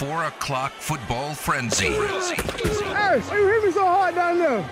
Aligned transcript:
4 0.00 0.24
o'clock 0.24 0.72
football 0.72 1.34
frenzy. 1.34 1.88
Hey, 1.88 3.20
why 3.20 3.36
you 3.36 3.46
hit 3.48 3.64
me 3.64 3.70
so 3.70 3.84
hard 3.84 4.14
down 4.14 4.38
there? 4.38 4.66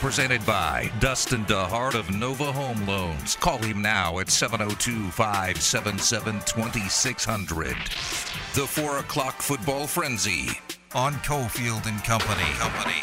Presented 0.00 0.44
by 0.44 0.92
Dustin 1.00 1.46
DeHart 1.46 1.94
of 1.94 2.14
Nova 2.14 2.52
Home 2.52 2.86
Loans. 2.86 3.36
Call 3.36 3.56
him 3.56 3.80
now 3.80 4.18
at 4.18 4.28
702 4.28 5.08
577 5.12 6.40
2600. 6.40 7.68
The 8.52 8.66
4 8.66 8.98
o'clock 8.98 9.40
football 9.40 9.86
frenzy 9.86 10.50
on 10.94 11.14
Cofield 11.14 11.86
and 11.86 12.04
Company. 12.04 12.44
Company. 12.58 13.00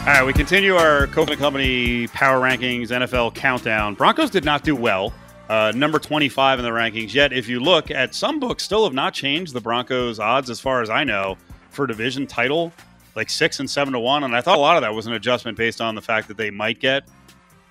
All 0.00 0.06
right, 0.06 0.24
we 0.24 0.32
continue 0.32 0.76
our 0.76 1.06
Cofield 1.08 1.32
and 1.32 1.38
Company 1.38 2.06
Power 2.06 2.40
Rankings 2.40 2.88
NFL 2.88 3.34
countdown. 3.34 3.92
Broncos 3.94 4.30
did 4.30 4.46
not 4.46 4.62
do 4.62 4.74
well. 4.74 5.12
Uh, 5.48 5.72
number 5.76 5.98
25 5.98 6.58
in 6.58 6.64
the 6.64 6.70
rankings. 6.70 7.14
Yet, 7.14 7.32
if 7.32 7.48
you 7.48 7.60
look 7.60 7.90
at 7.90 8.14
some 8.14 8.40
books, 8.40 8.64
still 8.64 8.84
have 8.84 8.94
not 8.94 9.14
changed 9.14 9.52
the 9.52 9.60
Broncos' 9.60 10.18
odds, 10.18 10.50
as 10.50 10.58
far 10.58 10.82
as 10.82 10.90
I 10.90 11.04
know, 11.04 11.36
for 11.70 11.86
division 11.86 12.26
title, 12.26 12.72
like 13.14 13.30
six 13.30 13.60
and 13.60 13.70
seven 13.70 13.92
to 13.92 14.00
one. 14.00 14.24
And 14.24 14.34
I 14.34 14.40
thought 14.40 14.58
a 14.58 14.60
lot 14.60 14.76
of 14.76 14.82
that 14.82 14.92
was 14.92 15.06
an 15.06 15.12
adjustment 15.12 15.56
based 15.56 15.80
on 15.80 15.94
the 15.94 16.02
fact 16.02 16.26
that 16.28 16.36
they 16.36 16.50
might 16.50 16.80
get 16.80 17.04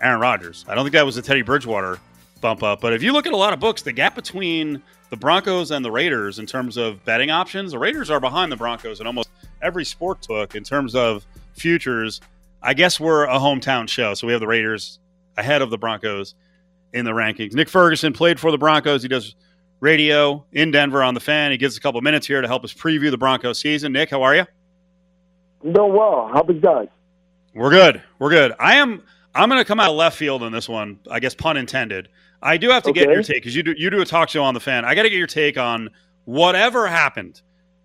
Aaron 0.01 0.21
Rodgers. 0.21 0.63
I 0.69 0.75
don't 0.75 0.85
think 0.85 0.93
that 0.93 1.05
was 1.05 1.17
a 1.17 1.21
Teddy 1.21 1.41
Bridgewater 1.41 1.99
bump 2.39 2.63
up. 2.63 2.79
But 2.79 2.93
if 2.93 3.03
you 3.03 3.11
look 3.11 3.27
at 3.27 3.33
a 3.33 3.37
lot 3.37 3.51
of 3.51 3.59
books, 3.59 3.81
the 3.81 3.91
gap 3.91 4.15
between 4.15 4.81
the 5.09 5.17
Broncos 5.17 5.71
and 5.71 5.83
the 5.83 5.91
Raiders 5.91 6.39
in 6.39 6.45
terms 6.45 6.77
of 6.77 7.03
betting 7.03 7.29
options, 7.29 7.71
the 7.71 7.79
Raiders 7.79 8.09
are 8.09 8.19
behind 8.19 8.51
the 8.51 8.55
Broncos 8.55 9.01
in 9.01 9.07
almost 9.07 9.29
every 9.61 9.83
sport 9.83 10.25
book 10.27 10.55
in 10.55 10.63
terms 10.63 10.95
of 10.95 11.25
futures. 11.53 12.21
I 12.61 12.73
guess 12.73 12.99
we're 12.99 13.25
a 13.25 13.37
hometown 13.37 13.89
show, 13.89 14.13
so 14.13 14.27
we 14.27 14.33
have 14.33 14.39
the 14.39 14.47
Raiders 14.47 14.99
ahead 15.37 15.61
of 15.61 15.69
the 15.69 15.77
Broncos 15.77 16.35
in 16.95 17.05
the 17.05 17.11
rankings. 17.11 17.53
Nick 17.53 17.69
Ferguson 17.69 18.13
played 18.13 18.39
for 18.39 18.51
the 18.51 18.57
Broncos. 18.57 19.01
He 19.03 19.07
does 19.09 19.35
radio 19.81 20.43
in 20.53 20.71
Denver 20.71 21.03
on 21.03 21.13
the 21.13 21.19
fan. 21.19 21.51
He 21.51 21.57
gives 21.57 21.77
a 21.77 21.81
couple 21.81 22.01
minutes 22.01 22.25
here 22.25 22.41
to 22.41 22.47
help 22.47 22.63
us 22.63 22.73
preview 22.73 23.11
the 23.11 23.17
Broncos 23.17 23.59
season. 23.59 23.91
Nick, 23.91 24.09
how 24.09 24.23
are 24.23 24.33
you? 24.33 24.45
I'm 25.63 25.73
doing 25.73 25.93
well. 25.93 26.29
How 26.33 26.39
about 26.39 26.55
you 26.55 26.61
guys? 26.61 26.87
We're 27.53 27.69
good. 27.69 28.01
We're 28.19 28.29
good. 28.29 28.53
I 28.59 28.75
am. 28.75 29.03
I'm 29.33 29.49
going 29.49 29.59
to 29.61 29.65
come 29.65 29.79
out 29.79 29.89
of 29.89 29.95
left 29.97 30.17
field 30.17 30.41
on 30.43 30.51
this 30.51 30.69
one. 30.69 30.99
I 31.11 31.19
guess 31.19 31.35
pun 31.35 31.57
intended. 31.57 32.07
I 32.41 32.57
do 32.57 32.69
have 32.69 32.83
to 32.83 32.89
Okay. 32.91 33.01
get 33.01 33.09
your 33.09 33.23
take 33.23 33.37
because 33.37 33.55
you 33.55 33.63
do 33.63 33.73
you 33.77 33.89
do 33.89 34.01
a 34.01 34.05
talk 34.05 34.29
show 34.29 34.43
on 34.43 34.53
the 34.53 34.59
fan. 34.59 34.85
I 34.85 34.95
got 34.95 35.03
to 35.03 35.09
get 35.09 35.17
your 35.17 35.27
take 35.27 35.57
on 35.57 35.89
whatever 36.25 36.87
happened 36.87 37.41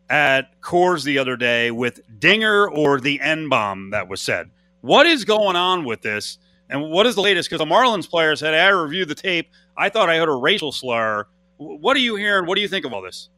at 0.08 0.60
Coors 0.60 1.04
the 1.04 1.18
other 1.18 1.36
day 1.36 1.70
with 1.70 2.00
Dinger 2.20 2.68
or 2.68 3.00
the 3.00 3.20
N 3.20 3.48
bomb 3.48 3.90
that 3.90 4.06
was 4.08 4.20
said. 4.20 4.50
What 4.82 5.06
is 5.06 5.24
going 5.24 5.56
on 5.56 5.84
with 5.84 6.02
this? 6.02 6.38
And 6.70 6.90
what 6.90 7.04
is 7.06 7.16
the 7.16 7.20
latest? 7.20 7.50
Because 7.50 7.58
the 7.58 7.70
Marlins 7.70 8.08
player 8.08 8.34
said, 8.36 8.54
I 8.54 8.68
reviewed 8.68 9.08
the 9.08 9.14
tape. 9.16 9.50
I 9.76 9.88
thought 9.88 10.08
I 10.08 10.16
heard 10.18 10.28
a 10.28 10.34
racial 10.34 10.70
slur. 10.70 11.26
What 11.56 11.96
are 11.96 12.00
you 12.00 12.14
hearing? 12.14 12.46
What 12.46 12.54
do 12.54 12.60
you 12.60 12.68
think 12.68 12.86
of 12.86 12.92
all 12.92 13.02
this? 13.02 13.28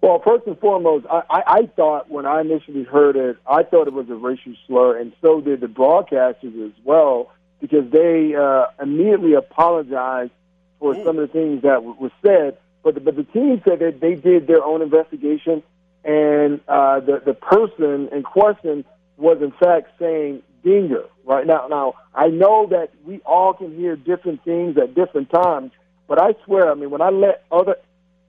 Well, 0.00 0.20
first 0.20 0.46
and 0.46 0.58
foremost, 0.58 1.06
I, 1.10 1.22
I, 1.28 1.42
I 1.46 1.66
thought 1.76 2.10
when 2.10 2.26
I 2.26 2.40
initially 2.40 2.84
heard 2.84 3.16
it, 3.16 3.36
I 3.46 3.62
thought 3.62 3.86
it 3.86 3.92
was 3.92 4.08
a 4.08 4.14
racial 4.14 4.54
slur, 4.66 4.98
and 4.98 5.12
so 5.20 5.40
did 5.40 5.60
the 5.60 5.66
broadcasters 5.66 6.66
as 6.66 6.72
well, 6.84 7.32
because 7.60 7.90
they 7.90 8.34
uh, 8.34 8.66
immediately 8.80 9.34
apologized 9.34 10.32
for 10.78 10.94
some 10.94 11.18
of 11.18 11.28
the 11.28 11.32
things 11.32 11.62
that 11.62 11.76
w- 11.76 11.96
were 11.98 12.12
said. 12.24 12.56
But 12.82 12.94
the, 12.94 13.00
but 13.00 13.16
the 13.16 13.24
team 13.24 13.60
said 13.64 13.80
that 13.80 14.00
they 14.00 14.14
did 14.14 14.46
their 14.46 14.62
own 14.64 14.80
investigation, 14.80 15.62
and 16.04 16.60
uh, 16.68 17.00
the 17.00 17.20
the 17.24 17.34
person 17.34 18.08
in 18.12 18.22
question 18.22 18.84
was 19.16 19.40
in 19.42 19.50
fact 19.52 19.88
saying 19.98 20.42
dinger. 20.66 21.04
Right 21.24 21.46
now, 21.46 21.66
now 21.68 21.94
I 22.14 22.28
know 22.28 22.66
that 22.70 22.90
we 23.04 23.20
all 23.24 23.54
can 23.54 23.74
hear 23.76 23.96
different 23.96 24.44
things 24.44 24.76
at 24.76 24.94
different 24.94 25.30
times, 25.30 25.72
but 26.08 26.20
I 26.20 26.34
swear, 26.44 26.70
I 26.70 26.74
mean, 26.74 26.90
when 26.90 27.00
I 27.00 27.10
let 27.10 27.44
other 27.50 27.76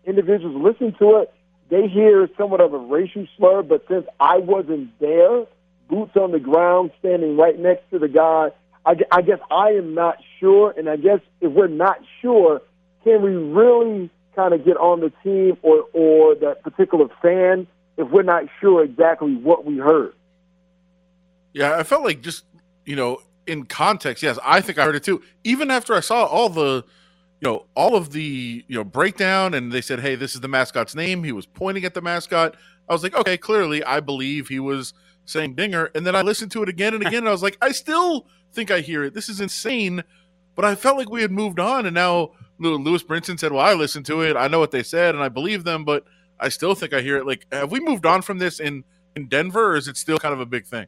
individuals 0.05 0.55
listen 0.55 0.95
to 0.99 1.17
it, 1.17 1.33
they 1.69 1.87
hear 1.87 2.29
somewhat 2.37 2.61
of 2.61 2.73
a 2.73 2.77
racial 2.77 3.27
slur. 3.35 3.61
But 3.63 3.85
since 3.89 4.05
I 4.19 4.37
wasn't 4.37 4.97
there, 4.99 5.45
boots 5.89 6.15
on 6.15 6.31
the 6.31 6.39
ground, 6.39 6.91
standing 6.99 7.37
right 7.37 7.57
next 7.59 7.89
to 7.91 7.99
the 7.99 8.07
guy, 8.07 8.49
I, 8.85 8.95
I 9.11 9.21
guess 9.21 9.39
I 9.51 9.71
am 9.71 9.93
not 9.93 10.17
sure. 10.39 10.73
And 10.77 10.89
I 10.89 10.95
guess 10.95 11.19
if 11.41 11.51
we're 11.51 11.67
not 11.67 11.99
sure, 12.21 12.61
can 13.03 13.21
we 13.21 13.31
really 13.31 14.09
kind 14.35 14.53
of 14.53 14.63
get 14.63 14.77
on 14.77 15.01
the 15.01 15.11
team 15.23 15.57
or 15.61 15.85
or 15.93 16.35
that 16.35 16.63
particular 16.63 17.07
fan 17.21 17.67
if 17.97 18.09
we're 18.09 18.23
not 18.23 18.43
sure 18.61 18.83
exactly 18.83 19.35
what 19.35 19.65
we 19.65 19.77
heard? 19.77 20.13
Yeah, 21.57 21.77
I 21.77 21.83
felt 21.83 22.03
like 22.03 22.21
just 22.21 22.45
you 22.85 22.95
know 22.95 23.19
in 23.47 23.65
context. 23.65 24.23
Yes, 24.23 24.39
I 24.45 24.61
think 24.61 24.77
I 24.79 24.85
heard 24.85 24.95
it 24.95 25.03
too. 25.03 25.23
Even 25.43 25.71
after 25.71 25.95
I 25.95 26.01
saw 26.01 26.25
all 26.25 26.49
the, 26.49 26.85
you 27.41 27.49
know, 27.49 27.65
all 27.75 27.95
of 27.95 28.11
the 28.11 28.65
you 28.67 28.75
know 28.77 28.83
breakdown, 28.85 29.55
and 29.55 29.71
they 29.71 29.81
said, 29.81 30.01
"Hey, 30.01 30.15
this 30.15 30.35
is 30.35 30.41
the 30.41 30.47
mascot's 30.49 30.95
name." 30.95 31.23
He 31.23 31.31
was 31.33 31.47
pointing 31.47 31.85
at 31.85 31.95
the 31.95 32.01
mascot. 32.01 32.55
I 32.89 32.93
was 32.93 33.03
like, 33.03 33.15
"Okay, 33.15 33.37
clearly, 33.37 33.83
I 33.83 34.01
believe 34.01 34.49
he 34.49 34.59
was 34.59 34.93
saying 35.25 35.55
Dinger." 35.55 35.91
And 35.95 36.07
then 36.07 36.15
I 36.15 36.21
listened 36.21 36.51
to 36.53 36.63
it 36.63 36.69
again 36.69 36.93
and 36.93 37.03
again, 37.05 37.19
and 37.19 37.29
I 37.29 37.33
was 37.33 37.43
like, 37.43 37.57
"I 37.61 37.71
still 37.71 38.27
think 38.53 38.71
I 38.71 38.81
hear 38.81 39.05
it. 39.05 39.15
This 39.15 39.29
is 39.29 39.41
insane." 39.41 40.03
But 40.55 40.65
I 40.65 40.75
felt 40.75 40.97
like 40.97 41.09
we 41.09 41.23
had 41.23 41.31
moved 41.31 41.59
on, 41.59 41.87
and 41.87 41.95
now 41.95 42.33
Lew- 42.59 42.77
Lewis 42.77 43.03
Brinson 43.03 43.39
said, 43.39 43.51
"Well, 43.51 43.65
I 43.65 43.73
listened 43.73 44.05
to 44.07 44.21
it. 44.21 44.37
I 44.37 44.47
know 44.47 44.59
what 44.59 44.71
they 44.71 44.83
said, 44.83 45.15
and 45.15 45.23
I 45.23 45.29
believe 45.29 45.63
them, 45.63 45.85
but 45.85 46.05
I 46.39 46.49
still 46.49 46.75
think 46.75 46.93
I 46.93 47.01
hear 47.01 47.17
it." 47.17 47.25
Like, 47.25 47.47
have 47.51 47.71
we 47.71 47.79
moved 47.81 48.05
on 48.05 48.21
from 48.21 48.37
this 48.37 48.59
in 48.59 48.83
in 49.15 49.27
Denver, 49.27 49.73
or 49.73 49.77
is 49.77 49.87
it 49.87 49.97
still 49.97 50.19
kind 50.19 50.33
of 50.35 50.39
a 50.41 50.45
big 50.45 50.67
thing? 50.67 50.85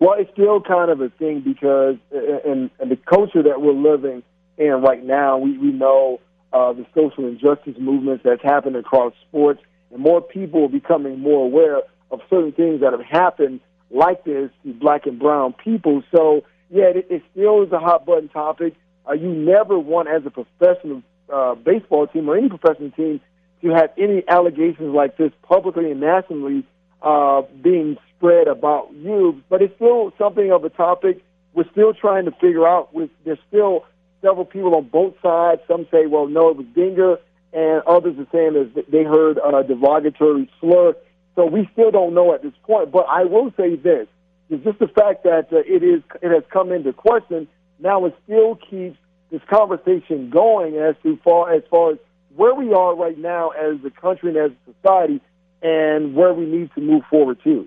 Well, 0.00 0.14
it's 0.16 0.30
still 0.32 0.60
kind 0.60 0.90
of 0.90 1.00
a 1.00 1.08
thing 1.08 1.40
because 1.40 1.96
in, 2.12 2.70
in 2.80 2.88
the 2.88 2.96
culture 2.96 3.42
that 3.42 3.60
we're 3.60 3.72
living 3.72 4.22
in 4.56 4.70
right 4.82 5.04
now, 5.04 5.38
we, 5.38 5.58
we 5.58 5.72
know 5.72 6.20
uh, 6.52 6.72
the 6.72 6.86
social 6.94 7.26
injustice 7.26 7.74
movements 7.78 8.22
that's 8.24 8.42
happened 8.42 8.76
across 8.76 9.12
sports, 9.28 9.60
and 9.92 10.00
more 10.00 10.20
people 10.20 10.64
are 10.64 10.68
becoming 10.68 11.18
more 11.18 11.44
aware 11.44 11.80
of 12.10 12.20
certain 12.30 12.52
things 12.52 12.80
that 12.80 12.92
have 12.92 13.04
happened 13.04 13.60
like 13.90 14.24
this 14.24 14.50
to 14.64 14.72
black 14.72 15.06
and 15.06 15.18
brown 15.18 15.52
people. 15.52 16.02
So, 16.14 16.42
yeah, 16.70 16.90
it, 16.94 17.06
it 17.10 17.22
still 17.32 17.62
is 17.62 17.72
a 17.72 17.78
hot 17.78 18.06
button 18.06 18.28
topic. 18.28 18.74
Uh, 19.08 19.14
you 19.14 19.28
never 19.28 19.78
want, 19.78 20.08
as 20.08 20.22
a 20.26 20.30
professional 20.30 21.02
uh, 21.32 21.54
baseball 21.54 22.06
team 22.06 22.28
or 22.28 22.36
any 22.36 22.48
professional 22.48 22.90
team, 22.92 23.20
to 23.62 23.68
have 23.70 23.90
any 23.98 24.22
allegations 24.28 24.94
like 24.94 25.16
this 25.16 25.32
publicly 25.42 25.90
and 25.90 26.00
nationally 26.00 26.64
uh, 27.02 27.42
being 27.62 27.96
spread 28.18 28.48
about 28.48 28.92
you, 28.94 29.42
but 29.48 29.62
it's 29.62 29.74
still 29.76 30.12
something 30.18 30.52
of 30.52 30.64
a 30.64 30.70
topic 30.70 31.22
we're 31.58 31.70
still 31.72 31.92
trying 31.92 32.24
to 32.26 32.30
figure 32.32 32.66
out. 32.66 32.94
With 32.94 33.10
there's 33.24 33.38
still 33.48 33.84
several 34.22 34.44
people 34.44 34.74
on 34.76 34.88
both 34.88 35.14
sides. 35.20 35.60
Some 35.66 35.86
say, 35.90 36.06
well, 36.06 36.28
no, 36.28 36.50
it 36.50 36.56
was 36.56 36.66
Dinger, 36.74 37.16
and 37.52 37.82
others 37.86 38.16
are 38.18 38.28
saying 38.30 38.72
that 38.74 38.90
they 38.90 39.02
heard 39.02 39.38
a 39.38 39.64
derogatory 39.64 40.50
slur. 40.60 40.94
So 41.34 41.46
we 41.46 41.68
still 41.72 41.90
don't 41.90 42.14
know 42.14 42.32
at 42.32 42.42
this 42.42 42.52
point. 42.62 42.92
But 42.92 43.06
I 43.08 43.24
will 43.24 43.52
say 43.56 43.74
this: 43.76 44.06
is 44.50 44.60
just 44.62 44.78
the 44.78 44.88
fact 44.88 45.24
that 45.24 45.48
uh, 45.52 45.58
it 45.66 45.82
is 45.82 46.02
it 46.22 46.30
has 46.30 46.44
come 46.52 46.72
into 46.72 46.92
question. 46.92 47.48
Now 47.80 48.04
it 48.06 48.16
still 48.24 48.56
keeps 48.56 48.98
this 49.30 49.42
conversation 49.48 50.30
going 50.30 50.76
as 50.76 50.94
to 51.02 51.18
far 51.24 51.52
as 51.52 51.62
far 51.70 51.92
as 51.92 51.98
where 52.36 52.54
we 52.54 52.72
are 52.72 52.94
right 52.94 53.18
now 53.18 53.50
as 53.50 53.76
a 53.84 53.90
country 53.90 54.28
and 54.28 54.38
as 54.38 54.50
a 54.52 54.72
society, 54.74 55.20
and 55.60 56.14
where 56.14 56.32
we 56.32 56.46
need 56.46 56.70
to 56.76 56.80
move 56.80 57.02
forward 57.10 57.38
to. 57.42 57.66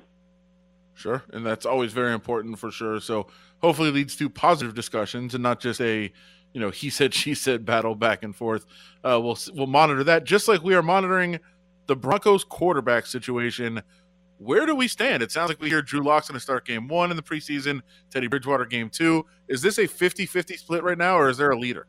Sure, 1.01 1.23
and 1.33 1.43
that's 1.43 1.65
always 1.65 1.93
very 1.93 2.13
important 2.13 2.59
for 2.59 2.69
sure. 2.69 2.99
So 2.99 3.25
hopefully 3.59 3.89
leads 3.89 4.15
to 4.17 4.29
positive 4.29 4.75
discussions 4.75 5.33
and 5.33 5.41
not 5.41 5.59
just 5.59 5.81
a, 5.81 6.11
you 6.53 6.61
know, 6.61 6.69
he 6.69 6.91
said 6.91 7.13
she 7.15 7.33
said 7.33 7.65
battle 7.65 7.95
back 7.95 8.21
and 8.21 8.35
forth. 8.35 8.65
Uh, 9.03 9.19
we'll 9.21 9.37
we'll 9.53 9.67
monitor 9.67 10.03
that 10.03 10.23
just 10.23 10.47
like 10.47 10.61
we 10.61 10.75
are 10.75 10.83
monitoring 10.83 11.39
the 11.87 11.95
Broncos 11.95 12.43
quarterback 12.43 13.07
situation. 13.07 13.81
Where 14.37 14.65
do 14.65 14.75
we 14.75 14.87
stand? 14.87 15.21
It 15.21 15.31
sounds 15.31 15.49
like 15.49 15.59
we 15.59 15.69
hear 15.69 15.81
Drew 15.81 16.01
Lock's 16.01 16.27
going 16.27 16.35
to 16.35 16.39
start 16.39 16.65
game 16.65 16.87
one 16.87 17.11
in 17.11 17.17
the 17.17 17.23
preseason, 17.23 17.81
Teddy 18.11 18.27
Bridgewater 18.27 18.65
game 18.65 18.89
two. 18.89 19.25
Is 19.47 19.63
this 19.63 19.79
a 19.79 19.87
50 19.87 20.27
50 20.27 20.57
split 20.57 20.83
right 20.83 20.97
now, 20.97 21.17
or 21.17 21.29
is 21.29 21.37
there 21.37 21.49
a 21.49 21.57
leader? 21.57 21.87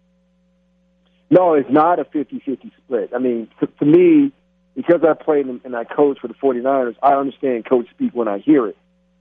No, 1.31 1.55
it's 1.55 1.71
not 1.71 1.99
a 1.99 2.05
50-50 2.05 2.71
split. 2.77 3.11
I 3.15 3.19
mean, 3.19 3.49
to, 3.61 3.67
to 3.67 3.87
me, 3.87 4.33
because 4.75 5.01
I 5.03 5.15
played 5.15 5.47
and 5.47 5.75
I 5.75 5.85
coach 5.85 6.19
for 6.21 6.29
the 6.29 6.35
49ers, 6.35 6.95
I 7.03 7.15
understand 7.15 7.65
coach 7.65 7.89
speak 7.91 8.15
when 8.15 8.29
I 8.29 8.39
hear 8.39 8.67
it. 8.67 8.77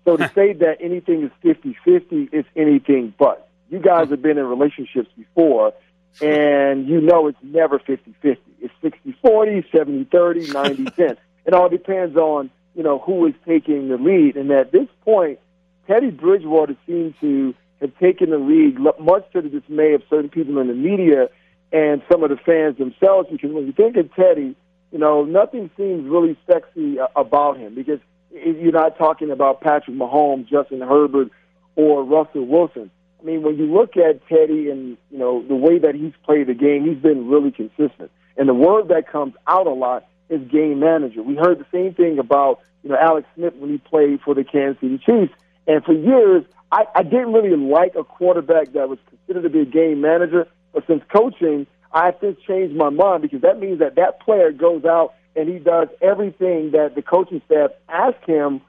So 0.05 0.17
to 0.17 0.29
say 0.35 0.53
that 0.53 0.77
anything 0.79 1.23
is 1.23 1.31
50-50 1.43 2.33
is 2.33 2.45
anything 2.55 3.13
but. 3.17 3.47
You 3.69 3.79
guys 3.79 4.09
have 4.09 4.21
been 4.21 4.37
in 4.37 4.45
relationships 4.45 5.09
before, 5.17 5.73
and 6.21 6.87
you 6.87 6.99
know 6.99 7.27
it's 7.27 7.37
never 7.41 7.79
50-50. 7.79 8.37
It's 8.59 8.73
60-40, 8.83 9.65
70-30, 9.71 10.47
90-10. 10.47 11.17
It 11.45 11.53
all 11.53 11.69
depends 11.69 12.17
on, 12.17 12.51
you 12.75 12.83
know, 12.83 12.99
who 12.99 13.25
is 13.27 13.33
taking 13.47 13.87
the 13.87 13.97
lead. 13.97 14.35
And 14.35 14.51
at 14.51 14.71
this 14.71 14.87
point, 15.05 15.39
Teddy 15.87 16.11
Bridgewater 16.11 16.75
seems 16.85 17.15
to 17.21 17.55
have 17.79 17.97
taken 17.97 18.29
the 18.29 18.37
lead, 18.37 18.77
much 18.99 19.31
to 19.33 19.41
the 19.41 19.49
dismay 19.49 19.93
of 19.93 20.03
certain 20.09 20.29
people 20.29 20.59
in 20.59 20.67
the 20.67 20.73
media 20.73 21.29
and 21.71 22.01
some 22.11 22.23
of 22.23 22.29
the 22.29 22.37
fans 22.37 22.77
themselves. 22.77 23.29
Because 23.31 23.51
when 23.51 23.65
you 23.65 23.73
think 23.73 23.95
of 23.97 24.13
Teddy, 24.13 24.55
you 24.91 24.99
know, 24.99 25.23
nothing 25.23 25.69
seems 25.77 26.07
really 26.07 26.37
sexy 26.45 26.99
uh, 26.99 27.07
about 27.15 27.57
him 27.57 27.73
because 27.73 27.99
you're 28.33 28.71
not 28.71 28.97
talking 28.97 29.31
about 29.31 29.61
Patrick 29.61 29.95
Mahomes, 29.95 30.47
Justin 30.47 30.81
Herbert, 30.81 31.29
or 31.75 32.03
Russell 32.03 32.45
Wilson. 32.45 32.91
I 33.19 33.23
mean, 33.23 33.43
when 33.43 33.57
you 33.57 33.65
look 33.65 33.97
at 33.97 34.27
Teddy 34.27 34.69
and 34.69 34.97
you 35.11 35.17
know 35.17 35.43
the 35.47 35.55
way 35.55 35.79
that 35.79 35.95
he's 35.95 36.13
played 36.23 36.47
the 36.47 36.53
game, 36.53 36.85
he's 36.85 37.01
been 37.01 37.27
really 37.27 37.51
consistent. 37.51 38.11
And 38.37 38.49
the 38.49 38.53
word 38.53 38.87
that 38.87 39.11
comes 39.11 39.33
out 39.47 39.67
a 39.67 39.73
lot 39.73 40.07
is 40.29 40.41
game 40.49 40.79
manager. 40.79 41.21
We 41.21 41.35
heard 41.35 41.59
the 41.59 41.65
same 41.71 41.93
thing 41.93 42.17
about 42.19 42.61
you 42.83 42.89
know 42.89 42.97
Alex 42.97 43.27
Smith 43.35 43.55
when 43.55 43.69
he 43.69 43.77
played 43.77 44.21
for 44.21 44.33
the 44.33 44.43
Kansas 44.43 44.81
City 44.81 44.97
Chiefs, 44.97 45.33
and 45.67 45.83
for 45.83 45.93
years 45.93 46.43
I, 46.71 46.85
I 46.95 47.03
didn't 47.03 47.33
really 47.33 47.55
like 47.55 47.95
a 47.95 48.03
quarterback 48.03 48.73
that 48.73 48.87
was 48.87 48.99
considered 49.09 49.43
to 49.43 49.49
be 49.49 49.61
a 49.61 49.65
game 49.65 50.01
manager. 50.01 50.47
But 50.73 50.87
since 50.87 51.03
coaching, 51.13 51.67
I 51.91 52.05
have 52.05 52.15
since 52.21 52.37
changed 52.47 52.75
my 52.75 52.89
mind 52.89 53.21
because 53.23 53.41
that 53.41 53.59
means 53.59 53.79
that 53.79 53.95
that 53.95 54.21
player 54.21 54.51
goes 54.51 54.85
out 54.85 55.13
and 55.35 55.49
he 55.49 55.59
does 55.59 55.87
everything 56.01 56.71
that 56.71 56.95
the 56.95 57.01
coaching 57.01 57.41
staff 57.45 57.71
asked 57.89 58.25
him 58.25 58.61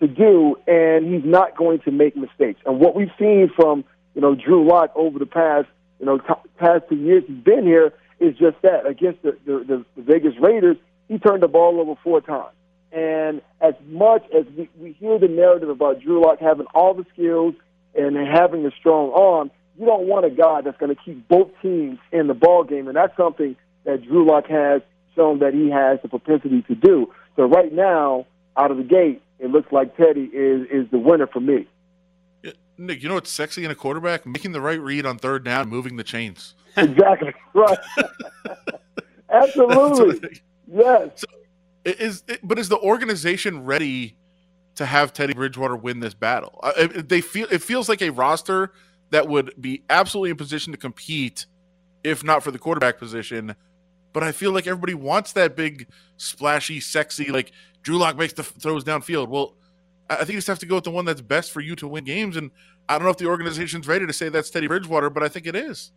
to 0.00 0.08
do, 0.08 0.56
and 0.66 1.12
he's 1.12 1.24
not 1.24 1.56
going 1.56 1.80
to 1.80 1.90
make 1.90 2.16
mistakes. 2.16 2.60
And 2.66 2.80
what 2.80 2.94
we've 2.94 3.12
seen 3.18 3.50
from 3.54 3.84
you 4.14 4.20
know 4.20 4.34
Drew 4.34 4.66
Lock 4.66 4.92
over 4.94 5.18
the 5.18 5.26
past 5.26 5.68
you 5.98 6.06
know 6.06 6.18
t- 6.18 6.50
past 6.58 6.84
two 6.88 6.96
years 6.96 7.24
he's 7.26 7.36
been 7.36 7.64
here 7.64 7.92
is 8.18 8.36
just 8.36 8.60
that. 8.62 8.86
Against 8.86 9.22
the, 9.22 9.36
the, 9.46 9.84
the, 9.96 10.02
Vegas 10.02 10.34
Raiders, 10.38 10.76
he 11.08 11.18
turned 11.18 11.42
the 11.42 11.48
ball 11.48 11.80
over 11.80 11.94
four 12.04 12.20
times. 12.20 12.54
And 12.92 13.40
as 13.60 13.74
much 13.86 14.24
as 14.36 14.44
we, 14.56 14.68
we 14.78 14.92
hear 14.92 15.18
the 15.18 15.28
narrative 15.28 15.70
about 15.70 16.00
Drew 16.00 16.22
Lock 16.22 16.38
having 16.38 16.66
all 16.74 16.92
the 16.92 17.06
skills 17.12 17.54
and 17.94 18.16
having 18.16 18.66
a 18.66 18.70
strong 18.78 19.12
arm, 19.12 19.50
you 19.78 19.86
don't 19.86 20.06
want 20.06 20.26
a 20.26 20.30
guy 20.30 20.60
that's 20.60 20.76
going 20.76 20.94
to 20.94 21.02
keep 21.02 21.26
both 21.28 21.50
teams 21.62 21.98
in 22.12 22.26
the 22.26 22.34
ball 22.34 22.64
game, 22.64 22.88
and 22.88 22.96
that's 22.96 23.16
something 23.16 23.56
that 23.84 24.04
Drew 24.04 24.26
Lock 24.26 24.46
has 24.48 24.82
shown 25.20 25.38
that 25.40 25.52
he 25.52 25.70
has 25.70 25.98
the 26.02 26.08
propensity 26.08 26.62
to 26.62 26.74
do. 26.74 27.12
So 27.36 27.44
right 27.44 27.72
now, 27.72 28.26
out 28.56 28.70
of 28.70 28.78
the 28.78 28.82
gate, 28.82 29.22
it 29.38 29.50
looks 29.50 29.70
like 29.72 29.96
Teddy 29.96 30.30
is 30.32 30.66
is 30.70 30.90
the 30.90 30.98
winner 30.98 31.26
for 31.26 31.40
me. 31.40 31.66
Nick, 32.78 33.02
you 33.02 33.10
know 33.10 33.16
what's 33.16 33.30
sexy 33.30 33.64
in 33.64 33.70
a 33.70 33.74
quarterback? 33.74 34.24
Making 34.24 34.52
the 34.52 34.60
right 34.60 34.80
read 34.80 35.04
on 35.04 35.18
third 35.18 35.44
down, 35.44 35.68
moving 35.68 35.96
the 35.96 36.04
chains. 36.04 36.54
exactly 36.76 37.34
right. 37.54 37.78
Absolutely. 39.30 40.40
Yes. 40.66 41.10
So 41.16 41.26
is 41.84 42.22
but 42.42 42.58
is 42.58 42.68
the 42.68 42.78
organization 42.78 43.64
ready 43.64 44.16
to 44.76 44.86
have 44.86 45.12
Teddy 45.12 45.34
Bridgewater 45.34 45.76
win 45.76 46.00
this 46.00 46.14
battle? 46.14 46.64
They 46.94 47.20
feel 47.20 47.46
it 47.50 47.62
feels 47.62 47.88
like 47.88 48.00
a 48.00 48.10
roster 48.10 48.72
that 49.10 49.28
would 49.28 49.52
be 49.60 49.82
absolutely 49.90 50.30
in 50.30 50.36
position 50.36 50.72
to 50.72 50.78
compete, 50.78 51.46
if 52.02 52.24
not 52.24 52.42
for 52.42 52.50
the 52.50 52.58
quarterback 52.58 52.98
position. 52.98 53.54
But 54.12 54.22
I 54.22 54.32
feel 54.32 54.52
like 54.52 54.66
everybody 54.66 54.94
wants 54.94 55.32
that 55.32 55.56
big, 55.56 55.86
splashy, 56.16 56.80
sexy, 56.80 57.30
like 57.30 57.52
Drew 57.82 57.96
Lock 57.96 58.16
makes 58.16 58.32
the 58.32 58.42
throws 58.42 58.84
downfield. 58.84 59.28
Well, 59.28 59.54
I 60.08 60.16
think 60.16 60.30
you 60.30 60.38
just 60.38 60.48
have 60.48 60.58
to 60.60 60.66
go 60.66 60.76
with 60.76 60.84
the 60.84 60.90
one 60.90 61.04
that's 61.04 61.20
best 61.20 61.52
for 61.52 61.60
you 61.60 61.76
to 61.76 61.86
win 61.86 62.04
games. 62.04 62.36
And 62.36 62.50
I 62.88 62.94
don't 62.94 63.04
know 63.04 63.10
if 63.10 63.18
the 63.18 63.26
organization's 63.26 63.86
ready 63.86 64.06
to 64.06 64.12
say 64.12 64.28
that's 64.28 64.50
Teddy 64.50 64.66
Bridgewater, 64.66 65.10
but 65.10 65.22
I 65.22 65.28
think 65.28 65.46
it 65.46 65.54
is. 65.54 65.92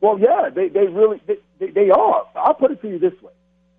Well, 0.00 0.18
yeah, 0.18 0.48
they, 0.48 0.68
they 0.68 0.86
really 0.86 1.20
they, 1.26 1.70
they 1.70 1.90
are. 1.90 2.26
I'll 2.34 2.54
put 2.54 2.70
it 2.70 2.80
to 2.80 2.88
you 2.88 2.98
this 2.98 3.12
way: 3.20 3.32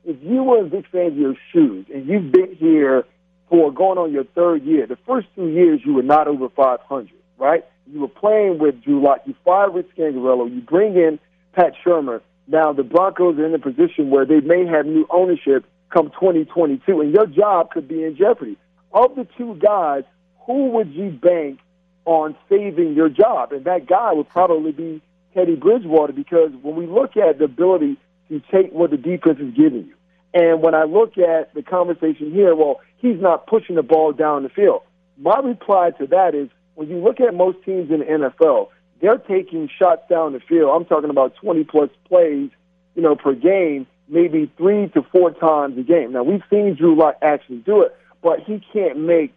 if 0.06 0.18
you 0.22 0.44
were 0.44 0.60
in 0.60 0.70
Vic 0.70 0.86
Fangio's 0.92 1.38
shoes 1.52 1.88
and 1.92 2.08
you've 2.08 2.32
been 2.32 2.56
here 2.56 3.06
for 3.50 3.72
going 3.72 3.98
on 3.98 4.14
your 4.14 4.24
third 4.24 4.64
year, 4.64 4.86
the 4.86 5.00
first 5.08 5.28
two 5.36 5.48
years 5.48 5.82
you 5.84 5.94
were 5.94 6.04
not 6.04 6.28
over 6.28 6.48
500, 6.50 7.10
right? 7.40 7.66
You 7.92 8.02
were 8.02 8.08
playing 8.08 8.60
with 8.60 8.84
Drew 8.84 9.02
Lock. 9.02 9.22
You 9.26 9.34
fired 9.44 9.74
Rich 9.74 9.88
Scangarello. 9.98 10.54
You 10.54 10.62
bring 10.62 10.96
in 10.96 11.20
Pat 11.54 11.74
Shurmur. 11.84 12.22
Now 12.48 12.74
the 12.74 12.84
Broncos 12.84 13.38
are 13.38 13.46
in 13.46 13.54
a 13.54 13.60
position 13.60 14.10
where 14.10 14.26
they 14.26 14.40
may 14.42 14.66
have 14.66 14.86
new 14.86 15.08
ownership 15.10 15.66
come 15.92 16.10
2022, 16.12 17.02
and 17.02 17.14
your 17.14 17.26
job 17.26 17.72
could 17.72 17.88
be 17.88 18.04
in 18.04 18.16
jeopardy. 18.16 18.58
Of 18.94 19.16
the 19.16 19.28
two 19.38 19.56
guys, 19.56 20.04
who 20.46 20.72
would 20.72 20.92
you 20.94 21.10
bank 21.10 21.60
on 22.06 22.36
saving 22.50 22.94
your 22.94 23.10
job? 23.10 23.52
And 23.52 23.66
that 23.66 23.88
guy 23.88 24.14
would 24.14 24.30
probably 24.30 24.72
be 24.72 25.02
Teddy 25.34 25.56
Bridgewater 25.56 26.14
because 26.14 26.52
when 26.62 26.76
we 26.76 26.88
look 26.88 27.16
at 27.16 27.38
the 27.38 27.46
ability 27.46 27.98
to 28.30 28.42
take 28.52 28.72
what 28.72 28.92
the 28.92 28.98
defense 28.98 29.40
is 29.40 29.54
giving 29.54 29.88
you, 29.88 29.96
and 30.34 30.62
when 30.62 30.74
I 30.74 30.84
look 30.84 31.18
at 31.18 31.54
the 31.54 31.62
conversation 31.62 32.32
here, 32.32 32.56
well, 32.56 32.80
he's 32.98 33.20
not 33.20 33.48
pushing 33.48 33.76
the 33.76 33.84
ball 33.84 34.14
down 34.14 34.44
the 34.44 34.50
field. 34.50 34.82
My 35.18 35.40
reply 35.40 35.92
to 36.00 36.08
that 36.08 36.36
is 36.36 36.50
when 36.76 36.90
you 36.90 36.98
look 36.98 37.20
at 37.20 37.34
most 37.34 37.64
teams 37.66 37.92
in 37.92 38.00
the 38.00 38.06
NFL, 38.06 38.70
they're 39.02 39.18
taking 39.18 39.70
shots 39.80 40.04
down 40.10 40.34
the 40.34 40.40
field. 40.40 40.72
I'm 40.74 40.86
talking 40.86 41.10
about 41.10 41.36
20 41.36 41.64
plus 41.66 41.90
plays, 42.08 42.50
you 42.96 43.02
know, 43.02 43.16
per 43.16 43.34
game, 43.34 43.88
maybe 44.08 44.52
three 44.58 44.90
to 44.90 45.02
four 45.12 45.32
times 45.32 45.78
a 45.78 45.84
game. 45.84 46.14
Now 46.14 46.24
we've 46.24 46.44
seen 46.50 46.76
Drew 46.76 46.96
Lock 46.96 47.18
actually 47.22 47.58
do 47.58 47.82
it, 47.82 47.96
but 48.22 48.40
he 48.42 48.62
can't 48.72 49.00
make 49.00 49.34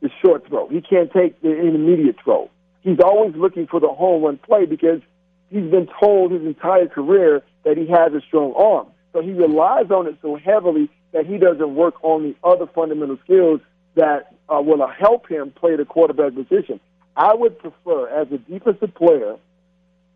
the 0.00 0.10
short 0.22 0.46
throw. 0.46 0.68
He 0.68 0.80
can't 0.80 1.10
take 1.12 1.40
the 1.40 1.50
intermediate 1.50 2.16
throw. 2.22 2.50
He's 2.82 2.98
always 3.00 3.34
looking 3.34 3.66
for 3.66 3.80
the 3.80 3.88
home 3.88 4.22
run 4.22 4.38
play 4.38 4.66
because 4.66 5.00
he's 5.50 5.70
been 5.70 5.88
told 6.00 6.32
his 6.32 6.42
entire 6.42 6.86
career 6.86 7.42
that 7.64 7.76
he 7.76 7.86
has 7.88 8.12
a 8.12 8.20
strong 8.26 8.54
arm. 8.54 8.88
So 9.12 9.22
he 9.22 9.32
relies 9.32 9.90
on 9.90 10.06
it 10.06 10.16
so 10.22 10.36
heavily 10.36 10.90
that 11.12 11.26
he 11.26 11.38
doesn't 11.38 11.74
work 11.74 11.94
on 12.02 12.22
the 12.22 12.36
other 12.46 12.66
fundamental 12.66 13.18
skills 13.24 13.60
that 13.94 14.34
uh, 14.48 14.60
will 14.60 14.86
help 14.86 15.28
him 15.28 15.50
play 15.50 15.76
the 15.76 15.84
quarterback 15.84 16.34
position. 16.34 16.78
I 17.18 17.34
would 17.34 17.58
prefer, 17.58 18.08
as 18.08 18.28
a 18.30 18.38
defensive 18.38 18.94
player, 18.94 19.36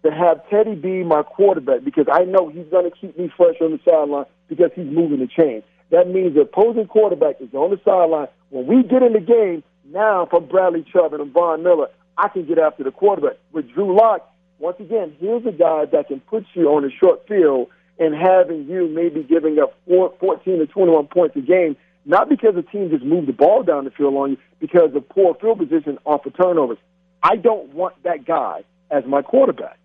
to 0.04 0.10
have 0.10 0.48
Teddy 0.48 0.76
be 0.76 1.02
my 1.02 1.24
quarterback 1.24 1.82
because 1.84 2.06
I 2.10 2.24
know 2.24 2.48
he's 2.48 2.66
going 2.70 2.88
to 2.88 2.96
keep 2.96 3.18
me 3.18 3.30
fresh 3.36 3.56
on 3.60 3.72
the 3.72 3.80
sideline 3.84 4.26
because 4.48 4.70
he's 4.76 4.86
moving 4.86 5.18
the 5.18 5.26
chain. 5.26 5.64
That 5.90 6.08
means 6.08 6.34
the 6.34 6.42
opposing 6.42 6.86
quarterback 6.86 7.40
is 7.40 7.52
on 7.54 7.70
the 7.70 7.80
sideline. 7.84 8.28
When 8.50 8.66
we 8.68 8.84
get 8.84 9.02
in 9.02 9.14
the 9.14 9.20
game, 9.20 9.64
now 9.90 10.26
from 10.30 10.46
Bradley 10.46 10.86
Chubb 10.92 11.12
and 11.12 11.32
Von 11.32 11.64
Miller, 11.64 11.88
I 12.16 12.28
can 12.28 12.46
get 12.46 12.58
after 12.58 12.84
the 12.84 12.92
quarterback. 12.92 13.36
With 13.52 13.70
Drew 13.72 13.96
Lock, 13.96 14.32
once 14.60 14.78
again, 14.78 15.16
here's 15.18 15.44
a 15.44 15.52
guy 15.52 15.86
that 15.86 16.06
can 16.06 16.20
put 16.20 16.46
you 16.54 16.68
on 16.68 16.84
a 16.84 16.90
short 16.90 17.26
field 17.26 17.68
and 17.98 18.14
having 18.14 18.68
you 18.68 18.88
maybe 18.88 19.24
giving 19.24 19.58
up 19.58 19.74
four, 19.88 20.14
14 20.20 20.60
to 20.60 20.66
21 20.66 21.08
points 21.08 21.36
a 21.36 21.40
game, 21.40 21.76
not 22.06 22.28
because 22.28 22.54
the 22.54 22.62
team 22.62 22.90
just 22.90 23.04
moved 23.04 23.26
the 23.26 23.32
ball 23.32 23.64
down 23.64 23.84
the 23.84 23.90
field 23.90 24.14
on 24.14 24.30
you, 24.30 24.36
because 24.60 24.94
of 24.94 25.08
poor 25.08 25.34
field 25.34 25.58
position 25.58 25.98
off 26.04 26.24
of 26.24 26.36
turnovers. 26.36 26.78
I 27.22 27.36
don't 27.36 27.72
want 27.72 28.02
that 28.02 28.24
guy 28.24 28.64
as 28.90 29.04
my 29.06 29.22
quarterback. 29.22 29.78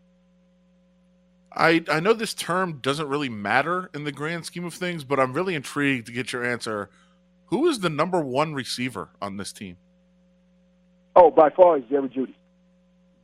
I, 1.54 1.84
I 1.90 2.00
know 2.00 2.14
this 2.14 2.34
term 2.34 2.80
doesn't 2.82 3.08
really 3.08 3.30
matter 3.30 3.90
in 3.94 4.04
the 4.04 4.12
grand 4.12 4.46
scheme 4.46 4.66
of 4.66 4.74
things, 4.74 5.04
but 5.04 5.20
I'm 5.20 5.34
really 5.34 5.56
intrigued 5.56 6.06
to 6.08 6.12
get 6.12 6.32
your 6.32 6.46
answer. 6.46 6.90
Who 7.46 7.68
is 7.68 7.80
the 7.80 7.90
number 7.90 8.20
one 8.22 8.54
receiver 8.54 9.10
on 9.22 9.38
this 9.38 9.52
team? 9.52 9.78
Oh, 11.16 11.32
by 11.32 11.50
far 11.50 11.78
is 11.78 11.84
Jerry 11.90 12.10
Jeudy. 12.10 12.36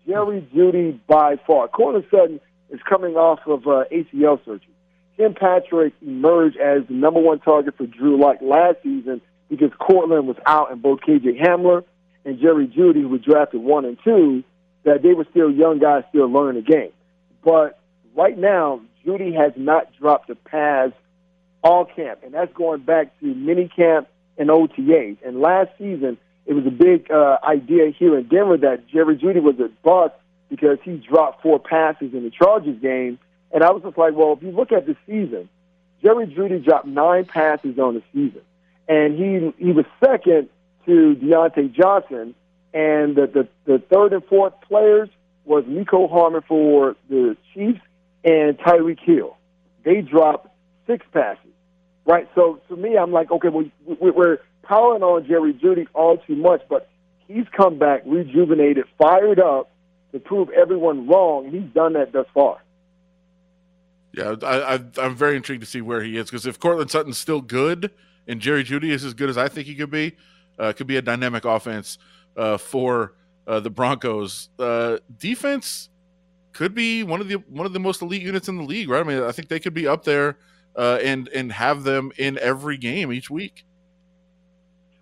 Jerry 0.08 0.48
Jeudy 0.54 1.00
by 1.08 1.36
far. 1.46 1.68
Courtland 1.68 2.06
Sutton 2.10 2.40
is 2.72 2.80
coming 2.90 3.16
off 3.16 3.40
of 3.46 3.68
uh, 3.68 3.84
ACL 3.92 4.44
surgery. 4.44 4.68
Tim 5.18 5.36
Patrick 5.36 5.94
emerged 6.02 6.58
as 6.58 6.88
the 6.88 6.94
number 6.94 7.20
one 7.20 7.40
target 7.40 7.76
for 7.78 7.86
Drew 7.86 8.20
Lock 8.20 8.38
last 8.42 8.78
season 8.82 9.22
because 9.50 9.70
Courtland 9.80 10.28
was 10.28 10.38
out 10.48 10.72
and 10.72 10.82
both 10.82 11.02
KJ 11.02 11.40
Hamler 11.40 11.84
and 12.26 12.40
Jerry 12.40 12.68
Jeudy, 12.68 13.02
who 13.02 13.10
was 13.10 13.22
drafted 13.22 13.62
one 13.62 13.86
and 13.86 13.98
two, 14.04 14.44
that 14.84 15.02
they 15.02 15.14
were 15.14 15.26
still 15.32 15.52
young 15.52 15.80
guys 15.80 16.04
still 16.10 16.28
learning 16.28 16.64
the 16.64 16.72
game. 16.72 16.92
But 17.44 17.80
right 18.16 18.38
now, 18.38 18.82
Jeudy 19.06 19.34
has 19.34 19.54
not 19.56 19.90
dropped 20.00 20.30
a 20.30 20.36
pass 20.36 20.92
all 21.64 21.86
camp, 21.86 22.20
and 22.24 22.34
that's 22.34 22.54
going 22.54 22.82
back 22.82 23.18
to 23.20 23.26
mini 23.26 23.70
camp 23.70 24.08
and 24.38 24.50
OTAs. 24.50 25.18
And 25.26 25.40
last 25.40 25.70
season, 25.78 26.18
it 26.46 26.54
was 26.54 26.66
a 26.66 26.72
big 26.72 27.10
uh, 27.10 27.38
idea 27.44 27.92
here 27.98 28.18
in 28.18 28.28
Denver 28.28 28.58
that 28.58 28.88
Jerry 28.88 29.16
Jeudy 29.18 29.42
was 29.42 29.60
a 29.60 29.70
bust 29.84 30.14
because 30.50 30.78
he 30.84 30.98
dropped 30.98 31.42
four 31.42 31.60
passes 31.60 32.14
in 32.14 32.24
the 32.24 32.32
Chargers 32.32 32.80
game. 32.82 33.18
And 33.52 33.64
I 33.64 33.72
was 33.72 33.84
just 33.84 33.98
like, 33.98 34.14
well, 34.14 34.34
if 34.34 34.44
you 34.44 34.52
look 34.52 34.72
at 34.72 34.86
the 34.86 34.96
season, 35.08 35.48
Jerry 36.04 36.28
Jeudy 36.28 36.64
dropped 36.64 36.86
nine 36.86 37.26
passes 37.26 37.80
on 37.80 37.96
the 37.96 38.04
season, 38.14 38.42
and 38.90 39.18
he 39.18 39.54
he 39.64 39.72
was 39.72 39.86
second 40.04 40.50
to 40.86 41.16
Diontae 41.16 41.74
Johnson, 41.74 42.36
and 42.74 43.16
the 43.16 43.28
the, 43.28 43.48
the 43.66 43.80
third 43.80 44.14
and 44.14 44.24
fourth 44.26 44.54
players 44.68 45.10
was 45.46 45.64
Mecole 45.66 46.10
Hardman 46.10 46.44
for 46.48 46.96
the 47.10 47.36
Chiefs 47.54 47.82
and 48.24 48.58
Tyreek 48.58 49.00
Hill. 49.00 49.38
They 49.84 50.02
dropped 50.02 50.48
six 50.88 51.06
passes, 51.12 51.52
right? 52.06 52.30
So 52.36 52.62
to 52.70 52.76
me, 52.76 52.98
I'm 52.98 53.12
like, 53.12 53.32
okay, 53.32 53.50
well, 53.50 53.66
we're 53.86 54.40
piling 54.64 55.04
on 55.04 55.28
Jerry 55.28 55.54
Jeudy 55.54 55.88
all 55.94 56.18
too 56.18 56.36
much, 56.36 56.62
but 56.70 56.90
he's 57.28 57.46
come 57.56 57.78
back 57.78 58.04
rejuvenated, 58.06 58.86
fired 58.98 59.40
up 59.40 59.70
to 60.14 60.20
prove 60.20 60.50
everyone 60.52 61.08
wrong. 61.08 61.52
He's 61.52 61.70
done 61.74 61.94
that 61.94 62.14
thus 62.14 62.28
far. 62.34 62.60
Yeah, 64.14 64.36
I, 64.44 64.80
am 64.98 65.16
very 65.16 65.36
intrigued 65.36 65.64
to 65.64 65.70
see 65.70 65.82
where 65.82 66.04
he 66.04 66.18
is 66.18 66.28
because 66.28 66.46
if 66.46 66.60
Courtland 66.60 66.92
Sutton's 66.92 67.18
still 67.18 67.42
good 67.42 67.90
and 68.28 68.40
Jerry 68.40 68.64
Jeudy 68.64 68.92
is 68.92 69.04
as 69.04 69.16
good 69.16 69.30
as 69.30 69.40
I 69.40 69.48
think 69.48 69.66
he 69.66 69.74
could 69.74 69.90
be, 69.90 70.16
uh, 70.60 70.74
could 70.74 70.88
be 70.88 70.98
a 70.98 71.02
dynamic 71.02 71.46
offense 71.46 71.98
uh, 72.38 72.58
for 72.58 73.14
uh, 73.48 73.60
the 73.60 73.70
Broncos. 73.70 74.50
Uh, 74.58 74.98
defense 75.18 75.90
could 76.54 76.74
be 76.74 77.04
one 77.04 77.20
of 77.20 77.28
the 77.28 77.36
one 77.50 77.66
of 77.66 77.74
the 77.74 77.80
most 77.80 78.02
elite 78.02 78.22
units 78.22 78.48
in 78.48 78.58
the 78.58 78.64
league, 78.64 78.90
right? 78.90 79.02
I 79.02 79.04
mean, 79.04 79.24
I 79.24 79.32
think 79.32 79.48
they 79.48 79.60
could 79.60 79.74
be 79.74 79.88
up 79.88 80.04
there 80.04 80.38
uh, 80.76 81.00
and 81.04 81.28
and 81.30 81.52
have 81.52 81.84
them 81.84 82.12
in 82.18 82.38
every 82.40 82.78
game 82.78 83.12
each 83.12 83.30
week. 83.30 83.66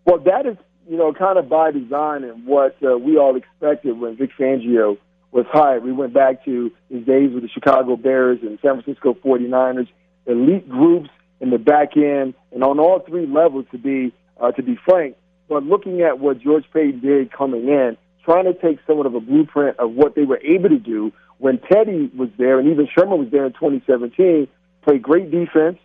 Well, 0.05 0.19
that 0.19 0.45
is, 0.45 0.57
you 0.89 0.97
know, 0.97 1.13
kind 1.13 1.37
of 1.37 1.47
by 1.47 1.71
design 1.71 2.23
and 2.23 2.45
what 2.45 2.75
uh, 2.83 2.97
we 2.97 3.17
all 3.17 3.35
expected 3.35 3.99
when 3.99 4.17
Vic 4.17 4.31
Fangio 4.39 4.97
was 5.31 5.45
hired. 5.51 5.83
We 5.83 5.91
went 5.91 6.13
back 6.13 6.43
to 6.45 6.71
his 6.89 7.05
days 7.05 7.31
with 7.33 7.43
the 7.43 7.49
Chicago 7.49 7.95
Bears 7.95 8.39
and 8.41 8.57
San 8.61 8.81
Francisco 8.81 9.13
49ers. 9.13 9.87
elite 10.25 10.67
groups 10.67 11.09
in 11.39 11.51
the 11.51 11.57
back 11.57 11.95
end 11.95 12.33
and 12.51 12.63
on 12.63 12.79
all 12.79 12.99
three 12.99 13.27
levels 13.27 13.65
to 13.71 13.77
be 13.77 14.13
to 14.55 14.63
be 14.63 14.75
frank. 14.83 15.15
But 15.51 15.65
looking 15.65 16.01
at 16.01 16.17
what 16.17 16.39
George 16.39 16.63
Paton 16.71 17.01
did 17.01 17.29
coming 17.29 17.67
in, 17.67 17.97
trying 18.23 18.45
to 18.45 18.53
take 18.53 18.79
somewhat 18.87 19.05
of 19.05 19.15
a 19.15 19.19
blueprint 19.19 19.77
of 19.79 19.91
what 19.91 20.15
they 20.15 20.23
were 20.23 20.39
able 20.39 20.69
to 20.69 20.79
do 20.79 21.11
when 21.39 21.59
Teddy 21.59 22.09
was 22.15 22.29
there 22.37 22.57
and 22.57 22.71
even 22.71 22.87
Shurmur 22.87 23.17
was 23.17 23.27
there 23.31 23.45
in 23.45 23.51
2017, 23.51 24.47
play 24.81 24.97
great 24.97 25.29
defense, 25.29 25.77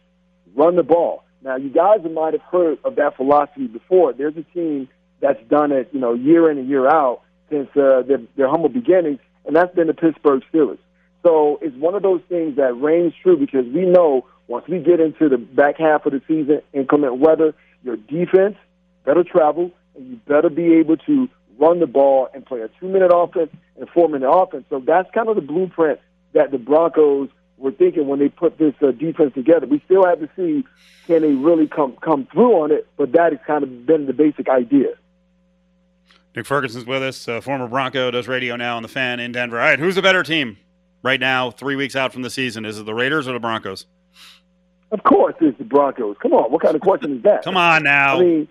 run 0.55 0.77
the 0.77 0.85
ball. 0.85 1.25
Now, 1.43 1.57
you 1.57 1.69
guys 1.69 1.99
might 2.09 2.35
have 2.35 2.43
heard 2.43 2.79
of 2.85 2.95
that 2.95 3.17
philosophy 3.17 3.67
before. 3.67 4.13
There's 4.13 4.37
a 4.37 4.45
team 4.55 4.89
that's 5.19 5.43
done 5.49 5.73
it, 5.73 5.89
you 5.91 5.99
know, 5.99 6.15
year 6.15 6.49
in 6.49 6.59
and 6.59 6.69
year 6.69 6.87
out 6.87 7.23
since 7.51 7.69
uh, 7.71 8.03
their, 8.07 8.21
their 8.37 8.49
humble 8.49 8.69
beginnings, 8.69 9.19
and 9.47 9.57
that's 9.57 9.75
been 9.75 9.89
the 9.89 9.95
Pittsburgh 9.95 10.45
Steelers. 10.55 10.79
So 11.25 11.59
it's 11.61 11.75
one 11.75 11.97
of 11.97 12.05
those 12.05 12.21
things 12.29 12.55
that 12.55 12.73
reigns 12.75 13.15
true 13.21 13.37
because 13.37 13.67
we 13.67 13.85
know 13.85 14.27
once 14.47 14.69
we 14.69 14.79
get 14.79 15.01
into 15.01 15.29
the 15.29 15.39
back 15.39 15.77
half 15.77 16.07
of 16.07 16.13
the 16.13 16.23
season, 16.29 16.63
inclement 16.73 17.17
weather, 17.17 17.53
your 17.83 17.97
defense 17.97 18.55
better 19.07 19.25
travel, 19.25 19.71
and 19.95 20.07
you 20.07 20.17
better 20.27 20.51
be 20.51 20.75
able 20.75 20.99
to 20.99 21.29
run 21.59 21.81
the 21.81 21.87
ball 21.87 22.29
and 22.35 22.45
play 22.45 22.61
a 22.61 22.69
two-minute 22.79 23.11
offense 23.15 23.51
and 23.79 23.89
four-minute 23.89 24.29
offense. 24.29 24.65
So 24.69 24.81
that's 24.81 25.11
kind 25.13 25.29
of 25.29 25.37
the 25.37 25.43
blueprint 25.43 26.01
that 26.35 26.51
the 26.51 26.59
Broncos 26.59 27.31
were 27.57 27.73
thinking 27.73 28.07
when 28.07 28.19
they 28.19 28.29
put 28.29 28.59
this 28.59 28.75
uh, 28.83 28.91
defense 28.91 29.33
together. 29.35 29.67
We 29.67 29.81
still 29.87 30.05
have 30.05 30.21
to 30.21 30.29
see 30.37 30.65
can 31.07 31.23
they 31.23 31.33
really 31.33 31.67
come 31.67 31.97
come 32.03 32.27
through 32.33 32.53
on 32.63 32.73
it, 32.73 32.87
but 32.97 33.13
that 33.13 33.33
has 33.33 33.41
kind 33.47 33.63
of 33.63 33.87
been 33.87 34.07
the 34.07 34.13
basic 34.13 34.49
idea. 34.49 34.89
Nick 36.35 36.45
Ferguson's 36.45 36.85
with 36.85 37.03
us, 37.03 37.27
uh, 37.29 37.41
former 37.41 37.67
Bronco, 37.67 38.11
does 38.11 38.29
radio 38.29 38.57
now 38.57 38.77
on 38.77 38.83
the 38.83 38.89
fan 38.89 39.21
in 39.21 39.33
Denver. 39.33 39.59
All 39.59 39.65
right, 39.65 39.79
who's 39.79 39.95
the 39.95 40.03
better 40.03 40.23
team 40.23 40.59
right 41.03 41.21
now, 41.21 41.51
three 41.51 41.77
weeks 41.77 41.97
out 41.97 42.13
from 42.13 42.23
the 42.23 42.29
season? 42.29 42.67
Is 42.67 42.79
it 42.79 42.85
the 42.85 42.93
Raiders 42.95 43.27
or 43.27 43.33
the 43.33 43.39
Broncos? 43.39 43.87
Of 44.91 45.03
course, 45.03 45.35
it's 45.41 45.57
the 45.57 45.65
Broncos. 45.65 46.17
Come 46.21 46.35
on, 46.35 46.53
what 46.53 46.61
kind 46.61 46.75
of 46.75 46.83
question 46.83 47.17
is 47.17 47.23
that? 47.23 47.43
Come 47.43 47.57
on 47.57 47.85
now. 47.85 48.19
I 48.19 48.23
mean, 48.23 48.49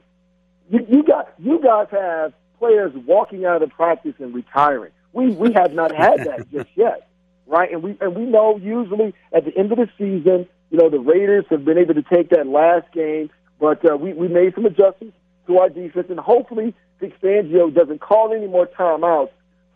you, 0.70 0.86
you 0.90 1.04
got 1.04 1.34
you 1.38 1.60
guys 1.62 1.88
have 1.92 2.34
players 2.60 2.94
walking 3.06 3.46
out 3.46 3.62
of 3.62 3.70
practice 3.70 4.16
and 4.20 4.34
retiring. 4.34 4.92
We 5.14 5.30
we 5.32 5.54
have 5.54 5.74
not 5.74 5.96
had 5.96 6.20
that 6.26 6.52
just 6.54 6.70
yet, 6.76 7.08
right? 7.48 7.72
And 7.72 7.84
we 7.84 7.98
and 8.02 8.16
we 8.16 8.24
know 8.24 8.58
usually 8.58 9.14
at 9.34 9.46
the 9.46 9.56
end 9.58 9.72
of 9.72 9.78
the 9.78 9.90
season, 9.98 10.48
you 10.72 10.78
know, 10.78 10.90
the 10.90 11.00
Raiders 11.00 11.46
have 11.50 11.66
been 11.66 11.78
able 11.78 11.94
to 11.94 12.04
take 12.04 12.30
that 12.30 12.48
last 12.48 12.92
game, 12.94 13.30
but 13.60 13.90
uh, 13.90 13.96
we 13.96 14.14
we 14.14 14.28
made 14.28 14.56
some 14.56 14.66
adjustments 14.66 15.16
to 15.48 15.58
our 15.60 15.70
defense, 15.70 16.08
and 16.10 16.20
hopefully 16.20 16.74
Vic 17.00 17.20
Fangio 17.22 17.74
doesn't 17.74 18.02
call 18.02 18.34
any 18.34 18.48
more 18.48 18.68
timeouts 18.68 19.30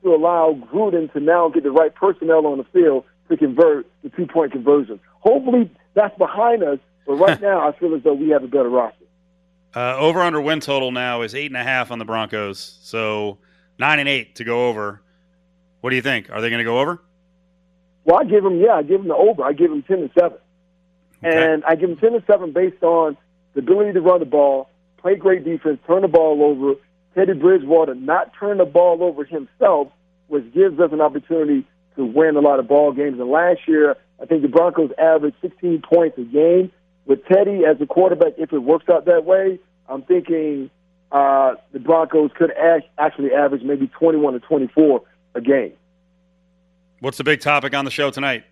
to 0.03 0.15
allow 0.15 0.53
Gruden 0.73 1.11
to 1.13 1.19
now 1.19 1.49
get 1.49 1.63
the 1.63 1.71
right 1.71 1.93
personnel 1.93 2.47
on 2.47 2.57
the 2.57 2.63
field 2.65 3.05
to 3.29 3.37
convert 3.37 3.85
the 4.03 4.09
two 4.09 4.25
point 4.25 4.51
conversion. 4.51 4.99
Hopefully 5.19 5.69
that's 5.93 6.17
behind 6.17 6.63
us, 6.63 6.79
but 7.05 7.13
right 7.15 7.39
now 7.49 7.67
I 7.67 7.77
feel 7.77 7.93
as 7.93 8.03
though 8.03 8.13
we 8.13 8.29
have 8.29 8.43
a 8.43 8.47
better 8.47 8.69
roster. 8.69 8.98
Uh, 9.75 9.95
over 9.97 10.21
under 10.21 10.41
win 10.41 10.59
total 10.59 10.91
now 10.91 11.21
is 11.21 11.35
eight 11.35 11.47
and 11.47 11.57
a 11.57 11.63
half 11.63 11.91
on 11.91 11.99
the 11.99 12.05
Broncos, 12.05 12.79
so 12.81 13.37
nine 13.77 13.99
and 13.99 14.09
eight 14.09 14.35
to 14.35 14.43
go 14.43 14.67
over. 14.67 15.01
What 15.81 15.91
do 15.91 15.95
you 15.95 16.01
think? 16.01 16.29
Are 16.31 16.41
they 16.41 16.49
going 16.49 16.59
to 16.59 16.63
go 16.65 16.79
over? 16.79 17.01
Well, 18.03 18.19
I 18.19 18.23
give 18.23 18.43
them 18.43 18.59
yeah, 18.59 18.73
I 18.73 18.81
give 18.83 18.99
them 18.99 19.07
the 19.09 19.15
over. 19.15 19.43
I 19.43 19.53
give 19.53 19.69
them 19.69 19.83
ten 19.83 19.99
to 19.99 20.09
seven, 20.19 20.37
Okay. 21.23 21.53
and 21.53 21.63
I 21.65 21.75
give 21.75 21.89
them 21.89 21.97
ten 21.99 22.13
to 22.13 22.23
seven 22.25 22.51
based 22.51 22.81
on 22.81 23.15
the 23.53 23.59
ability 23.59 23.93
to 23.93 24.01
run 24.01 24.19
the 24.21 24.25
ball, 24.25 24.69
play 24.97 25.15
great 25.15 25.43
defense, 25.45 25.79
turn 25.85 26.01
the 26.01 26.07
ball 26.07 26.41
over. 26.43 26.79
Teddy 27.15 27.33
Bridgewater 27.33 27.95
not 27.95 28.31
turn 28.39 28.57
the 28.59 28.65
ball 28.65 29.03
over 29.03 29.23
himself, 29.25 29.89
which 30.27 30.51
gives 30.53 30.79
us 30.79 30.91
an 30.91 31.01
opportunity 31.01 31.65
to 31.95 32.05
win 32.05 32.35
a 32.35 32.39
lot 32.39 32.59
of 32.59 32.67
ball 32.67 32.91
games. 32.91 33.19
And 33.19 33.29
last 33.29 33.61
year, 33.67 33.97
I 34.21 34.25
think 34.25 34.41
the 34.43 34.47
Broncos 34.47 34.91
averaged 34.97 35.35
16 35.41 35.81
points 35.81 36.17
a 36.17 36.21
game. 36.23 36.71
With 37.09 37.25
Teddy 37.25 37.65
as 37.65 37.81
a 37.81 37.87
quarterback, 37.87 38.33
if 38.37 38.53
it 38.53 38.59
works 38.59 38.87
out 38.87 39.05
that 39.05 39.25
way, 39.25 39.57
I'm 39.87 40.03
thinking 40.03 40.69
uh, 41.11 41.55
the 41.73 41.79
Broncos 41.79 42.29
could 42.35 42.51
act, 42.51 42.85
actually 42.99 43.33
average 43.33 43.63
maybe 43.63 43.87
21 43.87 44.33
to 44.33 44.39
24 44.39 45.01
a 45.33 45.41
game. 45.41 45.73
What's 46.99 47.17
the 47.17 47.23
big 47.23 47.41
topic 47.41 47.73
on 47.73 47.83
the 47.83 47.89
show 47.89 48.11
tonight? 48.11 48.43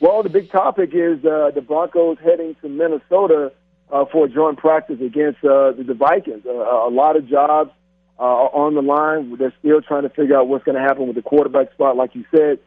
Well, 0.00 0.22
the 0.22 0.30
big 0.30 0.50
topic 0.50 0.92
is 0.94 1.22
uh, 1.22 1.50
the 1.54 1.60
Broncos 1.60 2.16
heading 2.24 2.56
to 2.62 2.70
Minnesota 2.70 3.52
uh, 3.92 4.06
for 4.10 4.24
a 4.24 4.28
joint 4.30 4.56
practice 4.56 4.98
against 5.02 5.44
uh, 5.44 5.72
the, 5.72 5.84
the 5.86 5.94
Vikings. 5.94 6.46
Uh, 6.46 6.52
a 6.52 6.88
lot 6.88 7.16
of 7.16 7.28
jobs 7.28 7.70
uh, 8.18 8.22
are 8.22 8.54
on 8.54 8.74
the 8.74 8.80
line. 8.80 9.36
They're 9.36 9.52
still 9.58 9.82
trying 9.82 10.04
to 10.04 10.08
figure 10.08 10.38
out 10.38 10.48
what's 10.48 10.64
going 10.64 10.76
to 10.76 10.80
happen 10.80 11.06
with 11.06 11.16
the 11.16 11.22
quarterback 11.22 11.70
spot. 11.72 11.98
Like 11.98 12.14
you 12.14 12.24
said, 12.34 12.60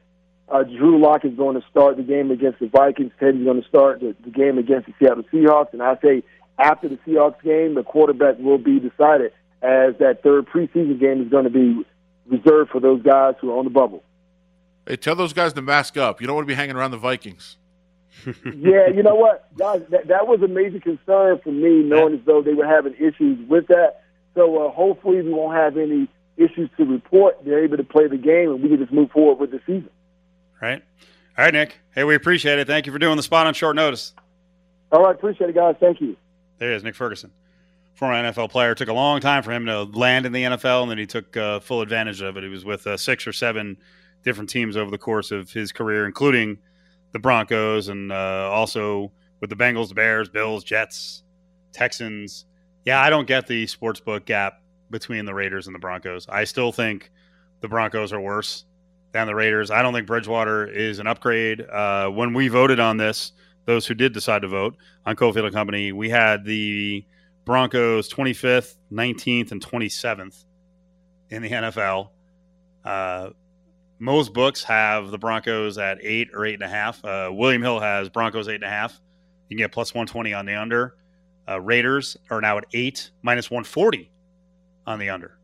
uh, 0.54 0.64
Drew 0.64 1.02
Lock 1.02 1.26
is 1.26 1.34
going 1.34 1.60
to 1.60 1.68
start 1.70 1.98
the 1.98 2.04
game 2.04 2.30
against 2.30 2.60
the 2.60 2.68
Vikings. 2.68 3.12
Teddy's 3.20 3.44
going 3.44 3.62
to 3.62 3.68
start 3.68 4.02
the, 4.02 4.16
the 4.24 4.30
game 4.30 4.60
against 4.60 4.86
the 4.86 4.94
Seattle 5.00 5.24
Seahawks. 5.34 5.74
And 5.74 5.82
I 5.82 5.98
say 6.00 6.24
after 6.60 6.88
the 6.88 6.98
Seahawks 6.98 7.42
game, 7.42 7.74
the 7.74 7.84
quarterback 7.84 8.38
will 8.38 8.60
be 8.60 8.80
decided 8.80 9.32
as 9.64 9.96
that 9.98 10.20
third 10.22 10.46
preseason 10.48 11.00
game 11.00 11.24
is 11.24 11.30
going 11.30 11.46
to 11.46 11.50
be 11.50 11.84
reserved 12.28 12.70
for 12.70 12.80
those 12.80 13.02
guys 13.02 13.34
who 13.42 13.52
are 13.52 13.58
on 13.58 13.66
the 13.66 13.72
bubble. 13.72 14.04
Hey, 14.86 14.96
tell 14.96 15.16
those 15.16 15.34
guys 15.34 15.54
to 15.54 15.62
mask 15.64 15.98
up. 15.98 16.22
You 16.22 16.28
don't 16.28 16.36
want 16.36 16.48
to 16.48 16.52
be 16.52 16.56
hanging 16.56 16.76
around 16.76 16.92
the 16.92 16.98
Vikings. 16.98 17.58
yeah, 18.26 18.90
you 18.94 19.02
know 19.02 19.16
what, 19.16 19.48
guys, 19.58 19.82
that, 19.90 20.08
that 20.08 20.28
was 20.28 20.40
a 20.44 20.48
major 20.48 20.80
concern 20.80 21.40
for 21.44 21.52
me, 21.52 21.82
knowing 21.82 22.14
as 22.14 22.20
though 22.26 22.44
they 22.44 22.54
were 22.54 22.68
having 22.68 22.94
issues 22.94 23.40
with 23.50 23.68
that. 23.68 24.04
So 24.36 24.68
uh, 24.68 24.72
hopefully 24.72 25.24
we 25.24 25.34
won't 25.34 25.56
have 25.58 25.78
any 25.78 26.08
issues 26.38 26.70
to 26.78 26.86
report. 26.86 27.44
They're 27.44 27.64
able 27.64 27.78
to 27.78 27.84
play 27.84 28.08
the 28.08 28.18
game, 28.18 28.52
and 28.52 28.62
we 28.62 28.70
can 28.70 28.78
just 28.78 28.94
move 28.94 29.10
forward 29.10 29.40
with 29.40 29.52
the 29.52 29.60
season. 29.66 29.90
Right. 30.64 30.82
All 31.38 31.44
right, 31.44 31.54
Nick. 31.54 31.78
Hey, 31.94 32.06
we 32.06 32.16
appreciate 32.16 32.58
it. 32.58 32.68
Thank 32.68 32.86
you 32.86 32.94
for 32.94 32.98
doing 32.98 33.18
the 33.18 33.24
spot 33.24 33.48
on 33.48 33.54
short 33.54 33.76
notice. 33.76 34.14
All 34.94 35.04
right, 35.04 35.14
appreciate 35.14 35.50
it, 35.50 35.56
guys. 35.56 35.76
Thank 35.78 36.00
you. 36.00 36.16
There 36.58 36.70
he 36.70 36.76
is, 36.78 36.86
Nick 36.86 36.96
Ferguson, 36.96 37.34
former 37.96 38.16
NFL 38.16 38.50
player. 38.50 38.74
Took 38.74 38.88
a 38.88 38.94
long 38.94 39.20
time 39.20 39.44
for 39.44 39.52
him 39.52 39.66
to 39.66 39.84
land 39.84 40.26
in 40.26 40.32
the 40.32 40.44
NFL, 40.44 40.84
and 40.84 40.90
then 40.90 40.98
he 40.98 41.06
took 41.06 41.36
uh, 41.36 41.60
full 41.60 41.82
advantage 41.82 42.22
of 42.22 42.38
it. 42.38 42.44
He 42.44 42.50
was 42.50 42.64
with 42.64 42.88
uh, 42.88 42.96
six 42.96 43.28
or 43.28 43.34
seven 43.34 43.76
different 44.24 44.50
teams 44.50 44.78
over 44.78 44.90
the 44.90 44.98
course 44.98 45.32
of 45.32 45.52
his 45.52 45.74
career, 45.74 46.06
including 46.06 46.60
the 47.12 47.20
Broncos 47.20 47.90
and 47.90 48.14
uh, 48.14 48.50
also 48.50 49.12
with 49.42 49.50
the 49.50 49.58
Bengals, 49.58 49.90
the 49.90 49.96
Bears, 49.96 50.30
Bills, 50.30 50.64
Jets, 50.64 51.24
Texans. 51.74 52.46
Yeah, 52.86 53.02
I 53.02 53.10
don't 53.10 53.28
get 53.28 53.48
the 53.48 53.66
sportsbook 53.66 54.24
gap 54.24 54.62
between 54.90 55.26
the 55.26 55.34
Raiders 55.34 55.68
and 55.68 55.76
the 55.76 55.80
Broncos. 55.80 56.26
I 56.30 56.46
still 56.46 56.72
think 56.72 57.12
the 57.60 57.68
Broncos 57.68 58.14
are 58.14 58.22
worse 58.22 58.64
than 59.14 59.28
the 59.28 59.36
Raiders. 59.36 59.72
I 59.72 59.82
don't 59.82 59.94
think 59.94 60.08
Bridgewater 60.08 60.68
is 60.68 61.00
an 61.00 61.08
upgrade. 61.08 61.62
Uh, 61.62 62.10
when 62.10 62.34
we 62.34 62.48
voted 62.50 62.80
on 62.80 62.98
this, 62.98 63.32
those 63.66 63.86
who 63.86 63.94
did 63.94 64.12
decide 64.12 64.42
to 64.42 64.48
vote 64.48 64.76
on 65.06 65.16
Cofield 65.16 65.46
and 65.46 65.54
Company, 65.54 65.92
we 65.92 66.10
had 66.10 66.44
the 66.44 67.06
Broncos 67.46 68.10
25th, 68.10 68.76
19th, 68.92 69.52
and 69.52 69.66
27th 69.66 70.44
in 71.30 71.42
the 71.42 71.50
NFL. 71.52 72.10
Uh, 72.84 73.30
most 74.00 74.34
books 74.34 74.64
have 74.64 75.12
the 75.12 75.18
Broncos 75.18 75.78
at 75.78 76.00
eight 76.02 76.30
or 76.34 76.46
eight 76.46 76.56
and 76.56 76.64
a 76.64 76.68
half. 76.68 77.04
Uh, 77.06 77.30
William 77.32 77.62
Hill 77.62 77.80
has 77.80 78.10
Broncos 78.10 78.50
eight 78.50 78.56
and 78.56 78.64
a 78.66 78.70
half. 78.70 79.00
You 79.48 79.56
can 79.56 79.64
get 79.64 79.72
plus 79.72 79.94
120 79.94 80.34
on 80.34 80.46
the 80.46 80.56
under. 80.56 80.96
Uh, 81.48 81.62
Raiders 81.62 82.18
are 82.30 82.42
now 82.42 82.58
at 82.58 82.66
eight, 82.74 83.12
minus 83.22 83.52
140 83.52 84.12
on 84.88 84.98
the 85.00 85.10
under. 85.10 85.38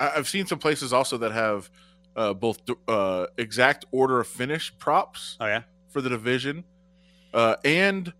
I've 0.00 0.28
seen 0.28 0.46
some 0.46 0.58
places 0.58 0.92
also 0.92 1.16
that 1.18 1.32
have 1.32 1.70
uh, 2.16 2.32
both 2.34 2.58
uh, 2.88 3.26
exact 3.36 3.84
order 3.92 4.18
of 4.20 4.26
finish 4.26 4.76
props 4.78 5.36
Oh, 5.38 5.46
yeah? 5.46 5.62
for 5.88 6.00
the 6.00 6.08
division 6.08 6.64
uh, 7.34 7.56
and 7.64 8.12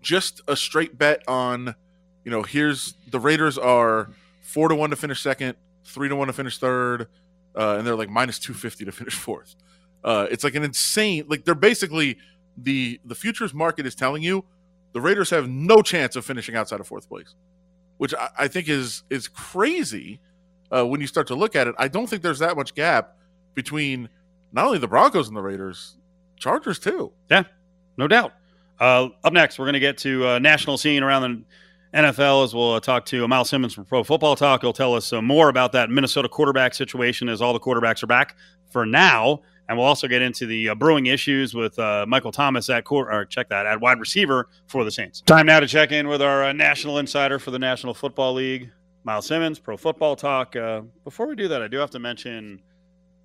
just 0.00 0.40
a 0.48 0.56
straight 0.56 0.98
bet 0.98 1.22
on, 1.28 1.74
you 2.24 2.30
know, 2.30 2.42
here's 2.42 2.94
the 3.10 3.20
Raiders 3.20 3.58
are 3.58 4.10
four 4.40 4.68
to 4.68 4.74
one 4.74 4.90
to 4.90 4.96
finish 4.96 5.20
second, 5.20 5.56
three 5.84 6.08
to 6.08 6.16
one 6.16 6.26
to 6.28 6.32
finish 6.32 6.58
third, 6.58 7.08
uh, 7.54 7.76
and 7.76 7.86
they're 7.86 7.94
like 7.94 8.08
minus 8.08 8.38
250 8.38 8.84
to 8.86 8.92
finish 8.92 9.14
fourth. 9.18 9.54
Uh, 10.02 10.26
it's 10.30 10.42
like 10.42 10.54
an 10.54 10.64
insane, 10.64 11.24
like 11.28 11.44
they're 11.44 11.54
basically 11.54 12.18
the 12.56 13.00
the 13.04 13.14
futures 13.14 13.54
market 13.54 13.86
is 13.86 13.94
telling 13.94 14.22
you 14.22 14.44
the 14.92 15.00
Raiders 15.00 15.30
have 15.30 15.48
no 15.48 15.80
chance 15.82 16.16
of 16.16 16.24
finishing 16.24 16.56
outside 16.56 16.80
of 16.80 16.86
fourth 16.86 17.08
place, 17.08 17.34
which 17.98 18.12
I, 18.14 18.30
I 18.40 18.48
think 18.48 18.68
is 18.68 19.04
is 19.10 19.28
crazy 19.28 20.20
uh, 20.74 20.84
when 20.86 21.00
you 21.00 21.06
start 21.06 21.26
to 21.28 21.34
look 21.34 21.54
at 21.54 21.66
it. 21.68 21.74
I 21.78 21.88
don't 21.88 22.08
think 22.08 22.22
there's 22.22 22.40
that 22.40 22.56
much 22.56 22.74
gap 22.74 23.16
between 23.54 24.08
not 24.52 24.66
only 24.66 24.78
the 24.78 24.88
Broncos 24.88 25.28
and 25.28 25.36
the 25.36 25.42
Raiders, 25.42 25.96
Chargers 26.36 26.78
too. 26.78 27.12
Yeah, 27.30 27.44
no 27.96 28.08
doubt. 28.08 28.32
Uh, 28.80 29.08
up 29.22 29.32
next, 29.32 29.58
we're 29.58 29.66
going 29.66 29.74
to 29.74 29.80
get 29.80 29.98
to 29.98 30.26
uh, 30.26 30.38
national 30.38 30.76
scene 30.76 31.02
around 31.02 31.46
the 31.92 31.98
NFL 31.98 32.44
as 32.44 32.54
we'll 32.54 32.72
uh, 32.72 32.80
talk 32.80 33.04
to 33.06 33.26
Myles 33.28 33.50
Simmons 33.50 33.74
from 33.74 33.84
Pro 33.84 34.02
Football 34.02 34.34
Talk. 34.34 34.62
He'll 34.62 34.72
tell 34.72 34.94
us 34.94 35.12
more 35.12 35.48
about 35.48 35.72
that 35.72 35.90
Minnesota 35.90 36.28
quarterback 36.28 36.74
situation 36.74 37.28
as 37.28 37.40
all 37.40 37.52
the 37.52 37.60
quarterbacks 37.60 38.02
are 38.02 38.08
back 38.08 38.36
for 38.70 38.84
now. 38.86 39.42
And 39.68 39.78
we'll 39.78 39.86
also 39.86 40.08
get 40.08 40.20
into 40.20 40.46
the 40.46 40.70
uh, 40.70 40.74
brewing 40.74 41.06
issues 41.06 41.54
with 41.54 41.78
uh, 41.78 42.04
Michael 42.08 42.32
Thomas 42.32 42.68
at 42.68 42.84
court, 42.84 43.08
or 43.10 43.24
check 43.24 43.48
that 43.50 43.64
at 43.66 43.80
wide 43.80 44.00
receiver 44.00 44.48
for 44.66 44.84
the 44.84 44.90
Saints. 44.90 45.20
Time 45.22 45.46
now 45.46 45.60
to 45.60 45.66
check 45.66 45.92
in 45.92 46.08
with 46.08 46.20
our 46.20 46.44
uh, 46.44 46.52
national 46.52 46.98
insider 46.98 47.38
for 47.38 47.52
the 47.52 47.58
National 47.58 47.94
Football 47.94 48.34
League, 48.34 48.70
Myles 49.04 49.26
Simmons, 49.26 49.58
Pro 49.58 49.76
Football 49.76 50.16
Talk. 50.16 50.56
Uh, 50.56 50.82
before 51.04 51.26
we 51.26 51.36
do 51.36 51.46
that, 51.48 51.62
I 51.62 51.68
do 51.68 51.78
have 51.78 51.90
to 51.90 52.00
mention 52.00 52.60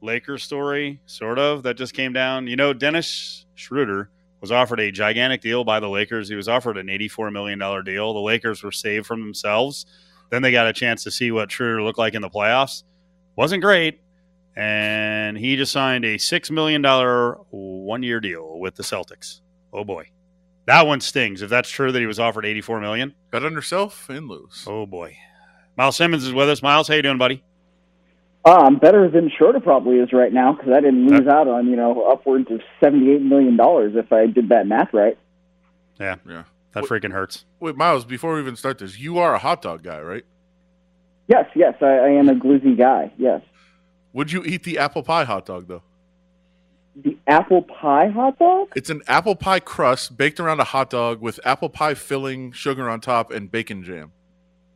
Lakers 0.01 0.43
story, 0.43 0.99
sort 1.05 1.39
of, 1.39 1.63
that 1.63 1.75
just 1.75 1.93
came 1.93 2.13
down. 2.13 2.47
You 2.47 2.55
know, 2.55 2.73
Dennis 2.73 3.45
Schroeder 3.55 4.09
was 4.41 4.51
offered 4.51 4.79
a 4.79 4.91
gigantic 4.91 5.41
deal 5.41 5.63
by 5.63 5.79
the 5.79 5.89
Lakers. 5.89 6.29
He 6.29 6.35
was 6.35 6.47
offered 6.47 6.77
an 6.77 6.87
$84 6.87 7.31
million 7.31 7.59
deal. 7.83 8.13
The 8.13 8.19
Lakers 8.19 8.63
were 8.63 8.71
saved 8.71 9.05
from 9.07 9.21
themselves. 9.21 9.85
Then 10.29 10.41
they 10.41 10.51
got 10.51 10.67
a 10.67 10.73
chance 10.73 11.03
to 11.03 11.11
see 11.11 11.31
what 11.31 11.51
Schroeder 11.51 11.81
looked 11.81 11.97
like 11.97 12.13
in 12.13 12.21
the 12.21 12.29
playoffs. 12.29 12.83
Wasn't 13.35 13.63
great. 13.63 13.99
And 14.55 15.37
he 15.37 15.55
just 15.55 15.71
signed 15.71 16.03
a 16.05 16.15
$6 16.15 16.51
million 16.51 16.83
one 17.51 18.03
year 18.03 18.19
deal 18.19 18.59
with 18.59 18.75
the 18.75 18.83
Celtics. 18.83 19.41
Oh 19.71 19.83
boy. 19.83 20.09
That 20.65 20.85
one 20.85 20.99
stings. 20.99 21.41
If 21.41 21.49
that's 21.49 21.69
true 21.69 21.91
that 21.91 21.99
he 21.99 22.05
was 22.07 22.19
offered 22.19 22.43
$84 22.43 22.81
million. 22.81 23.15
Bet 23.31 23.45
on 23.45 23.53
yourself 23.53 24.09
and 24.09 24.27
lose. 24.27 24.65
Oh 24.67 24.85
boy. 24.85 25.15
Myles 25.77 25.95
Simmons 25.95 26.25
is 26.25 26.33
with 26.33 26.49
us. 26.49 26.63
Myles, 26.63 26.87
how 26.87 26.95
you 26.95 27.03
doing, 27.03 27.19
buddy? 27.19 27.43
Uh, 28.47 28.59
I'm 28.65 28.77
better 28.77 29.09
than 29.09 29.29
Schroeder 29.29 29.59
probably 29.59 29.97
is 29.97 30.13
right 30.13 30.31
now 30.31 30.53
because 30.53 30.71
I 30.71 30.79
didn't 30.79 31.05
lose 31.07 31.27
out 31.27 31.47
on 31.49 31.67
you 31.67 31.75
know 31.75 32.03
upwards 32.09 32.49
of 32.49 32.61
seventy-eight 32.81 33.21
million 33.21 33.57
dollars 33.57 33.93
if 33.95 34.13
I 34.13 34.25
did 34.27 34.49
that 34.49 34.67
math 34.67 34.93
right. 34.93 35.17
Yeah, 35.99 36.15
Yeah. 36.25 36.43
that 36.73 36.85
freaking 36.85 37.11
hurts. 37.11 37.43
Wait, 37.59 37.75
Myles, 37.75 38.05
before 38.05 38.35
we 38.35 38.39
even 38.41 38.55
start 38.55 38.77
this, 38.77 38.97
you 38.99 39.17
are 39.17 39.33
a 39.33 39.39
hot 39.39 39.61
dog 39.61 39.83
guy, 39.83 39.99
right? 39.99 40.23
Yes, 41.27 41.45
yes, 41.55 41.73
I, 41.81 41.85
I 41.87 42.07
am 42.09 42.29
a 42.29 42.35
glizzy 42.35 42.77
guy. 42.77 43.11
Yes, 43.17 43.41
Would 44.13 44.31
you 44.31 44.43
eat 44.45 44.63
the 44.63 44.77
apple 44.77 45.03
pie 45.03 45.25
hot 45.25 45.45
dog, 45.45 45.67
though? 45.67 45.81
the 47.03 47.15
apple 47.27 47.61
pie 47.63 48.07
hot 48.07 48.39
dog. 48.39 48.69
It's 48.75 48.89
an 48.89 49.01
apple 49.07 49.35
pie 49.35 49.59
crust 49.59 50.17
baked 50.17 50.39
around 50.39 50.59
a 50.61 50.63
hot 50.63 50.89
dog 50.89 51.19
with 51.21 51.39
apple 51.43 51.69
pie 51.69 51.93
filling, 51.95 52.51
sugar 52.53 52.89
on 52.89 53.01
top, 53.01 53.29
and 53.29 53.51
bacon 53.51 53.83
jam. 53.83 54.13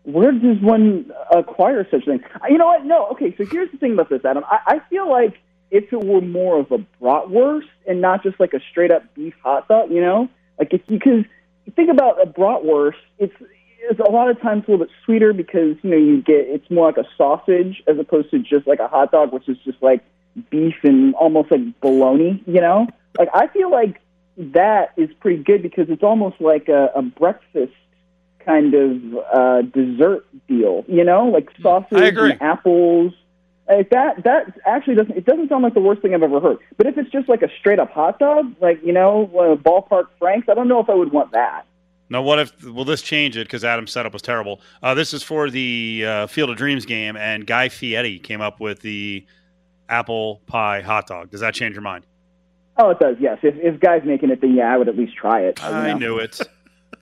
Where 0.04 0.32
does 0.32 0.60
one 0.62 1.12
acquire 1.32 1.88
such 1.90 2.06
thing? 2.06 2.22
Uh, 2.36 2.48
you 2.50 2.58
know 2.58 2.66
what? 2.66 2.86
No. 2.86 3.08
Okay, 3.10 3.36
so 3.38 3.46
here's 3.46 3.72
the 3.72 3.78
thing 3.78 3.94
about 3.94 4.10
this, 4.10 4.26
Adam. 4.26 4.44
I, 4.50 4.60
I 4.66 4.82
feel 4.90 5.10
like 5.10 5.40
if 5.70 5.92
it 5.94 6.04
were 6.04 6.22
more 6.22 6.60
of 6.60 6.72
a 6.72 6.80
bratwurst 7.02 7.70
and 7.88 8.02
not 8.02 8.24
just 8.24 8.40
like 8.40 8.54
a 8.54 8.60
straight 8.72 8.92
up 8.92 9.04
beef 9.16 9.34
hot 9.44 9.68
dog, 9.68 9.92
you 9.92 10.02
know, 10.02 10.28
like 10.60 10.74
if 10.74 10.86
because 10.88 11.24
you 11.66 11.74
think 11.76 11.90
about 11.90 12.22
a 12.22 12.26
bratwurst, 12.26 12.96
it's 13.20 13.34
it's 13.90 14.00
a 14.00 14.12
lot 14.12 14.30
of 14.30 14.40
times 14.42 14.64
a 14.68 14.72
little 14.72 14.86
bit 14.86 14.94
sweeter 15.06 15.34
because 15.34 15.76
you 15.84 15.90
know 15.90 15.98
you 15.98 16.22
get 16.22 16.48
it's 16.48 16.70
more 16.70 16.88
like 16.88 16.98
a 16.98 17.08
sausage 17.18 17.82
as 17.88 17.98
opposed 17.98 18.32
to 18.32 18.40
just 18.40 18.68
like 18.68 18.80
a 18.80 18.88
hot 18.88 19.12
dog, 19.12 19.32
which 19.32 19.48
is 19.48 19.58
just 19.64 19.82
like 19.82 20.04
beef 20.50 20.76
and 20.84 21.14
almost 21.16 21.52
like 21.52 21.80
bologna. 21.80 22.44
You 22.46 22.62
know, 22.62 22.88
like 23.18 23.30
I 23.34 23.48
feel 23.48 23.72
like 23.72 24.02
that 24.38 24.94
is 24.98 25.10
pretty 25.20 25.44
good 25.44 25.62
because 25.62 25.90
it's 25.90 26.04
almost 26.04 26.40
like 26.42 26.68
a, 26.70 26.90
a 26.96 27.02
breakfast 27.02 27.74
kind 28.46 28.74
of 28.74 29.02
uh, 29.34 29.62
dessert 29.62 30.26
deal. 30.48 30.84
You 30.88 31.04
know, 31.04 31.28
like 31.28 31.50
sausage 31.62 32.18
and 32.18 32.42
apples. 32.42 33.14
Like 33.70 33.90
that, 33.92 34.24
that 34.26 34.60
actually 34.66 34.96
doesn't. 34.96 35.16
It 35.16 35.26
doesn't 35.26 35.50
sound 35.50 35.64
like 35.64 35.74
the 35.74 35.80
worst 35.80 36.02
thing 36.02 36.14
I've 36.14 36.24
ever 36.24 36.42
heard. 36.42 36.58
But 36.78 36.88
if 36.88 36.98
it's 36.98 37.10
just 37.10 37.30
like 37.30 37.42
a 37.42 37.50
straight 37.60 37.80
up 37.80 37.92
hot 37.92 38.20
dog, 38.20 38.54
like 38.60 38.84
you 38.84 38.92
know, 38.92 39.26
uh, 39.34 39.56
ballpark 39.56 40.08
Franks, 40.20 40.50
I 40.50 40.54
don't 40.56 40.68
know 40.68 40.80
if 40.80 40.90
I 40.90 40.94
would 40.94 41.12
want 41.12 41.32
that. 41.32 41.66
Now, 42.10 42.22
what 42.22 42.40
if 42.40 42.64
will 42.66 42.84
this 42.84 43.02
change 43.02 43.38
it 43.38 43.48
because 43.48 43.64
Adam's 43.64 43.92
setup 43.92 44.12
was 44.12 44.22
terrible? 44.22 44.60
Uh, 44.84 44.94
this 44.94 45.14
is 45.14 45.24
for 45.24 45.50
the 45.50 46.04
uh, 46.06 46.28
Field 46.28 46.50
of 46.50 46.58
Dreams 46.58 46.86
game, 46.86 47.16
and 47.16 47.48
Guy 47.48 47.70
Fieri 47.70 48.20
came 48.20 48.42
up 48.42 48.60
with 48.60 48.82
the 48.82 49.26
apple 49.88 50.42
pie 50.46 50.82
hot 50.82 51.08
dog. 51.08 51.32
Does 51.32 51.40
that 51.40 51.54
change 51.54 51.74
your 51.74 51.84
mind? 51.84 52.06
Oh, 52.76 52.90
it 52.90 53.00
does. 53.00 53.16
Yes. 53.20 53.38
If 53.44 53.56
if 53.58 53.80
Guy's 53.80 54.04
making 54.04 54.30
it, 54.30 54.42
then 54.42 54.56
yeah, 54.56 54.74
I 54.74 54.78
would 54.78 54.90
at 54.90 54.98
least 54.98 55.16
try 55.16 55.42
it. 55.42 55.64
I 55.64 55.94
know. 55.94 55.98
knew 55.98 56.18
it. 56.18 56.42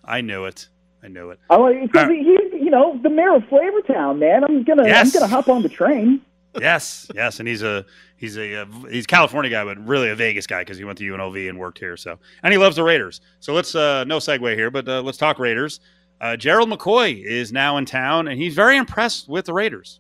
I 0.04 0.22
knew 0.22 0.46
it. 0.46 0.68
I 1.04 1.08
knew 1.08 1.30
it. 1.32 1.40
I 1.50 1.56
like 1.58 1.82
because 1.82 2.08
Uh, 2.08 2.10
he's 2.10 2.54
you 2.54 2.70
know 2.70 3.00
the 3.02 3.10
mayor 3.10 3.36
of 3.36 3.44
Flavortown, 3.44 4.20
man. 4.20 4.44
I'm 4.44 4.64
gonna 4.64 4.86
Yes. 4.86 5.14
I'm 5.16 5.22
gonna 5.22 5.32
hop 5.34 5.48
on 5.50 5.62
the 5.64 5.70
train. 5.70 6.22
Yes, 6.60 7.08
yes, 7.14 7.40
and 7.40 7.48
he's 7.48 7.62
a 7.62 7.86
he's 8.18 8.36
a 8.36 8.64
uh, 8.64 8.66
he's 8.90 9.04
a 9.04 9.08
California 9.08 9.52
guy, 9.52 9.64
but 9.64 9.78
really 9.86 10.10
a 10.10 10.16
Vegas 10.16 10.48
guy 10.48 10.62
because 10.62 10.80
he 10.80 10.84
went 10.84 10.98
to 10.98 11.04
UNLV 11.04 11.48
and 11.48 11.60
worked 11.60 11.78
here. 11.78 11.96
So, 11.96 12.18
and 12.42 12.52
he 12.52 12.58
loves 12.58 12.76
the 12.76 12.84
Raiders. 12.84 13.22
So 13.40 13.54
let's 13.54 13.76
uh, 13.76 14.04
no 14.06 14.18
segue 14.18 14.56
here, 14.56 14.72
but 14.72 14.88
uh, 14.90 15.02
let's 15.04 15.20
talk 15.20 15.38
Raiders. 15.38 15.80
Uh, 16.20 16.36
Gerald 16.36 16.68
McCoy 16.70 17.24
is 17.24 17.54
now 17.54 17.78
in 17.78 17.86
town, 17.86 18.28
and 18.28 18.42
he's 18.42 18.56
very 18.56 18.78
impressed 18.78 19.30
with 19.30 19.46
the 19.46 19.54
Raiders. 19.54 20.00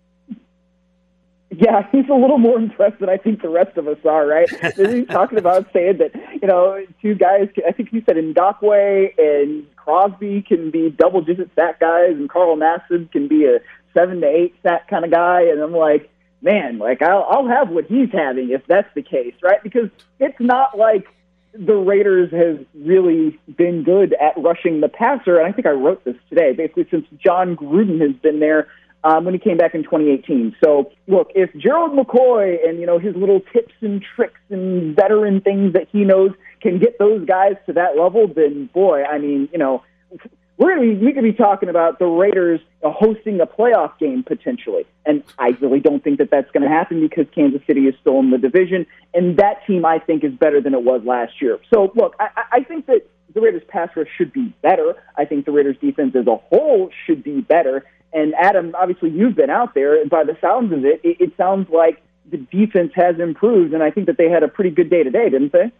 Yeah, 1.59 1.85
he's 1.91 2.07
a 2.09 2.13
little 2.13 2.37
more 2.37 2.57
impressed 2.57 2.99
than 2.99 3.09
I 3.09 3.17
think 3.17 3.41
the 3.41 3.49
rest 3.49 3.77
of 3.77 3.87
us 3.87 3.97
are, 4.05 4.25
right? 4.25 4.49
he's 4.75 5.07
talking 5.07 5.37
about 5.37 5.67
saying 5.73 5.97
that, 5.97 6.11
you 6.41 6.47
know, 6.47 6.85
two 7.01 7.15
guys, 7.15 7.49
I 7.67 7.71
think 7.73 7.89
he 7.89 8.01
said 8.05 8.15
Ngakoue 8.15 9.17
and 9.17 9.75
Crosby 9.75 10.41
can 10.41 10.71
be 10.71 10.89
double 10.89 11.21
digit 11.21 11.49
sack 11.55 11.79
guys 11.81 12.11
and 12.11 12.29
Carl 12.29 12.55
Nassib 12.55 13.11
can 13.11 13.27
be 13.27 13.45
a 13.45 13.59
seven 13.93 14.21
to 14.21 14.27
eight 14.27 14.55
sack 14.63 14.87
kind 14.87 15.03
of 15.03 15.11
guy. 15.11 15.41
And 15.41 15.59
I'm 15.59 15.73
like, 15.73 16.09
man, 16.41 16.77
like 16.77 17.01
I'll, 17.01 17.27
I'll 17.29 17.47
have 17.47 17.69
what 17.69 17.85
he's 17.85 18.09
having 18.13 18.51
if 18.51 18.65
that's 18.67 18.89
the 18.95 19.01
case, 19.01 19.35
right? 19.43 19.61
Because 19.61 19.89
it's 20.19 20.39
not 20.39 20.77
like 20.77 21.07
the 21.53 21.75
Raiders 21.75 22.31
have 22.31 22.65
really 22.73 23.37
been 23.57 23.83
good 23.83 24.13
at 24.13 24.41
rushing 24.41 24.79
the 24.79 24.87
passer. 24.87 25.39
And 25.39 25.47
I 25.47 25.51
think 25.51 25.67
I 25.67 25.71
wrote 25.71 26.05
this 26.05 26.15
today, 26.29 26.53
basically 26.53 26.87
since 26.89 27.05
Jon 27.17 27.57
Gruden 27.57 27.99
has 27.99 28.15
been 28.21 28.39
there 28.39 28.67
um, 29.03 29.25
when 29.25 29.33
he 29.33 29.39
came 29.39 29.57
back 29.57 29.73
in 29.75 29.83
2018. 29.83 30.55
So, 30.63 30.91
look, 31.07 31.29
if 31.35 31.53
Gerald 31.55 31.91
McCoy 31.93 32.57
and 32.67 32.79
you 32.79 32.85
know 32.85 32.99
his 32.99 33.15
little 33.15 33.41
tips 33.53 33.73
and 33.81 34.03
tricks 34.15 34.39
and 34.49 34.95
veteran 34.95 35.41
things 35.41 35.73
that 35.73 35.87
he 35.91 36.03
knows 36.05 36.31
can 36.61 36.79
get 36.79 36.99
those 36.99 37.25
guys 37.25 37.55
to 37.65 37.73
that 37.73 37.97
level, 37.97 38.27
then 38.27 38.69
boy, 38.73 39.03
I 39.03 39.17
mean, 39.17 39.49
you 39.51 39.59
know, 39.59 39.83
we're 40.57 40.75
gonna 40.75 40.81
be 40.81 40.95
we 40.95 41.13
could 41.13 41.23
be 41.23 41.33
talking 41.33 41.69
about 41.69 41.99
the 41.99 42.05
Raiders 42.05 42.59
uh, 42.83 42.91
hosting 42.91 43.39
a 43.41 43.45
playoff 43.45 43.97
game 43.99 44.23
potentially. 44.23 44.85
And 45.05 45.23
I 45.37 45.49
really 45.61 45.79
don't 45.79 46.03
think 46.03 46.17
that 46.19 46.29
that's 46.29 46.51
going 46.51 46.63
to 46.63 46.69
happen 46.69 47.01
because 47.01 47.25
Kansas 47.33 47.61
City 47.65 47.87
is 47.87 47.95
still 48.01 48.19
in 48.19 48.29
the 48.29 48.37
division, 48.37 48.85
and 49.13 49.37
that 49.37 49.65
team 49.65 49.85
I 49.85 49.99
think 49.99 50.23
is 50.23 50.33
better 50.33 50.61
than 50.61 50.73
it 50.73 50.83
was 50.83 51.01
last 51.03 51.41
year. 51.41 51.59
So, 51.73 51.91
look, 51.95 52.15
I, 52.19 52.27
I- 52.35 52.43
I 52.51 52.63
think 52.63 52.85
that 52.87 53.07
the 53.33 53.41
Raiders 53.41 53.63
pass 53.67 53.89
rush 53.95 54.07
should 54.17 54.33
be 54.33 54.53
better. 54.61 54.95
I 55.15 55.25
think 55.25 55.45
the 55.45 55.51
Raiders 55.51 55.77
defense 55.79 56.15
as 56.15 56.27
a 56.27 56.35
whole 56.35 56.89
should 57.05 57.23
be 57.23 57.41
better. 57.41 57.85
And 58.13 58.33
Adam, 58.35 58.75
obviously, 58.79 59.09
you've 59.11 59.35
been 59.35 59.49
out 59.49 59.73
there. 59.75 59.99
and 60.01 60.09
By 60.09 60.23
the 60.23 60.37
sounds 60.41 60.73
of 60.73 60.83
it, 60.85 60.99
it, 61.03 61.17
it 61.19 61.33
sounds 61.37 61.69
like 61.69 62.01
the 62.31 62.37
defense 62.37 62.91
has 62.95 63.19
improved, 63.19 63.73
and 63.73 63.81
I 63.83 63.91
think 63.91 64.05
that 64.07 64.17
they 64.17 64.29
had 64.29 64.43
a 64.43 64.47
pretty 64.47 64.69
good 64.71 64.89
day 64.89 65.03
today, 65.03 65.29
didn't 65.29 65.51
they? 65.51 65.71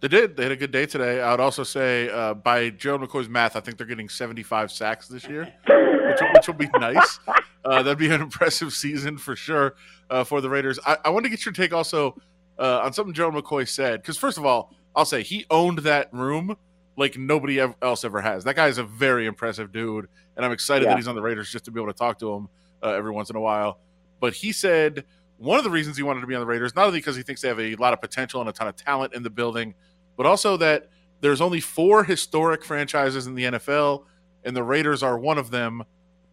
They 0.00 0.08
did. 0.08 0.36
They 0.36 0.44
had 0.44 0.52
a 0.52 0.56
good 0.56 0.70
day 0.72 0.86
today. 0.86 1.20
I 1.20 1.30
would 1.32 1.40
also 1.40 1.62
say, 1.62 2.08
uh, 2.08 2.32
by 2.34 2.70
Gerald 2.70 3.02
McCoy's 3.02 3.28
math, 3.28 3.54
I 3.54 3.60
think 3.60 3.76
they're 3.76 3.86
getting 3.86 4.08
75 4.08 4.72
sacks 4.72 5.08
this 5.08 5.24
year, 5.28 5.52
which, 5.66 6.20
will- 6.20 6.28
which 6.34 6.46
will 6.46 6.54
be 6.54 6.68
nice. 6.78 7.18
Uh, 7.64 7.82
that'd 7.82 7.98
be 7.98 8.08
an 8.10 8.22
impressive 8.22 8.72
season 8.72 9.18
for 9.18 9.36
sure 9.36 9.74
uh, 10.08 10.24
for 10.24 10.40
the 10.40 10.48
Raiders. 10.48 10.78
I, 10.86 10.96
I 11.04 11.10
want 11.10 11.24
to 11.24 11.28
get 11.30 11.44
your 11.44 11.52
take 11.52 11.72
also 11.74 12.18
uh, 12.58 12.80
on 12.80 12.92
something 12.94 13.12
Gerald 13.12 13.34
McCoy 13.34 13.68
said. 13.68 14.00
Because, 14.00 14.16
first 14.16 14.38
of 14.38 14.46
all, 14.46 14.72
I'll 14.96 15.04
say 15.04 15.22
he 15.22 15.44
owned 15.50 15.80
that 15.80 16.08
room 16.14 16.56
like 16.96 17.16
nobody 17.16 17.58
else 17.60 18.04
ever 18.04 18.20
has. 18.20 18.44
That 18.44 18.56
guy 18.56 18.68
is 18.68 18.78
a 18.78 18.84
very 18.84 19.26
impressive 19.26 19.72
dude. 19.72 20.08
And 20.36 20.44
I'm 20.44 20.52
excited 20.52 20.84
Yeah. 20.84 20.90
that 20.90 20.96
he's 20.98 21.08
on 21.08 21.14
the 21.14 21.22
Raiders 21.22 21.50
just 21.50 21.64
to 21.66 21.70
be 21.70 21.80
able 21.80 21.92
to 21.92 21.98
talk 21.98 22.18
to 22.20 22.32
him 22.34 22.48
uh, 22.82 22.88
every 22.90 23.10
once 23.10 23.30
in 23.30 23.36
a 23.36 23.40
while. 23.40 23.78
But 24.20 24.34
he 24.34 24.52
said 24.52 25.04
one 25.38 25.56
of 25.58 25.64
the 25.64 25.70
reasons 25.70 25.96
he 25.96 26.02
wanted 26.02 26.20
to 26.20 26.26
be 26.26 26.34
on 26.34 26.40
the 26.40 26.46
Raiders, 26.46 26.74
not 26.74 26.86
only 26.86 26.98
because 26.98 27.16
he 27.16 27.22
thinks 27.22 27.40
they 27.40 27.48
have 27.48 27.60
a 27.60 27.74
lot 27.76 27.92
of 27.94 28.00
potential 28.00 28.40
and 28.40 28.50
a 28.50 28.52
ton 28.52 28.68
of 28.68 28.76
talent 28.76 29.14
in 29.14 29.22
the 29.22 29.30
building, 29.30 29.74
but 30.16 30.26
also 30.26 30.56
that 30.58 30.88
there's 31.22 31.40
only 31.40 31.60
four 31.60 32.04
historic 32.04 32.64
franchises 32.64 33.26
in 33.26 33.34
the 33.34 33.44
NFL, 33.44 34.04
and 34.44 34.54
the 34.56 34.62
Raiders 34.62 35.02
are 35.02 35.18
one 35.18 35.38
of 35.38 35.50
them, 35.50 35.82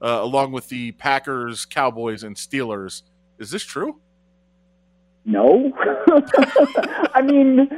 uh, 0.02 0.20
along 0.22 0.52
with 0.52 0.68
the 0.70 0.92
Packers, 0.94 1.66
Cowboys, 1.66 2.24
and 2.24 2.36
Steelers. 2.36 3.04
Is 3.40 3.50
this 3.52 3.64
true? 3.64 4.00
No. 5.28 5.74
I 7.14 7.22
mean, 7.22 7.70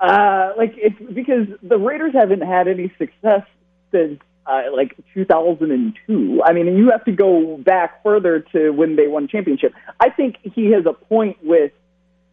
uh, 0.00 0.52
like 0.56 0.74
it's 0.76 0.96
because 1.12 1.48
the 1.60 1.76
Raiders 1.76 2.12
haven't 2.14 2.42
had 2.42 2.68
any 2.68 2.92
success 2.96 3.42
since 3.90 4.20
uh, 4.46 4.62
like 4.72 4.96
2002. 5.12 6.42
I 6.46 6.52
mean, 6.52 6.76
you 6.76 6.90
have 6.90 7.04
to 7.06 7.12
go 7.12 7.56
back 7.56 8.00
further 8.04 8.40
to 8.52 8.70
when 8.70 8.94
they 8.94 9.08
won 9.08 9.26
championship. 9.26 9.74
I 9.98 10.10
think 10.10 10.36
he 10.42 10.70
has 10.70 10.86
a 10.86 10.92
point 10.92 11.38
with 11.42 11.72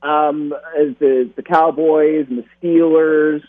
um, 0.03 0.53
as 0.79 0.95
the 0.99 1.31
the 1.35 1.41
Cowboys 1.41 2.27
and 2.29 2.37
the 2.37 2.45
Steelers 2.61 3.41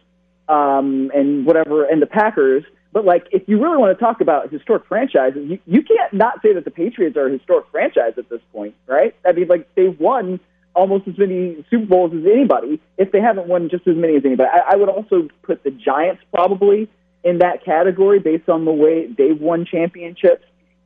um, 0.48 1.11
and 1.14 1.44
whatever 1.44 1.85
and 1.85 2.01
the 2.01 2.07
Packers. 2.07 2.64
But 2.90 3.05
like, 3.05 3.27
if 3.33 3.42
you 3.48 3.62
really 3.62 3.77
want 3.77 3.98
to 3.98 4.03
talk 4.03 4.22
about 4.22 4.51
historic 4.51 4.87
franchises, 4.87 5.46
you, 5.46 5.59
you 5.66 5.83
can't 5.83 6.14
not 6.14 6.40
say 6.42 6.55
that 6.55 6.64
the 6.64 6.70
Patriots 6.70 7.18
are 7.18 7.27
a 7.27 7.33
historic 7.33 7.66
franchise 7.70 8.14
at 8.16 8.31
this 8.31 8.40
point, 8.51 8.75
right? 8.87 9.14
I 9.27 9.33
mean, 9.33 9.48
like 9.48 9.75
they've 9.75 9.98
won 10.01 10.40
almost 10.74 11.06
as 11.08 11.18
many 11.18 11.64
Super 11.70 11.87
Bowls 11.87 12.12
as 12.14 12.24
anybody, 12.24 12.80
if 12.98 13.12
they 13.12 13.20
haven't 13.20 13.46
won 13.46 13.68
just 13.68 13.87
as 13.87 13.96
many 13.96 14.16
as 14.16 14.24
anybody. 14.24 14.48
I, 14.52 14.72
I 14.72 14.76
would 14.76 14.88
also 14.88 15.28
put 15.42 15.62
the 15.64 15.70
Giants 15.70 16.22
probably 16.32 16.88
in 17.24 17.38
that 17.38 17.64
category 17.64 18.18
based 18.18 18.48
on 18.48 18.64
the 18.64 18.72
way 18.72 19.06
they've 19.06 19.40
won 19.40 19.64
championships. 19.64 20.44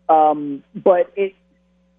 Um, 0.09 0.63
but 0.75 1.13
it, 1.17 1.35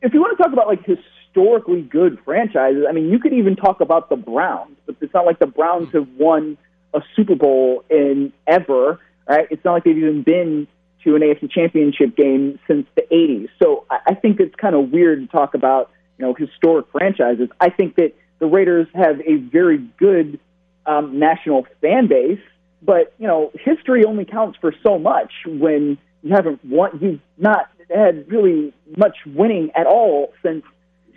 if 0.01 0.13
you 0.13 0.19
want 0.21 0.37
to 0.37 0.43
talk 0.43 0.53
about 0.53 0.67
like 0.67 0.85
historically 0.85 1.81
good 1.81 2.19
franchises, 2.23 2.85
I 2.87 2.91
mean, 2.91 3.09
you 3.09 3.19
could 3.19 3.33
even 3.33 3.55
talk 3.55 3.81
about 3.81 4.09
the 4.09 4.15
Browns, 4.15 4.77
but 4.85 4.95
it's 5.01 5.13
not 5.13 5.25
like 5.25 5.39
the 5.39 5.47
Browns 5.47 5.91
have 5.93 6.07
won 6.17 6.57
a 6.93 7.01
Super 7.15 7.35
Bowl 7.35 7.83
in 7.89 8.31
ever, 8.45 8.99
right? 9.27 9.47
It's 9.49 9.63
not 9.65 9.73
like 9.73 9.83
they've 9.83 9.97
even 9.97 10.23
been 10.23 10.67
to 11.03 11.15
an 11.15 11.21
AFC 11.21 11.51
championship 11.51 12.15
game 12.15 12.59
since 12.67 12.87
the 12.95 13.03
80s. 13.11 13.49
So 13.61 13.85
I, 13.89 13.99
I 14.07 14.13
think 14.13 14.39
it's 14.39 14.55
kind 14.55 14.75
of 14.75 14.91
weird 14.91 15.19
to 15.21 15.27
talk 15.27 15.53
about, 15.53 15.91
you 16.17 16.25
know, 16.25 16.33
historic 16.33 16.87
franchises. 16.91 17.49
I 17.59 17.69
think 17.69 17.95
that 17.95 18.13
the 18.39 18.45
Raiders 18.45 18.87
have 18.93 19.19
a 19.21 19.35
very 19.35 19.77
good 19.97 20.39
um, 20.85 21.19
national 21.19 21.67
fan 21.81 22.07
base. 22.07 22.39
But 22.81 23.13
you 23.17 23.27
know, 23.27 23.51
history 23.53 24.05
only 24.05 24.25
counts 24.25 24.57
for 24.59 24.73
so 24.83 24.99
much 24.99 25.31
when 25.45 25.97
you 26.21 26.33
haven't 26.33 26.63
won. 26.63 26.99
You've 27.01 27.21
not 27.37 27.69
had 27.89 28.29
really 28.31 28.73
much 28.95 29.17
winning 29.25 29.71
at 29.75 29.87
all 29.87 30.33
since 30.43 30.63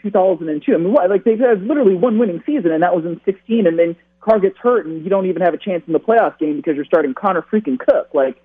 2002. 0.02 0.72
I 0.72 0.76
mean, 0.78 0.92
what, 0.92 1.10
like 1.10 1.24
they've 1.24 1.38
had 1.38 1.62
literally 1.62 1.94
one 1.94 2.18
winning 2.18 2.42
season, 2.46 2.72
and 2.72 2.82
that 2.82 2.94
was 2.94 3.04
in 3.04 3.20
16. 3.24 3.66
And 3.66 3.78
then 3.78 3.96
Carr 4.20 4.40
gets 4.40 4.56
hurt, 4.58 4.86
and 4.86 5.04
you 5.04 5.10
don't 5.10 5.26
even 5.26 5.42
have 5.42 5.54
a 5.54 5.58
chance 5.58 5.82
in 5.86 5.92
the 5.92 6.00
playoff 6.00 6.38
game 6.38 6.56
because 6.56 6.76
you're 6.76 6.84
starting 6.84 7.14
Connor 7.14 7.42
freaking 7.42 7.78
Cook. 7.78 8.08
Like, 8.14 8.42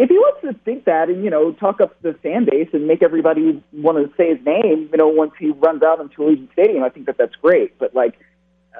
if 0.00 0.08
he 0.08 0.16
wants 0.16 0.40
to 0.40 0.54
think 0.64 0.86
that 0.86 1.10
and 1.10 1.22
you 1.22 1.30
know 1.30 1.52
talk 1.52 1.80
up 1.80 2.00
the 2.00 2.14
fan 2.22 2.46
base 2.50 2.68
and 2.72 2.86
make 2.86 3.02
everybody 3.02 3.62
want 3.72 3.98
to 3.98 4.16
say 4.16 4.34
his 4.34 4.44
name, 4.44 4.88
you 4.90 4.98
know, 4.98 5.08
once 5.08 5.32
he 5.38 5.50
runs 5.50 5.82
out 5.82 6.00
into 6.00 6.22
Allegiant 6.22 6.52
Stadium, 6.52 6.82
I 6.82 6.88
think 6.88 7.06
that 7.06 7.18
that's 7.18 7.34
great. 7.36 7.78
But 7.78 7.94
like, 7.94 8.18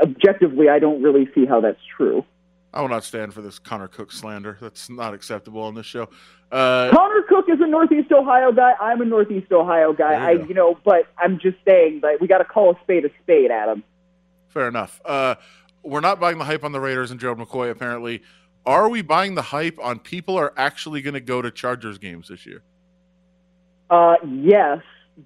objectively, 0.03 0.69
I 0.71 0.79
don't 0.79 1.03
really 1.03 1.29
see 1.35 1.45
how 1.45 1.61
that's 1.61 1.81
true. 1.97 2.25
I 2.73 2.81
will 2.81 2.89
not 2.89 3.05
stand 3.05 3.35
for 3.35 3.43
this 3.43 3.59
Connor 3.59 3.89
Cook 3.89 4.13
slander. 4.13 4.57
That's 4.61 4.89
not 4.89 5.13
acceptable 5.13 5.61
on 5.63 5.75
this 5.75 5.87
show. 5.87 6.09
Uh, 6.51 6.91
Connor 6.95 7.23
Cook 7.29 7.47
is 7.49 7.61
a 7.61 7.67
Northeast 7.67 8.13
Ohio 8.13 8.53
guy. 8.53 8.73
I'm 8.81 9.01
a 9.01 9.05
Northeast 9.05 9.53
Ohio 9.53 9.93
guy. 9.93 10.11
There 10.11 10.21
I, 10.21 10.31
you 10.33 10.39
go. 10.39 10.45
you 10.47 10.55
know, 10.55 10.79
but 10.85 11.07
I'm 11.19 11.39
just 11.39 11.59
saying 11.69 12.01
that 12.03 12.21
we 12.21 12.29
got 12.29 12.39
to 12.39 12.45
call 12.45 12.71
a 12.71 12.79
spade 12.83 13.05
a 13.05 13.11
spade, 13.23 13.51
Adam. 13.51 13.83
fair 14.49 14.69
enough. 14.69 15.01
Uh, 15.05 15.35
we're 15.83 16.01
not 16.01 16.21
buying 16.21 16.39
the 16.39 16.45
hype 16.45 16.63
on 16.65 16.73
the 16.73 16.81
Raiders 16.81 17.11
and 17.11 17.19
Gerald 17.19 17.39
McCoy, 17.39 17.71
apparently. 17.71 18.23
Are 18.67 18.89
we 18.89 19.03
buying 19.03 19.35
the 19.35 19.43
hype 19.43 19.79
on 19.83 19.99
people 19.99 20.37
are 20.37 20.53
actually 20.57 21.03
going 21.03 21.15
to 21.15 21.21
go 21.21 21.41
to 21.43 21.51
Chargers 21.51 21.99
games 21.99 22.29
this 22.29 22.45
year? 22.47 22.63
Uh, 23.89 24.17
yes, 24.25 24.81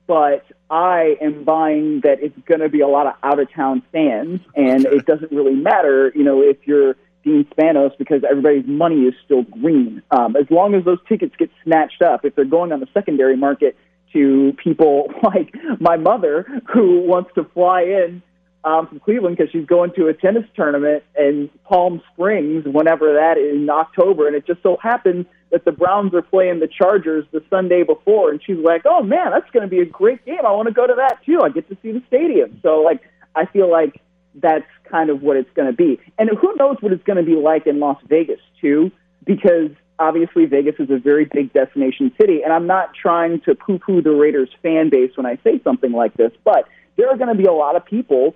but 0.07 0.45
I 0.71 1.17
am 1.21 1.45
buying 1.45 2.01
that 2.03 2.23
it's 2.23 2.39
going 2.47 2.61
to 2.61 2.69
be 2.69 2.81
a 2.81 2.89
lot 2.89 3.07
of 3.07 3.15
out 3.23 3.39
of 3.39 3.53
town 3.53 3.83
fans, 3.93 4.41
and 4.55 4.87
Okay. 4.87 4.97
it 4.97 5.07
doesn't 5.07 5.33
really 5.33 5.55
matter, 5.55 6.13
you 6.15 6.25
know, 6.25 6.41
if 6.43 6.59
you're 6.67 6.97
Dean 7.25 7.45
Spanos 7.57 7.97
because 7.99 8.23
everybody's 8.29 8.67
money 8.67 9.03
is 9.03 9.15
still 9.25 9.43
green. 9.43 10.03
Um, 10.11 10.37
as 10.37 10.51
long 10.51 10.75
as 10.75 10.85
those 10.85 10.99
tickets 11.09 11.35
get 11.39 11.51
snatched 11.65 12.03
up, 12.03 12.25
if 12.25 12.35
they're 12.35 12.45
going 12.45 12.71
on 12.73 12.81
the 12.81 12.89
secondary 12.95 13.37
market 13.37 13.77
to 14.13 14.55
people 14.63 15.11
like 15.23 15.55
my 15.81 15.97
mother 15.97 16.47
who 16.73 17.01
wants 17.01 17.31
to 17.35 17.45
fly 17.45 17.83
in 17.83 18.23
um, 18.65 18.87
from 18.87 19.01
Cleveland 19.01 19.37
because 19.37 19.53
she's 19.53 19.67
going 19.67 19.93
to 19.95 20.09
a 20.09 20.15
tennis 20.15 20.45
tournament 20.57 21.05
in 21.19 21.51
Palm 21.65 22.03
Springs 22.13 22.65
whenever 22.65 23.13
that 23.15 23.37
is 23.37 23.57
in 23.57 23.69
October, 23.69 24.27
and 24.27 24.35
it 24.35 24.47
just 24.47 24.63
so 24.63 24.79
happens 24.83 25.27
that 25.51 25.65
the 25.65 25.73
Browns 25.73 26.15
are 26.15 26.23
playing 26.23 26.61
the 26.61 26.67
Chargers 26.69 27.25
the 27.31 27.43
Sunday 27.51 27.83
before, 27.83 28.31
and 28.31 28.41
she's 28.45 28.59
like, 28.59 28.83
"Oh 28.87 29.03
man, 29.03 29.31
that's 29.31 29.51
going 29.51 29.63
to 29.63 29.69
be 29.69 29.81
a 29.81 29.85
great 29.85 30.25
game. 30.25 30.41
I 30.47 30.51
want 30.53 30.69
to 30.69 30.75
go 30.75 30.87
to 30.87 30.95
that 30.95 31.19
too. 31.25 31.43
I 31.43 31.51
get 31.51 31.69
to 31.69 31.77
see 31.83 31.93
the 31.93 32.03
stadium." 32.07 32.59
So 32.63 32.81
like, 32.81 33.03
I 33.35 33.45
feel 33.47 33.71
like 33.71 34.01
that's 34.35 34.67
kind 34.91 35.11
of 35.11 35.23
what 35.23 35.37
it's 35.37 35.51
going 35.55 35.71
to 35.71 35.77
be, 35.77 36.01
and 36.19 36.31
who 36.31 36.55
knows 36.57 36.79
what 36.81 36.93
it's 36.93 37.05
going 37.05 37.19
to 37.19 37.23
be 37.23 37.37
like 37.37 37.67
in 37.67 37.81
Las 37.81 37.99
Vegas 38.09 38.41
too, 38.61 38.91
because 39.25 39.71
obviously 39.99 40.47
Vegas 40.47 40.75
is 40.79 40.91
a 40.91 40.99
very 40.99 41.27
big 41.27 41.53
destination 41.53 42.13
city, 42.19 42.43
and 42.43 42.53
I'm 42.53 42.67
not 42.67 42.95
trying 42.95 43.41
to 43.43 43.55
poo-poo 43.55 44.03
the 44.03 44.11
Raiders 44.11 44.51
fan 44.63 44.91
base 44.91 45.13
when 45.17 45.27
I 45.27 45.39
say 45.45 45.61
something 45.63 45.93
like 45.93 46.15
this, 46.15 46.33
but 46.45 46.67
there 46.97 47.09
are 47.11 47.17
going 47.17 47.29
to 47.29 47.41
be 47.41 47.49
a 47.49 47.53
lot 47.53 47.77
of 47.77 47.85
people 47.85 48.35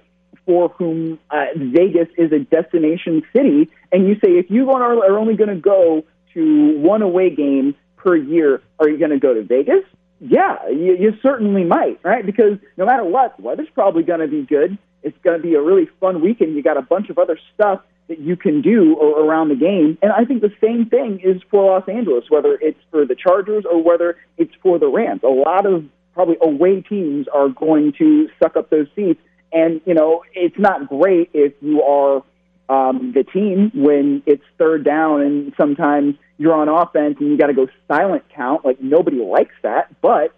for 0.49 0.71
whom 0.71 1.19
uh, 1.31 1.45
Vegas 1.57 2.09
is 2.17 2.33
a 2.33 2.39
destination 2.39 3.23
city, 3.37 3.69
and 3.93 4.09
you 4.09 4.15
say 4.15 4.31
if 4.39 4.51
you 4.51 4.71
are, 4.71 5.19
only 5.19 5.37
going 5.37 5.51
to 5.51 5.61
go 5.61 6.03
to 6.33 6.79
one 6.79 7.03
away 7.03 7.29
game 7.29 7.75
per 7.99 8.17
year, 8.17 8.63
are 8.79 8.89
you 8.89 8.97
going 8.97 9.11
to 9.11 9.19
go 9.19 9.35
to 9.35 9.43
Vegas? 9.43 9.85
Yeah, 10.21 10.67
you, 10.71 10.97
you 10.99 11.19
certainly 11.23 11.65
might, 11.65 12.01
right? 12.03 12.25
Because 12.25 12.59
no 12.79 12.87
matter 12.87 13.05
what, 13.05 13.37
the 13.37 13.43
weather's 13.43 13.69
probably 13.75 14.05
going 14.05 14.21
to 14.21 14.27
be 14.27 14.41
good. 14.41 14.79
It's 15.03 15.19
going 15.23 15.37
to 15.37 15.43
be 15.43 15.55
a 15.55 15.61
really 15.61 15.87
fun 16.01 16.23
weekend. 16.23 16.57
You 16.57 16.63
got 16.63 16.79
a 16.79 16.83
bunch 16.83 17.11
of 17.11 17.19
other 17.19 17.39
stuff 17.55 17.83
that 18.09 18.19
you 18.19 18.35
can 18.35 18.63
do 18.63 18.99
around 18.99 19.51
the 19.51 19.55
game, 19.55 19.99
and 20.01 20.13
I 20.13 20.25
think 20.25 20.41
the 20.41 20.55
same 20.65 20.87
thing 20.87 21.21
is 21.23 21.43
for 21.51 21.73
Los 21.73 21.87
Angeles, 21.91 22.25
whether 22.31 22.55
it's 22.55 22.81
for 22.91 23.05
the 23.05 23.15
Chargers 23.15 23.67
or 23.71 23.83
whether 23.83 24.17
it's 24.39 24.55
for 24.63 24.79
the 24.79 24.89
Rams. 24.89 25.21
A 25.25 25.29
lot 25.29 25.67
of 25.67 25.85
probably 26.15 26.39
away 26.41 26.81
teams 26.81 27.29
are 27.29 27.51
going 27.51 27.93
to 27.99 28.31
suck 28.43 28.57
up 28.57 28.71
those 28.71 28.87
seats. 28.97 29.21
And, 29.53 29.81
you 29.87 29.95
know, 29.95 30.25
it's 30.35 30.59
not 30.59 30.89
great 30.89 31.31
if 31.33 31.55
you 31.61 31.83
are 31.83 32.23
um, 32.69 33.13
the 33.15 33.25
team 33.25 33.71
when 33.75 34.23
it's 34.27 34.45
third 34.59 34.85
down 34.85 35.23
and 35.23 35.55
sometimes 35.57 36.17
you're 36.37 36.55
on 36.55 36.69
offense 36.69 37.17
and 37.19 37.31
you 37.31 37.39
got 37.39 37.47
to 37.47 37.55
go 37.55 37.69
silent 37.89 38.25
count. 38.35 38.65
Like, 38.65 38.81
nobody 38.81 39.19
likes 39.19 39.55
that. 39.63 40.01
But 40.03 40.35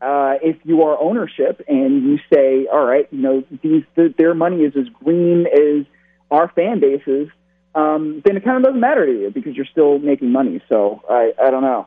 uh, 0.00 0.34
if 0.42 0.56
you 0.64 0.82
are 0.82 1.00
ownership 1.00 1.64
and 1.68 2.02
you 2.04 2.18
say, 2.32 2.66
all 2.66 2.84
right, 2.84 3.08
you 3.10 3.22
know, 3.22 3.44
these 3.62 3.84
th- 3.96 4.16
their 4.16 4.34
money 4.34 4.62
is 4.62 4.76
as 4.76 4.88
green 5.04 5.46
as 5.46 5.86
our 6.30 6.48
fan 6.48 6.80
bases, 6.80 7.28
um, 7.74 8.22
then 8.24 8.36
it 8.36 8.44
kind 8.44 8.56
of 8.56 8.64
doesn't 8.64 8.80
matter 8.80 9.06
to 9.06 9.12
you 9.12 9.30
because 9.30 9.54
you're 9.54 9.66
still 9.66 9.98
making 9.98 10.32
money. 10.32 10.60
So 10.68 11.02
I, 11.08 11.32
I 11.40 11.50
don't 11.50 11.62
know. 11.62 11.86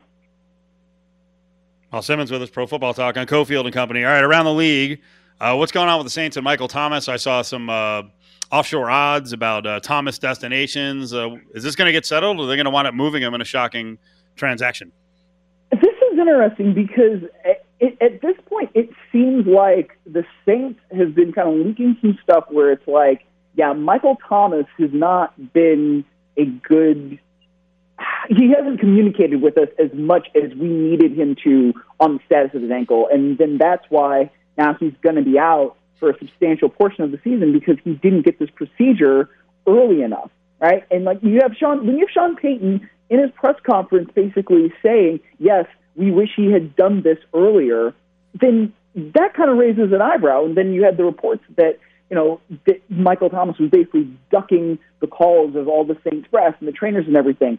Paul 1.90 2.02
Simmons 2.02 2.30
with 2.30 2.42
us, 2.42 2.48
Pro 2.48 2.66
Football 2.66 2.94
Talk 2.94 3.18
on 3.18 3.26
Cofield 3.26 3.66
and 3.66 3.74
Company. 3.74 4.02
All 4.02 4.10
right, 4.10 4.24
around 4.24 4.46
the 4.46 4.54
league, 4.54 5.02
uh, 5.42 5.56
what's 5.56 5.72
going 5.72 5.88
on 5.88 5.98
with 5.98 6.06
the 6.06 6.10
Saints 6.10 6.36
and 6.36 6.44
Michael 6.44 6.68
Thomas? 6.68 7.08
I 7.08 7.16
saw 7.16 7.42
some 7.42 7.68
uh, 7.68 8.02
offshore 8.52 8.88
odds 8.88 9.32
about 9.32 9.66
uh, 9.66 9.80
Thomas 9.80 10.18
destinations. 10.18 11.12
Uh, 11.12 11.36
is 11.52 11.64
this 11.64 11.74
going 11.74 11.86
to 11.86 11.92
get 11.92 12.06
settled, 12.06 12.38
or 12.38 12.44
are 12.44 12.46
they 12.46 12.54
going 12.54 12.64
to 12.64 12.70
wind 12.70 12.86
up 12.86 12.94
moving 12.94 13.22
him 13.22 13.34
in 13.34 13.40
a 13.40 13.44
shocking 13.44 13.98
transaction? 14.36 14.92
This 15.72 15.80
is 15.82 16.18
interesting 16.18 16.74
because 16.74 17.28
at, 17.44 17.64
it, 17.80 17.98
at 18.00 18.22
this 18.22 18.36
point, 18.46 18.70
it 18.74 18.90
seems 19.10 19.44
like 19.48 19.98
the 20.06 20.24
Saints 20.46 20.78
have 20.96 21.12
been 21.12 21.32
kind 21.32 21.48
of 21.48 21.66
leaking 21.66 21.96
some 22.00 22.16
stuff 22.22 22.44
where 22.48 22.70
it's 22.70 22.86
like, 22.86 23.26
yeah, 23.56 23.72
Michael 23.72 24.18
Thomas 24.28 24.66
has 24.78 24.90
not 24.92 25.52
been 25.52 26.04
a 26.36 26.44
good. 26.44 27.18
He 28.28 28.52
hasn't 28.56 28.78
communicated 28.78 29.42
with 29.42 29.58
us 29.58 29.68
as 29.78 29.90
much 29.92 30.28
as 30.36 30.54
we 30.54 30.68
needed 30.68 31.18
him 31.18 31.36
to 31.42 31.72
on 31.98 32.14
the 32.14 32.20
status 32.26 32.54
of 32.54 32.62
his 32.62 32.70
ankle, 32.70 33.08
and 33.12 33.36
then 33.38 33.58
that's 33.58 33.84
why 33.88 34.30
now 34.56 34.74
he's 34.74 34.92
going 35.02 35.16
to 35.16 35.22
be 35.22 35.38
out 35.38 35.76
for 35.98 36.10
a 36.10 36.18
substantial 36.18 36.68
portion 36.68 37.04
of 37.04 37.10
the 37.10 37.18
season 37.22 37.52
because 37.52 37.76
he 37.84 37.94
didn't 37.94 38.22
get 38.22 38.38
this 38.38 38.50
procedure 38.50 39.30
early 39.66 40.02
enough, 40.02 40.30
right? 40.60 40.84
And 40.90 41.04
like 41.04 41.18
you 41.22 41.40
have 41.42 41.52
Sean, 41.56 41.86
when 41.86 41.96
you 41.96 42.06
have 42.06 42.12
Sean 42.12 42.36
Payton 42.36 42.88
in 43.10 43.18
his 43.20 43.30
press 43.32 43.56
conference 43.64 44.10
basically 44.14 44.72
saying, 44.82 45.20
yes, 45.38 45.66
we 45.94 46.10
wish 46.10 46.30
he 46.36 46.50
had 46.50 46.74
done 46.74 47.02
this 47.02 47.18
earlier, 47.34 47.94
then 48.40 48.72
that 48.94 49.34
kind 49.34 49.50
of 49.50 49.58
raises 49.58 49.92
an 49.92 50.02
eyebrow. 50.02 50.44
And 50.44 50.56
then 50.56 50.72
you 50.72 50.82
had 50.82 50.96
the 50.96 51.04
reports 51.04 51.44
that, 51.56 51.78
you 52.10 52.16
know, 52.16 52.40
that 52.66 52.80
Michael 52.90 53.30
Thomas 53.30 53.58
was 53.58 53.70
basically 53.70 54.10
ducking 54.30 54.78
the 55.00 55.06
calls 55.06 55.54
of 55.56 55.68
all 55.68 55.84
the 55.84 55.96
Saints 56.08 56.28
press 56.28 56.54
and 56.58 56.68
the 56.68 56.72
trainers 56.72 57.06
and 57.06 57.16
everything. 57.16 57.58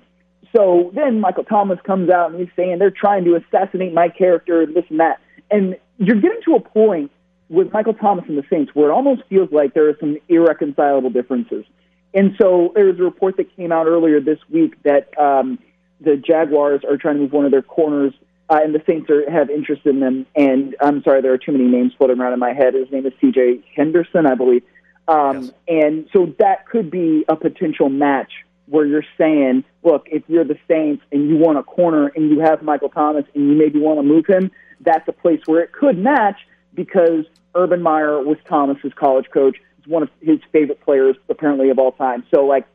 So 0.55 0.91
then 0.93 1.19
Michael 1.19 1.43
Thomas 1.43 1.79
comes 1.83 2.09
out 2.09 2.31
and 2.31 2.39
he's 2.39 2.53
saying 2.55 2.77
they're 2.79 2.91
trying 2.91 3.23
to 3.25 3.35
assassinate 3.35 3.93
my 3.93 4.09
character 4.09 4.61
and 4.61 4.75
this 4.75 4.85
and 4.89 4.99
that. 4.99 5.19
And 5.49 5.77
you're 5.97 6.19
getting 6.19 6.41
to 6.45 6.55
a 6.55 6.59
point 6.59 7.11
with 7.49 7.71
Michael 7.71 7.93
Thomas 7.93 8.25
and 8.27 8.37
the 8.37 8.43
Saints 8.49 8.71
where 8.73 8.89
it 8.89 8.93
almost 8.93 9.23
feels 9.29 9.51
like 9.51 9.73
there 9.73 9.87
are 9.89 9.97
some 9.99 10.17
irreconcilable 10.27 11.09
differences. 11.09 11.65
And 12.13 12.35
so 12.39 12.71
there 12.75 12.85
was 12.85 12.99
a 12.99 13.03
report 13.03 13.37
that 13.37 13.55
came 13.55 13.71
out 13.71 13.87
earlier 13.87 14.19
this 14.19 14.39
week 14.49 14.81
that 14.83 15.17
um, 15.19 15.59
the 15.99 16.15
Jaguars 16.15 16.81
are 16.87 16.97
trying 16.97 17.15
to 17.15 17.21
move 17.21 17.31
one 17.31 17.45
of 17.45 17.51
their 17.51 17.61
corners, 17.61 18.13
uh, 18.49 18.59
and 18.63 18.73
the 18.73 18.81
Saints 18.85 19.09
are, 19.09 19.29
have 19.31 19.49
interest 19.49 19.85
in 19.85 19.99
them. 19.99 20.25
And 20.35 20.75
I'm 20.79 21.01
sorry, 21.03 21.21
there 21.21 21.33
are 21.33 21.37
too 21.37 21.51
many 21.51 21.65
names 21.65 21.93
floating 21.97 22.19
around 22.19 22.33
in 22.33 22.39
my 22.39 22.53
head. 22.53 22.75
His 22.75 22.91
name 22.91 23.05
is 23.05 23.13
C.J. 23.19 23.61
Henderson, 23.75 24.25
I 24.25 24.35
believe. 24.35 24.63
Um, 25.07 25.43
Yes. 25.43 25.51
And 25.67 26.09
so 26.13 26.33
that 26.39 26.67
could 26.67 26.91
be 26.91 27.25
a 27.27 27.35
potential 27.35 27.89
match 27.89 28.31
where 28.67 28.85
you're 28.85 29.05
saying, 29.17 29.63
look, 29.83 30.07
if 30.11 30.23
you're 30.27 30.45
the 30.45 30.57
Saints 30.67 31.03
and 31.11 31.29
you 31.29 31.37
want 31.37 31.57
a 31.57 31.63
corner 31.63 32.07
and 32.15 32.29
you 32.29 32.39
have 32.39 32.61
Michael 32.61 32.89
Thomas 32.89 33.25
and 33.35 33.47
you 33.49 33.55
maybe 33.55 33.79
want 33.79 33.99
to 33.99 34.03
move 34.03 34.25
him, 34.25 34.51
that's 34.81 35.07
a 35.07 35.11
place 35.11 35.41
where 35.45 35.61
it 35.61 35.71
could 35.71 35.97
match 35.97 36.37
because 36.73 37.25
Urban 37.55 37.81
Meyer 37.81 38.21
was 38.21 38.37
Thomas's 38.47 38.93
college 38.95 39.25
coach. 39.33 39.57
He's 39.77 39.87
one 39.87 40.03
of 40.03 40.09
his 40.21 40.39
favorite 40.51 40.81
players, 40.81 41.15
apparently, 41.29 41.69
of 41.69 41.79
all 41.79 41.91
time. 41.91 42.25
So, 42.33 42.45
like, 42.45 42.65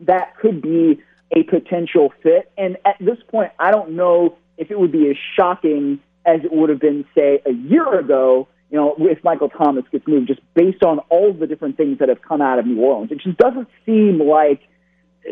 that 0.00 0.36
could 0.38 0.62
be 0.62 1.00
a 1.36 1.42
potential 1.44 2.12
fit. 2.22 2.50
And 2.56 2.76
at 2.84 2.96
this 3.00 3.18
point, 3.28 3.52
I 3.58 3.70
don't 3.70 3.92
know 3.92 4.36
if 4.56 4.70
it 4.70 4.78
would 4.78 4.92
be 4.92 5.08
as 5.10 5.16
shocking 5.36 6.00
as 6.26 6.40
it 6.44 6.52
would 6.52 6.70
have 6.70 6.80
been, 6.80 7.04
say, 7.14 7.40
a 7.46 7.52
year 7.52 7.98
ago. 7.98 8.48
You 8.70 8.78
know, 8.78 8.94
if 8.98 9.22
Michael 9.24 9.48
Thomas 9.48 9.84
gets 9.90 10.06
moved, 10.06 10.28
just 10.28 10.40
based 10.54 10.82
on 10.82 11.00
all 11.10 11.32
the 11.32 11.46
different 11.46 11.76
things 11.76 11.98
that 11.98 12.08
have 12.08 12.22
come 12.22 12.40
out 12.40 12.58
of 12.58 12.66
New 12.66 12.80
Orleans, 12.80 13.10
it 13.10 13.18
just 13.18 13.36
doesn't 13.36 13.68
seem 13.84 14.20
like 14.20 14.60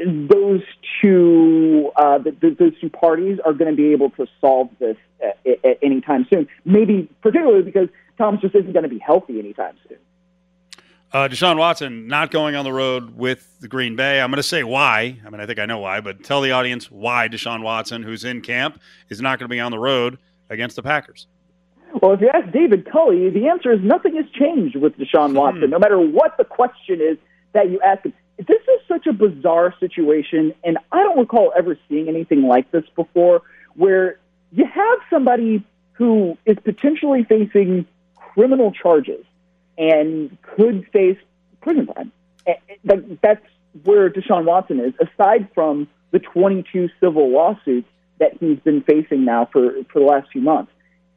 those 0.06 0.62
two 1.00 1.90
uh, 1.96 2.18
the, 2.18 2.30
the, 2.32 2.56
those 2.58 2.80
two 2.80 2.90
parties 2.90 3.38
are 3.44 3.52
going 3.52 3.70
to 3.70 3.76
be 3.76 3.92
able 3.92 4.10
to 4.10 4.26
solve 4.40 4.68
this 4.78 4.96
at, 5.22 5.38
at, 5.46 5.64
at 5.64 5.78
any 5.82 6.00
time 6.00 6.26
soon. 6.30 6.48
Maybe 6.64 7.08
particularly 7.22 7.62
because 7.62 7.88
Thomas 8.16 8.40
just 8.40 8.54
isn't 8.54 8.72
going 8.72 8.82
to 8.82 8.88
be 8.88 8.98
healthy 8.98 9.38
anytime 9.38 9.76
soon. 9.88 9.98
Uh, 11.10 11.26
Deshaun 11.26 11.56
Watson 11.56 12.06
not 12.06 12.30
going 12.30 12.54
on 12.54 12.64
the 12.66 12.72
road 12.72 13.16
with 13.16 13.60
the 13.60 13.68
Green 13.68 13.96
Bay. 13.96 14.20
I'm 14.20 14.30
going 14.30 14.36
to 14.36 14.42
say 14.42 14.62
why. 14.62 15.18
I 15.24 15.30
mean, 15.30 15.40
I 15.40 15.46
think 15.46 15.58
I 15.58 15.64
know 15.64 15.78
why, 15.78 16.02
but 16.02 16.22
tell 16.22 16.42
the 16.42 16.50
audience 16.50 16.90
why 16.90 17.28
Deshaun 17.28 17.62
Watson, 17.62 18.02
who's 18.02 18.24
in 18.24 18.42
camp, 18.42 18.78
is 19.08 19.18
not 19.20 19.38
going 19.38 19.48
to 19.48 19.52
be 19.52 19.58
on 19.58 19.72
the 19.72 19.78
road 19.78 20.18
against 20.50 20.76
the 20.76 20.82
Packers. 20.82 21.26
Well, 22.02 22.12
if 22.12 22.20
you 22.20 22.28
ask 22.28 22.52
David 22.52 22.90
Culley, 22.90 23.30
the 23.30 23.48
answer 23.48 23.72
is 23.72 23.80
nothing 23.82 24.16
has 24.16 24.26
changed 24.38 24.76
with 24.76 24.98
Deshaun 24.98 25.32
Watson. 25.32 25.70
No 25.70 25.78
matter 25.78 25.98
what 25.98 26.36
the 26.36 26.44
question 26.44 27.00
is 27.00 27.16
that 27.54 27.70
you 27.70 27.80
ask 27.80 28.04
him, 28.04 28.12
this 28.38 28.62
is 28.62 28.80
such 28.86 29.06
a 29.06 29.12
bizarre 29.12 29.74
situation, 29.80 30.54
and 30.62 30.78
I 30.92 31.02
don't 31.02 31.18
recall 31.18 31.52
ever 31.56 31.76
seeing 31.88 32.08
anything 32.08 32.42
like 32.42 32.70
this 32.70 32.84
before, 32.94 33.42
where 33.74 34.18
you 34.52 34.64
have 34.64 34.98
somebody 35.10 35.64
who 35.92 36.38
is 36.46 36.56
potentially 36.64 37.24
facing 37.24 37.86
criminal 38.14 38.72
charges 38.72 39.24
and 39.76 40.36
could 40.42 40.86
face 40.92 41.18
prison 41.60 41.86
time. 41.86 42.12
That's 42.84 43.44
where 43.84 44.08
Deshaun 44.08 44.44
Watson 44.44 44.80
is, 44.80 44.94
aside 45.00 45.48
from 45.54 45.88
the 46.12 46.20
22 46.20 46.88
civil 47.00 47.30
lawsuits 47.30 47.88
that 48.18 48.32
he's 48.38 48.58
been 48.60 48.82
facing 48.82 49.24
now 49.24 49.48
for, 49.52 49.72
for 49.92 50.00
the 50.00 50.06
last 50.06 50.30
few 50.32 50.40
months. 50.40 50.72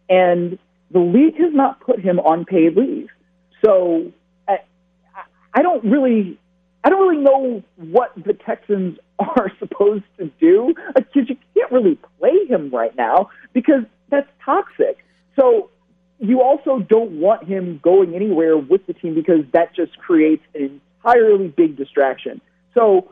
And 0.09 0.59
the 0.89 0.99
league 0.99 1.37
has 1.37 1.53
not 1.53 1.79
put 1.79 1.99
him 1.99 2.19
on 2.19 2.45
paid 2.45 2.75
leave. 2.75 3.09
So 3.63 4.11
I, 4.47 4.59
I 5.53 5.61
don't 5.61 5.83
really, 5.85 6.37
I 6.83 6.89
don't 6.89 7.07
really 7.07 7.23
know 7.23 7.63
what 7.77 8.11
the 8.15 8.33
Texans 8.33 8.97
are 9.19 9.51
supposed 9.59 10.03
to 10.17 10.31
do 10.39 10.73
because 10.95 11.29
you 11.29 11.37
can't 11.55 11.71
really 11.71 11.97
play 12.19 12.45
him 12.47 12.69
right 12.69 12.95
now 12.95 13.29
because 13.53 13.83
that's 14.09 14.29
toxic. 14.43 14.97
So 15.39 15.69
you 16.19 16.41
also 16.41 16.79
don't 16.79 17.19
want 17.19 17.47
him 17.47 17.79
going 17.83 18.15
anywhere 18.15 18.57
with 18.57 18.85
the 18.87 18.93
team 18.93 19.15
because 19.15 19.41
that 19.53 19.75
just 19.75 19.97
creates 19.97 20.43
an 20.53 20.81
entirely 21.03 21.47
big 21.47 21.77
distraction. 21.77 22.41
So 22.73 23.11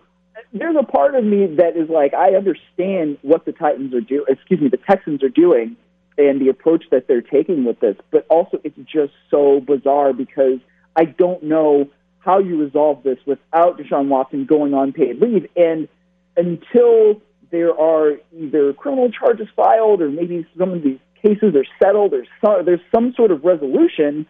there's 0.54 0.76
a 0.80 0.84
part 0.84 1.16
of 1.16 1.24
me 1.24 1.48
that 1.58 1.76
is 1.76 1.90
like, 1.90 2.14
I 2.14 2.36
understand 2.36 3.18
what 3.22 3.46
the 3.46 3.52
Titans 3.52 3.94
are 3.94 4.02
doing, 4.02 4.26
excuse 4.28 4.62
me, 4.62 4.70
the 4.70 4.78
Texans 4.78 5.24
are 5.24 5.30
doing 5.30 5.76
and 6.18 6.42
the 6.42 6.50
approach 6.50 6.84
that 6.92 7.08
they're 7.08 7.22
taking 7.22 7.66
with 7.66 7.80
this, 7.80 7.96
but 8.12 8.26
also 8.30 8.60
it's 8.64 8.78
just 8.78 9.14
so 9.32 9.62
bizarre 9.62 10.14
because 10.14 10.60
I 10.96 11.06
don't 11.06 11.44
know 11.44 11.90
how 12.20 12.40
you 12.40 12.62
resolve 12.62 13.04
this 13.04 13.18
without 13.26 13.78
Deshaun 13.78 14.08
Watson 14.08 14.46
going 14.46 14.74
on 14.74 14.92
paid 14.92 15.22
leave. 15.22 15.48
And 15.56 15.88
until 16.36 17.22
there 17.52 17.78
are 17.80 18.18
either 18.38 18.74
criminal 18.74 19.12
charges 19.12 19.48
filed 19.56 20.02
or 20.02 20.10
maybe 20.10 20.46
some 20.58 20.72
of 20.74 20.84
these 20.84 21.00
cases 21.22 21.56
are 21.56 21.66
settled 21.82 22.14
or 22.14 22.26
some, 22.44 22.66
there's 22.66 22.82
some 22.94 23.14
sort 23.16 23.32
of 23.32 23.44
resolution, 23.44 24.26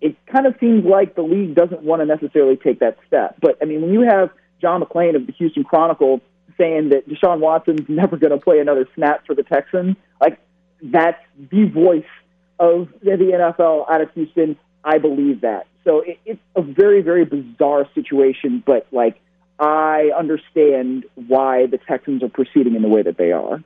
it 0.00 0.16
kind 0.26 0.46
of 0.46 0.54
seems 0.60 0.84
like 0.84 1.14
the 1.14 1.22
league 1.22 1.54
doesn't 1.54 1.82
want 1.82 2.00
to 2.00 2.06
necessarily 2.06 2.56
take 2.56 2.80
that 2.80 2.98
step. 3.06 3.36
But 3.40 3.58
I 3.62 3.64
mean, 3.64 3.82
when 3.82 3.92
you 3.92 4.02
have 4.02 4.30
John 4.60 4.82
McClain 4.82 5.16
of 5.16 5.26
the 5.26 5.32
Houston 5.32 5.64
Chronicle 5.64 6.20
saying 6.56 6.90
that 6.90 7.08
Deshaun 7.08 7.40
Watson's 7.40 7.82
never 7.88 8.16
going 8.16 8.32
to 8.32 8.38
play 8.38 8.58
another 8.58 8.86
snap 8.94 9.26
for 9.26 9.34
the 9.34 9.42
Texans, 9.42 9.96
like 10.20 10.38
that's 10.82 11.22
the 11.50 11.64
voice 11.64 12.04
of 12.58 12.88
the 13.02 13.10
NFL 13.10 13.90
out 13.90 14.00
of 14.00 14.10
Houston. 14.14 14.56
I 14.84 14.98
believe 14.98 15.42
that. 15.42 15.66
So 15.88 16.00
it, 16.00 16.18
it's 16.26 16.40
a 16.54 16.60
very, 16.60 17.00
very 17.00 17.24
bizarre 17.24 17.88
situation, 17.94 18.62
but 18.66 18.86
like 18.92 19.18
I 19.58 20.10
understand 20.16 21.06
why 21.14 21.66
the 21.66 21.78
Texans 21.78 22.22
are 22.22 22.28
proceeding 22.28 22.74
in 22.74 22.82
the 22.82 22.88
way 22.88 23.00
that 23.00 23.16
they 23.16 23.32
are. 23.32 23.62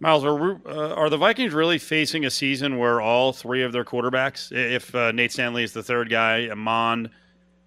Myles, 0.00 0.24
are, 0.24 0.58
uh, 0.66 0.94
are 0.94 1.08
the 1.08 1.16
Vikings 1.16 1.54
really 1.54 1.78
facing 1.78 2.24
a 2.24 2.30
season 2.30 2.78
where 2.78 3.00
all 3.00 3.32
three 3.32 3.62
of 3.62 3.70
their 3.70 3.84
quarterbacks, 3.84 4.50
if 4.50 4.92
uh, 4.96 5.12
Nate 5.12 5.30
Stanley 5.30 5.62
is 5.62 5.72
the 5.72 5.84
third 5.84 6.10
guy, 6.10 6.48
Amon 6.50 7.10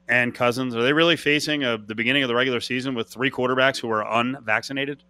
and 0.10 0.36
Cousins, 0.36 0.76
are 0.76 0.84
they 0.84 0.92
really 0.92 1.16
facing 1.16 1.64
a, 1.64 1.78
the 1.78 1.96
beginning 1.96 2.24
of 2.24 2.28
the 2.28 2.36
regular 2.36 2.60
season 2.60 2.96
with 2.96 3.08
three 3.08 3.32
quarterbacks 3.32 3.80
who 3.80 3.90
are 3.90 4.06
unvaccinated? 4.20 5.02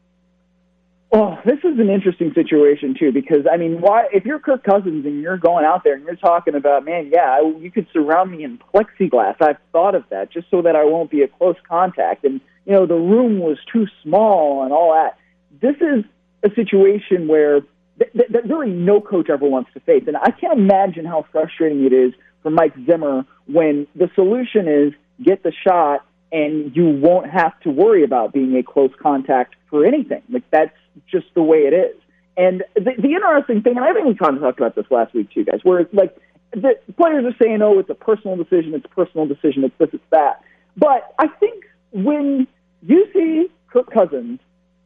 Well, 1.16 1.40
this 1.46 1.60
is 1.60 1.80
an 1.80 1.90
interesting 1.90 2.34
situation 2.34 2.94
too 3.00 3.14
because 3.14 3.46
I 3.50 3.56
mean, 3.56 3.80
why 3.80 4.08
if 4.12 4.26
you're 4.26 4.38
Kirk 4.38 4.66
Cousins 4.66 5.06
and 5.06 5.22
you're 5.22 5.38
going 5.38 5.64
out 5.64 5.86
there 5.86 5.94
and 5.94 6.04
you're 6.04 6.18
talking 6.18 6.56
about, 6.56 6.84
man, 6.84 7.10
yeah, 7.10 7.40
you 7.58 7.72
could 7.72 7.88
surround 7.94 8.32
me 8.32 8.44
in 8.44 8.60
plexiglass. 8.74 9.42
I've 9.42 9.56
thought 9.72 9.96
of 9.96 10.04
that 10.10 10.30
just 10.30 10.52
so 10.52 10.62
that 10.64 10.76
I 10.76 10.84
won't 10.84 11.10
be 11.10 11.22
a 11.22 11.30
close 11.30 11.56
contact, 11.70 12.26
and 12.26 12.42
you 12.66 12.74
know, 12.74 12.86
the 12.86 12.96
room 12.96 13.40
was 13.40 13.58
too 13.72 13.88
small 14.04 14.64
and 14.64 14.74
all 14.74 14.94
that. 14.94 15.18
This 15.62 15.78
is 15.78 16.04
a 16.44 16.54
situation 16.54 17.30
where 17.30 17.62
th- 17.98 18.12
th- 18.12 18.30
that 18.32 18.50
really 18.50 18.72
no 18.72 19.00
coach 19.00 19.30
ever 19.30 19.48
wants 19.48 19.72
to 19.76 19.80
face, 19.80 20.04
and 20.08 20.18
I 20.18 20.32
can't 20.32 20.60
imagine 20.60 21.06
how 21.06 21.26
frustrating 21.32 21.86
it 21.86 21.94
is 21.94 22.12
for 22.44 22.50
Mike 22.50 22.74
Zimmer 22.86 23.26
when 23.46 23.88
the 23.96 24.10
solution 24.16 24.68
is 24.68 24.92
get 25.24 25.44
the 25.44 25.54
shot 25.66 26.06
and 26.32 26.76
you 26.76 26.90
won't 26.90 27.30
have 27.30 27.60
to 27.62 27.70
worry 27.70 28.04
about 28.04 28.34
being 28.34 28.56
a 28.58 28.64
close 28.64 28.92
contact 29.02 29.56
for 29.70 29.86
anything. 29.86 30.22
Like 30.30 30.44
that's 30.52 30.76
just 31.10 31.28
the 31.34 31.44
way 31.44 31.60
it 31.60 31.74
is. 31.74 31.96
And 32.38 32.64
the, 32.76 32.92
the 32.98 33.14
interesting 33.14 33.62
thing, 33.62 33.78
and 33.78 33.86
I 33.86 33.94
think 33.94 34.06
we 34.06 34.16
kind 34.16 34.36
of 34.36 34.42
talked 34.42 34.60
about 34.60 34.76
this 34.76 34.86
last 34.90 35.14
week 35.14 35.32
too, 35.32 35.46
guys, 35.46 35.60
where 35.64 35.80
it's 35.80 35.94
like 35.94 36.16
the 36.52 36.76
players 36.98 37.26
are 37.26 37.36
saying, 37.42 37.62
"Oh, 37.62 37.80
it's 37.80 37.90
a 37.90 37.96
personal 37.96 38.36
decision. 38.36 38.74
It's 38.74 38.86
a 38.86 38.90
personal 38.90 39.26
decision. 39.26 39.64
It's 39.64 39.78
this. 39.78 39.90
It's 39.94 40.04
that." 40.12 40.42
But 40.76 41.14
I 41.20 41.28
think 41.28 41.64
when 41.92 42.48
you 42.82 43.08
see 43.14 43.48
Kirk 43.72 43.92
Cousins 43.92 44.40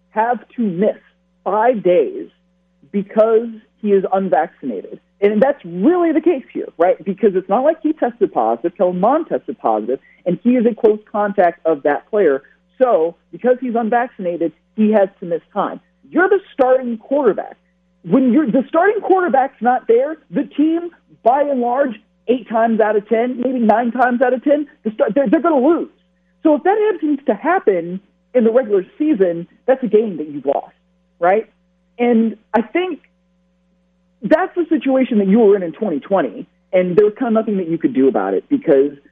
have 0.10 0.47
to 0.49 0.62
miss 0.62 0.97
five 1.43 1.84
days 1.84 2.30
because 2.91 3.47
he 3.82 3.92
is 3.92 4.04
unvaccinated, 4.12 5.00
and 5.22 5.42
that's 5.42 5.63
really 5.65 6.12
the 6.12 6.22
case 6.22 6.46
here, 6.52 6.68
right? 6.78 7.04
Because 7.04 7.36
it's 7.36 7.50
not 7.50 7.63
like 7.63 7.82
he 7.82 7.94
tested 7.94 8.32
positive. 8.32 8.76
Kellen 8.78 9.00
Mond 9.00 9.28
tested 9.28 9.58
positive, 9.60 10.00
and 10.26 10.39
he 10.44 10.52
is 10.52 10.65
a 10.65 10.76
close 10.76 11.00
contact 11.12 11.65
of 11.65 11.84
that 11.84 12.10
player. 12.10 12.44
So 12.82 13.15
because 13.32 13.58
he's 13.60 13.76
unvaccinated, 13.76 14.54
he 14.76 14.92
has 14.92 15.10
to 15.20 15.26
miss 15.26 15.42
time. 15.54 15.82
You're 16.10 16.30
the 16.30 16.39
starting 16.54 16.98
quarterback. 16.98 17.58
When 18.04 18.32
you're 18.32 18.50
the 18.50 18.63
starting 18.68 19.02
quarterback's 19.02 19.62
not 19.62 19.88
there, 19.88 20.18
the 20.32 20.44
team, 20.44 20.92
by 21.22 21.42
and 21.42 21.60
large, 21.60 22.00
eight 22.28 22.48
times 22.48 22.80
out 22.80 22.96
of 22.96 23.08
ten, 23.10 23.42
maybe 23.42 23.60
nine 23.60 23.92
times 23.92 24.22
out 24.22 24.34
of 24.34 24.44
ten, 24.44 24.68
the 24.84 24.92
start, 24.92 25.13
they're, 25.15 25.30
they're 25.30 25.42
going 25.42 25.62
to 25.62 25.68
lose. 25.68 25.92
So 26.44 26.56
if 26.56 26.63
that 26.63 26.78
happens 26.94 27.20
to 27.26 27.34
happen 27.36 28.00
in 28.34 28.44
the 28.46 28.52
regular 28.52 28.86
season, 28.98 29.48
that's 29.65 29.84
a 29.84 29.88
game 29.88 30.18
that 30.18 30.30
you've 30.30 30.46
lost, 30.46 30.76
right? 31.20 31.52
And 31.98 32.38
I 32.54 32.62
think 32.62 33.02
that's 34.21 34.53
the 34.55 34.65
situation 34.69 35.19
that 35.19 35.27
you 35.27 35.39
were 35.39 35.55
in 35.55 35.63
in 35.63 35.71
2020, 35.73 36.47
and 36.73 36.95
there 36.95 37.05
was 37.05 37.13
kind 37.17 37.36
of 37.36 37.41
nothing 37.41 37.58
that 37.58 37.69
you 37.69 37.77
could 37.77 37.93
do 37.93 38.08
about 38.08 38.34
it 38.34 38.47
because– 38.49 38.97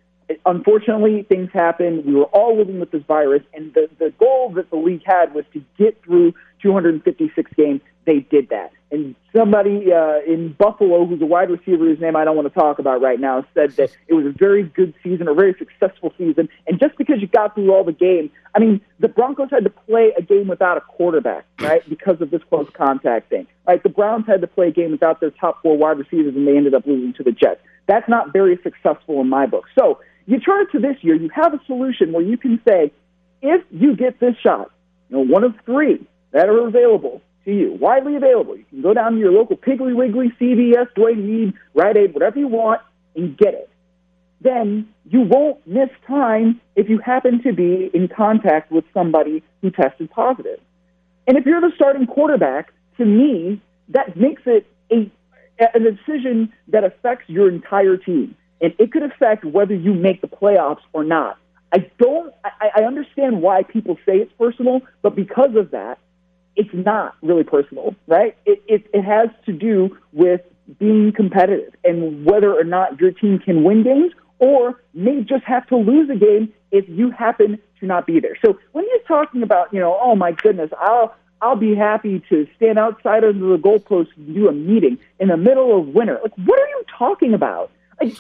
unfortunately, 0.46 1.24
things 1.24 1.50
happened. 1.54 2.06
We 2.06 2.14
were 2.14 2.26
all 2.26 2.58
living 2.58 2.80
with 2.80 2.92
this 2.92 3.04
virus, 3.08 3.44
and 3.54 3.74
the, 3.74 3.90
the 4.00 4.14
goal 4.20 4.52
that 4.56 4.70
the 4.70 4.78
league 4.78 5.04
had 5.06 5.34
was 5.34 5.46
to 5.54 5.64
get 5.78 6.02
through 6.04 6.34
256 6.62 7.52
games. 7.56 7.82
They 8.08 8.20
did 8.20 8.50
that. 8.50 8.72
And 8.90 9.16
somebody 9.36 9.92
uh, 9.92 10.20
in 10.26 10.54
Buffalo, 10.54 11.06
who's 11.06 11.22
a 11.22 11.26
wide 11.26 11.50
receiver 11.50 11.84
whose 11.84 12.00
name 12.00 12.16
I 12.16 12.24
don't 12.24 12.38
want 12.38 12.48
to 12.48 12.58
talk 12.58 12.80
about 12.80 13.02
right 13.02 13.20
now, 13.20 13.46
said 13.54 13.72
that 13.72 13.92
it 14.08 14.14
was 14.14 14.26
a 14.26 14.32
very 14.32 14.64
good 14.64 14.94
season, 15.04 15.28
a 15.28 15.34
very 15.34 15.54
successful 15.60 16.14
season. 16.18 16.48
And 16.68 16.80
just 16.80 16.98
because 16.98 17.18
you 17.20 17.28
got 17.28 17.54
through 17.54 17.74
all 17.74 17.84
the 17.84 17.92
games, 17.92 18.30
I 18.56 18.60
mean, 18.60 18.80
the 19.00 19.10
Broncos 19.10 19.50
had 19.52 19.66
to 19.66 19.70
play 19.70 20.14
a 20.18 20.22
game 20.22 20.48
without 20.48 20.78
a 20.78 20.82
quarterback, 20.82 21.46
right, 21.60 21.88
because 21.90 22.22
of 22.22 22.32
this 22.32 22.42
close 22.50 22.70
contact 22.74 23.30
thing. 23.30 23.46
Right? 23.68 23.84
The 23.84 23.90
Browns 23.90 24.26
had 24.26 24.40
to 24.40 24.48
play 24.48 24.70
a 24.70 24.72
game 24.72 24.92
without 24.92 25.20
their 25.20 25.32
top 25.32 25.62
four 25.62 25.78
wide 25.78 25.98
receivers, 25.98 26.34
and 26.34 26.48
they 26.48 26.56
ended 26.56 26.74
up 26.74 26.88
losing 26.88 27.12
to 27.16 27.24
the 27.24 27.34
Jets. 27.34 27.60
That's 27.88 28.08
not 28.08 28.32
very 28.32 28.58
successful 28.64 29.20
in 29.20 29.28
my 29.28 29.48
book. 29.48 29.66
So 29.78 30.00
you 30.28 30.40
turn 30.40 30.62
it 30.62 30.72
to 30.72 30.80
this 30.80 30.96
year, 31.02 31.16
you 31.16 31.30
have 31.36 31.54
a 31.54 31.60
solution 31.66 32.14
where 32.14 32.24
you 32.24 32.38
can 32.38 32.62
say, 32.66 32.94
if 33.42 33.66
you 33.70 33.98
get 33.98 34.22
this 34.22 34.38
shot, 34.42 34.72
you 35.10 35.18
know, 35.18 35.26
one 35.26 35.44
of 35.44 35.56
three 35.66 36.08
that 36.32 36.48
are 36.48 36.66
available 36.66 37.22
to 37.48 37.54
you, 37.54 37.74
widely 37.80 38.16
available, 38.18 38.58
you 38.58 38.66
can 38.70 38.82
go 38.82 38.94
down 38.94 39.14
to 39.14 39.20
your 39.20 39.32
local 39.32 39.56
Piggly 39.56 39.96
Wiggly, 39.96 40.34
CVS, 40.40 40.94
Duane 40.96 41.26
Reade, 41.26 41.54
Rite 41.74 41.98
Aid, 41.98 42.14
whatever 42.14 42.38
you 42.38 42.48
want, 42.48 42.82
and 43.16 43.38
get 43.38 43.54
it. 43.54 43.70
Then 44.42 44.90
you 45.10 45.22
won't 45.22 45.66
miss 45.66 45.90
time 46.06 46.60
if 46.76 46.90
you 46.90 47.00
happen 47.00 47.42
to 47.44 47.54
be 47.54 47.90
in 47.94 48.10
contact 48.10 48.72
with 48.72 48.84
somebody 48.94 49.44
who 49.62 49.72
tested 49.72 50.12
positive. 50.12 50.60
And 51.26 51.38
if 51.38 51.46
you're 51.46 51.62
the 51.62 51.72
starting 51.76 52.06
quarterback, 52.06 52.74
to 52.98 53.06
me, 53.06 53.62
that 53.90 54.18
makes 54.18 54.42
it 54.46 54.68
a, 54.92 55.10
a 55.74 55.80
decision 55.80 56.52
that 56.68 56.84
affects 56.84 57.30
your 57.30 57.50
entire 57.50 57.96
team 57.98 58.36
and 58.62 58.74
it 58.80 58.92
could 58.92 59.04
affect 59.04 59.46
whether 59.46 59.74
you 59.74 59.94
make 59.94 60.22
the 60.22 60.28
playoffs 60.28 60.82
or 60.94 61.04
not. 61.04 61.38
I 61.74 61.90
don't. 62.00 62.34
I, 62.44 62.70
I 62.78 62.84
understand 62.84 63.42
why 63.42 63.64
people 63.64 63.98
say 64.06 64.18
it's 64.18 64.32
personal, 64.40 64.82
but 65.02 65.16
because 65.16 65.56
of 65.56 65.72
that, 65.72 66.00
it's 66.58 66.74
not 66.74 67.16
really 67.22 67.44
personal, 67.44 67.96
right? 68.08 68.36
It, 68.46 68.62
it 68.68 68.90
it 68.94 69.04
has 69.04 69.30
to 69.46 69.54
do 69.54 69.98
with 70.12 70.42
being 70.80 71.14
competitive 71.14 71.74
and 71.86 72.26
whether 72.26 72.54
or 72.54 72.66
not 72.66 73.00
your 73.00 73.12
team 73.12 73.40
can 73.40 73.64
win 73.64 73.84
games 73.84 74.12
or 74.40 74.82
may 74.94 75.22
just 75.22 75.44
have 75.46 75.66
to 75.68 75.78
lose 75.78 76.10
a 76.10 76.16
game 76.16 76.54
if 76.72 76.88
you 76.90 77.10
happen 77.12 77.58
to 77.80 77.86
not 77.86 78.06
be 78.06 78.20
there. 78.20 78.38
So 78.44 78.60
when 78.74 78.86
you're 78.90 79.08
talking 79.08 79.44
about, 79.44 79.74
you 79.74 79.80
know, 79.80 79.98
oh 80.02 80.16
my 80.16 80.32
goodness, 80.34 80.72
I'll 80.80 81.16
I'll 81.42 81.56
be 81.56 81.76
happy 81.76 82.24
to 82.30 82.48
stand 82.56 82.80
outside 82.80 83.24
of 83.24 83.36
the 83.36 83.58
goalpost 83.58 84.10
and 84.18 84.34
do 84.34 84.48
a 84.48 84.52
meeting 84.52 84.98
in 85.20 85.28
the 85.30 85.38
middle 85.38 85.80
of 85.80 85.88
winter. 85.90 86.20
Like, 86.22 86.34
what 86.36 86.60
are 86.60 86.68
you 86.68 86.84
talking 86.98 87.34
about? 87.34 87.72
I, 88.02 88.16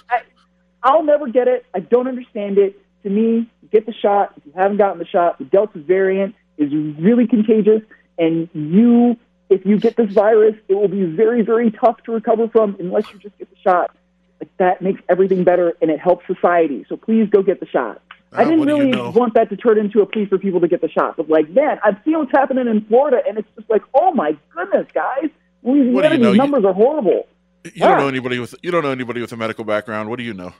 I'll 0.83 1.03
never 1.03 1.27
get 1.27 1.47
it. 1.47 1.65
I 1.73 1.79
don't 1.79 2.07
understand 2.07 2.59
it. 2.59 2.79
To 3.03 3.09
me, 3.09 3.49
get 3.71 3.85
the 3.85 3.93
shot. 3.93 4.33
If 4.37 4.45
you 4.45 4.51
haven't 4.55 4.77
gotten 4.77 4.99
the 4.99 5.05
shot, 5.05 5.39
the 5.39 5.45
Delta 5.45 5.79
variant 5.79 6.35
is 6.57 6.71
really 6.99 7.27
contagious, 7.27 7.81
and 8.17 8.49
you, 8.53 9.17
if 9.49 9.65
you 9.65 9.79
get 9.79 9.95
this 9.95 10.11
virus, 10.11 10.55
it 10.67 10.75
will 10.75 10.87
be 10.87 11.03
very, 11.03 11.41
very 11.41 11.71
tough 11.71 12.01
to 12.03 12.11
recover 12.11 12.47
from 12.49 12.75
unless 12.79 13.11
you 13.11 13.19
just 13.19 13.37
get 13.37 13.49
the 13.49 13.57
shot. 13.63 13.95
Like 14.39 14.55
that 14.57 14.81
makes 14.81 15.01
everything 15.09 15.43
better, 15.43 15.73
and 15.81 15.89
it 15.89 15.99
helps 15.99 16.27
society. 16.27 16.85
So 16.89 16.97
please 16.97 17.29
go 17.29 17.41
get 17.41 17.59
the 17.59 17.67
shot. 17.67 18.01
I 18.33 18.41
uh, 18.41 18.43
didn't 18.43 18.67
do 18.67 18.71
you 18.71 18.77
really 18.77 18.91
know? 18.91 19.09
want 19.11 19.33
that 19.35 19.49
to 19.49 19.57
turn 19.57 19.77
into 19.77 20.01
a 20.01 20.05
plea 20.05 20.25
for 20.25 20.37
people 20.37 20.59
to 20.59 20.67
get 20.67 20.81
the 20.81 20.89
shot. 20.89 21.17
But 21.17 21.29
like, 21.29 21.49
man, 21.49 21.79
I've 21.83 21.95
seen 22.03 22.17
what's 22.17 22.31
happening 22.31 22.67
in 22.67 22.85
Florida, 22.85 23.21
and 23.27 23.37
it's 23.37 23.47
just 23.55 23.69
like, 23.69 23.81
oh 23.93 24.11
my 24.11 24.37
goodness, 24.53 24.87
guys, 24.93 25.29
Louisiana, 25.63 26.15
you 26.15 26.21
know? 26.21 26.29
these 26.29 26.35
You- 26.35 26.37
numbers 26.37 26.65
are 26.65 26.73
horrible. 26.73 27.27
You 27.63 27.81
don't 27.81 27.91
ah. 27.93 27.97
know 27.97 28.07
anybody 28.07 28.39
with 28.39 28.55
you 28.61 28.71
don't 28.71 28.83
know 28.83 28.91
anybody 28.91 29.19
with 29.19 29.31
a 29.33 29.37
medical 29.37 29.65
background. 29.65 30.09
What 30.09 30.19
do 30.19 30.23
you 30.23 30.33
know? 30.33 30.53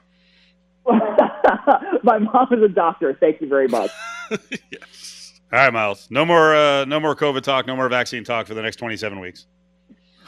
my 2.04 2.18
mom 2.18 2.48
is 2.52 2.64
a 2.64 2.68
doctor. 2.68 3.14
Thank 3.14 3.42
you 3.42 3.48
very 3.48 3.68
much. 3.68 3.92
yes. 4.72 5.17
All 5.54 5.60
right, 5.60 5.72
Myles. 5.72 6.08
No 6.10 6.26
more, 6.26 6.54
uh, 6.56 6.86
no 6.86 7.00
more 7.00 7.16
COVID 7.16 7.42
talk. 7.42 7.68
No 7.68 7.76
more 7.76 7.88
vaccine 7.90 8.24
talk 8.24 8.48
for 8.48 8.54
the 8.54 8.62
next 8.62 8.76
27 8.78 9.20
weeks. 9.20 9.48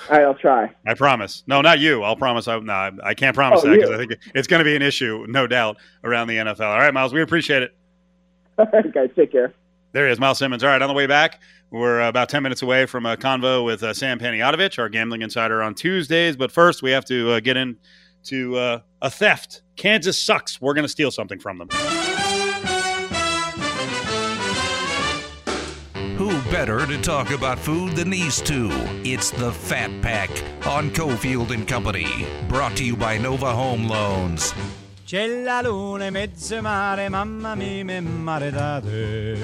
All 0.10 0.16
right, 0.18 0.24
I'll 0.26 0.34
try. 0.34 0.72
I 0.88 0.94
promise. 0.94 1.44
No, 1.46 1.60
not 1.62 1.80
you. 1.80 2.04
I'll 2.04 2.16
promise. 2.16 2.48
I, 2.48 2.58
no, 2.60 2.72
I- 2.72 2.92
I 3.04 3.14
can't 3.14 3.36
promise 3.36 3.62
Oh, 3.64 3.70
that 3.70 3.76
because. 3.76 3.90
I 3.92 3.98
think 3.98 4.14
it's 4.34 4.48
going 4.48 4.60
to 4.60 4.64
be 4.64 4.76
an 4.76 4.82
issue, 4.82 5.26
no 5.28 5.46
doubt, 5.46 5.76
around 6.06 6.28
the 6.28 6.38
NFL. 6.38 6.62
All 6.62 6.78
right, 6.80 6.94
Myles. 6.94 7.12
We 7.14 7.22
appreciate 7.22 7.64
it. 7.64 7.76
All 8.58 8.66
right, 8.72 8.94
guys, 8.94 9.10
take 9.16 9.32
care. 9.34 9.54
There 9.92 10.06
he 10.06 10.12
is, 10.14 10.20
Myles 10.20 10.38
Simmons. 10.38 10.64
All 10.64 10.70
right, 10.70 10.82
on 10.82 10.88
the 10.88 10.94
way 10.94 11.06
back, 11.08 11.42
we're 11.72 12.00
about 12.08 12.30
10 12.30 12.42
minutes 12.44 12.62
away 12.62 12.86
from 12.86 13.06
a 13.06 13.18
convo 13.18 13.66
with 13.66 13.84
uh, 13.84 13.94
Sam 13.94 14.20
Panayotovich, 14.20 14.80
our 14.80 14.88
gambling 14.88 15.22
insider 15.22 15.62
on 15.62 15.76
Tuesdays. 15.76 16.38
But 16.38 16.52
first, 16.52 16.82
we 16.82 16.92
have 16.92 17.04
to 17.06 17.32
uh, 17.32 17.40
get 17.42 17.58
into 17.58 18.56
uh, 18.56 18.80
a 19.02 19.10
theft. 19.10 19.64
Kansas 19.76 20.18
sucks. 20.18 20.62
We're 20.62 20.76
going 20.76 20.84
to 20.86 20.90
steal 20.90 21.12
something 21.12 21.40
from 21.40 21.58
them. 21.58 21.70
Better 26.60 26.86
to 26.86 27.02
talk 27.02 27.32
about 27.32 27.58
food 27.58 27.96
than 27.96 28.10
these 28.10 28.42
two? 28.42 28.68
It's 29.06 29.32
the 29.32 29.50
Fat 29.50 29.90
Pack 30.02 30.30
on 30.68 30.90
Cofield 30.92 31.52
and 31.52 31.66
Company. 31.66 32.28
Brought 32.50 32.76
to 32.76 32.84
you 32.84 32.98
by 32.98 33.18
Nova 33.18 33.54
Home 33.54 33.88
Loans. 33.88 34.54
C'è 35.06 35.42
la 35.46 35.62
luna 35.62 36.08
in 36.08 36.14
mezzo 36.14 36.62
mare, 36.62 37.08
mamma 37.08 37.56
mia, 37.56 37.86
mi 37.86 38.02
maridate. 38.02 39.38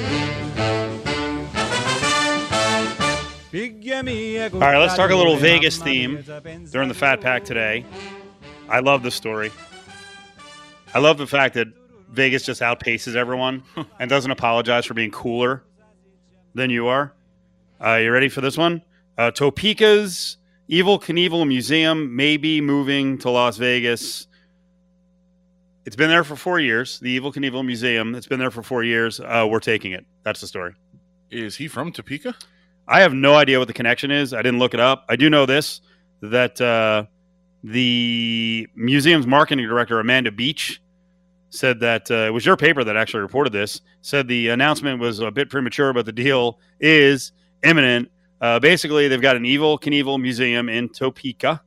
Figlia 3.49 4.03
mia, 4.03 4.49
All 4.51 4.59
right, 4.59 4.77
let's 4.77 4.95
talk 4.95 5.09
a 5.09 5.15
little 5.15 5.37
Vegas 5.37 5.77
theme 5.77 6.21
during 6.69 6.89
the 6.89 6.93
Fat 6.93 7.21
Pack 7.21 7.45
today. 7.45 7.85
I 8.67 8.81
love 8.81 9.03
the 9.03 9.11
story. 9.11 9.53
I 10.93 10.99
love 10.99 11.17
the 11.17 11.27
fact 11.27 11.53
that 11.53 11.67
Vegas 12.09 12.43
just 12.43 12.61
outpaces 12.61 13.15
everyone 13.15 13.63
and 14.01 14.09
doesn't 14.09 14.31
apologize 14.31 14.85
for 14.85 14.95
being 14.95 15.11
cooler 15.11 15.63
than 16.55 16.71
you 16.71 16.87
are. 16.87 17.13
Uh, 17.83 17.95
you 17.95 18.11
ready 18.11 18.29
for 18.29 18.41
this 18.41 18.57
one? 18.57 18.81
Uh, 19.17 19.29
Topeka's 19.29 20.37
Evel 20.69 20.99
Knievel 20.99 21.47
Museum 21.47 22.15
may 22.15 22.37
be 22.37 22.61
moving 22.61 23.19
to 23.19 23.29
Las 23.29 23.57
Vegas. 23.57 24.27
It's 25.85 25.95
been 25.95 26.09
there 26.09 26.23
for 26.23 26.35
four 26.35 26.59
years. 26.59 26.99
The 26.99 27.19
Evel 27.19 27.33
Knievel 27.33 27.63
Museum. 27.63 28.15
It's 28.15 28.25
been 28.25 28.39
there 28.39 28.49
for 28.49 28.63
four 28.63 28.83
years. 28.83 29.19
Uh, 29.19 29.45
we're 29.47 29.59
taking 29.59 29.91
it. 29.91 30.05
That's 30.23 30.41
the 30.41 30.47
story. 30.47 30.73
Is 31.29 31.55
he 31.55 31.67
from 31.67 31.91
Topeka? 31.91 32.33
I 32.87 33.01
have 33.01 33.13
no 33.13 33.35
idea 33.35 33.59
what 33.59 33.67
the 33.67 33.73
connection 33.73 34.09
is. 34.09 34.33
I 34.33 34.41
didn't 34.41 34.59
look 34.59 34.73
it 34.73 34.79
up. 34.79 35.05
I 35.09 35.15
do 35.15 35.29
know 35.29 35.45
this 35.45 35.81
that 36.21 36.59
uh, 36.61 37.05
the 37.63 38.67
museum's 38.75 39.27
marketing 39.27 39.67
director, 39.67 39.99
Amanda 39.99 40.31
Beach, 40.31 40.81
said 41.55 41.79
that 41.79 42.11
uh, 42.11 42.25
it 42.27 42.33
was 42.33 42.45
your 42.45 42.57
paper 42.57 42.83
that 42.83 42.95
actually 42.97 43.21
reported 43.21 43.53
this. 43.53 43.81
Said 44.01 44.27
the 44.27 44.49
announcement 44.49 44.99
was 44.99 45.19
a 45.19 45.31
bit 45.31 45.49
premature, 45.49 45.93
but 45.93 46.05
the 46.05 46.11
deal 46.11 46.59
is 46.79 47.31
imminent. 47.63 48.11
Uh, 48.41 48.59
basically, 48.59 49.07
they've 49.07 49.21
got 49.21 49.35
an 49.35 49.43
Evel 49.43 49.79
Knievel 49.79 50.21
museum 50.21 50.69
in 50.69 50.89
Topeka. 50.89 51.61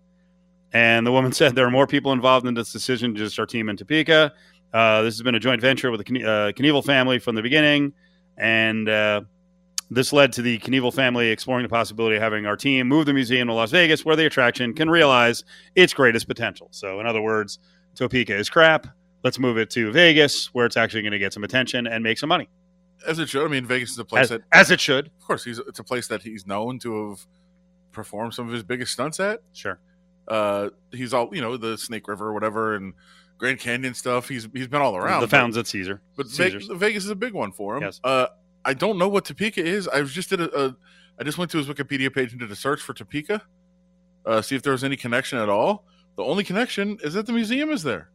And 0.72 1.07
the 1.07 1.12
woman 1.12 1.33
said 1.38 1.55
there 1.55 1.66
are 1.66 1.70
more 1.70 1.87
people 1.87 2.12
involved 2.12 2.46
in 2.46 2.55
this 2.55 2.72
decision 2.72 3.12
than 3.12 3.16
just 3.16 3.38
our 3.38 3.46
team 3.46 3.68
in 3.68 3.77
Topeka. 3.77 4.33
Uh, 4.72 5.03
this 5.03 5.14
has 5.14 5.22
been 5.22 5.35
a 5.35 5.40
joint 5.40 5.61
venture 5.61 5.90
with 5.90 6.05
the 6.05 6.22
uh, 6.22 6.53
Knievel 6.53 6.85
family 6.85 7.18
from 7.18 7.35
the 7.35 7.42
beginning. 7.42 7.92
And 8.37 8.88
uh, 8.88 9.22
this 9.90 10.12
led 10.12 10.33
to 10.35 10.42
the 10.42 10.59
Knievel 10.59 10.94
family 10.94 11.31
exploring 11.31 11.62
the 11.62 11.68
possibility 11.68 12.16
of 12.16 12.22
having 12.22 12.46
our 12.46 12.57
team 12.57 12.87
move 12.87 13.07
the 13.07 13.14
museum 13.14 13.48
to 13.48 13.55
Las 13.55 13.70
Vegas, 13.70 14.05
where 14.05 14.16
the 14.16 14.27
attraction 14.27 14.74
can 14.74 14.90
realize 14.90 15.44
its 15.74 15.94
greatest 15.94 16.29
potential. 16.29 16.68
So, 16.70 17.01
in 17.01 17.07
other 17.07 17.22
words, 17.22 17.59
Topeka 17.94 18.37
is 18.37 18.51
crap. 18.51 18.87
Let's 19.22 19.38
move 19.38 19.59
it 19.59 19.70
to 19.70 19.90
Vegas, 19.90 20.54
where 20.54 20.66
it's 20.66 20.76
actually 20.76 21.02
going 21.02 21.12
to 21.12 21.18
get 21.18 21.33
some 21.33 21.44
attention 21.44 21.87
and 21.87 22.04
make 22.04 22.18
some 22.18 22.28
money, 22.28 22.48
As 23.07 23.18
it 23.18 23.28
should. 23.28 23.44
I 23.44 23.48
mean, 23.48 23.66
Vegas 23.66 23.90
is 23.90 23.98
a 23.98 24.04
place 24.04 24.24
as, 24.24 24.28
that, 24.31 24.42
as 24.52 24.70
it 24.70 24.81
should. 24.81 25.07
of 25.07 25.26
course, 25.26 25.44
he's 25.44 25.59
it's 25.59 25.78
a 25.81 25.85
place 25.85 26.07
that 26.09 26.22
he's 26.22 26.46
known 26.46 26.78
to 26.81 27.11
have 27.11 27.26
performed 27.92 28.35
some 28.35 28.46
of 28.46 28.52
his 28.52 28.62
biggest 28.62 28.92
stunts 28.92 29.18
at. 29.18 29.40
Sure. 29.52 29.78
Uh, 30.28 30.70
he's 30.92 31.12
all 31.14 31.28
you 31.33 31.40
know, 31.40 31.57
the 31.57 31.76
Snake 31.76 32.07
River, 32.07 32.28
or 32.28 32.33
whatever, 32.33 32.76
and 32.76 32.94
Grand 33.38 33.59
Canyon 33.59 33.94
stuff. 33.94 34.28
He's 34.28 34.48
he's 34.52 34.68
been 34.68 34.83
all 34.83 34.96
around. 34.96 35.20
the 35.20 35.28
fountains 35.28 35.57
at 35.57 35.66
Caesar. 35.66 36.00
But 36.16 36.28
Caesars. 36.28 36.68
Vegas 36.72 37.04
is 37.04 37.11
a 37.11 37.16
big 37.16 37.33
one 37.33 37.50
for 37.52 37.76
him. 37.76 37.83
Yes. 37.83 38.00
Uh, 38.04 38.26
I 38.64 38.74
don't 38.74 38.98
know 38.98 39.09
what 39.09 39.24
Topeka 39.24 39.64
is. 39.64 39.88
I 39.88 40.02
just 40.02 40.31
did 40.31 40.40
a, 40.40 40.66
a 40.66 40.76
I 41.18 41.24
just 41.24 41.38
went 41.38 41.50
to 41.52 41.59
his 41.59 41.66
Wikipedia 41.66 42.12
page 42.12 42.33
and 42.33 42.40
did 42.40 42.50
a 42.50 42.57
search 42.57 42.81
for 42.81 42.92
Topeka, 42.94 43.42
uh, 44.26 44.42
see 44.42 44.54
if 44.54 44.62
there 44.62 44.72
was 44.72 44.85
any 44.85 44.96
connection 44.96 45.38
at 45.38 45.48
all. 45.48 45.85
The 46.16 46.22
only 46.22 46.44
connection 46.44 46.98
is 47.02 47.14
that 47.14 47.26
the 47.26 47.33
museum 47.33 47.70
is 47.70 47.83
there. 47.83 48.11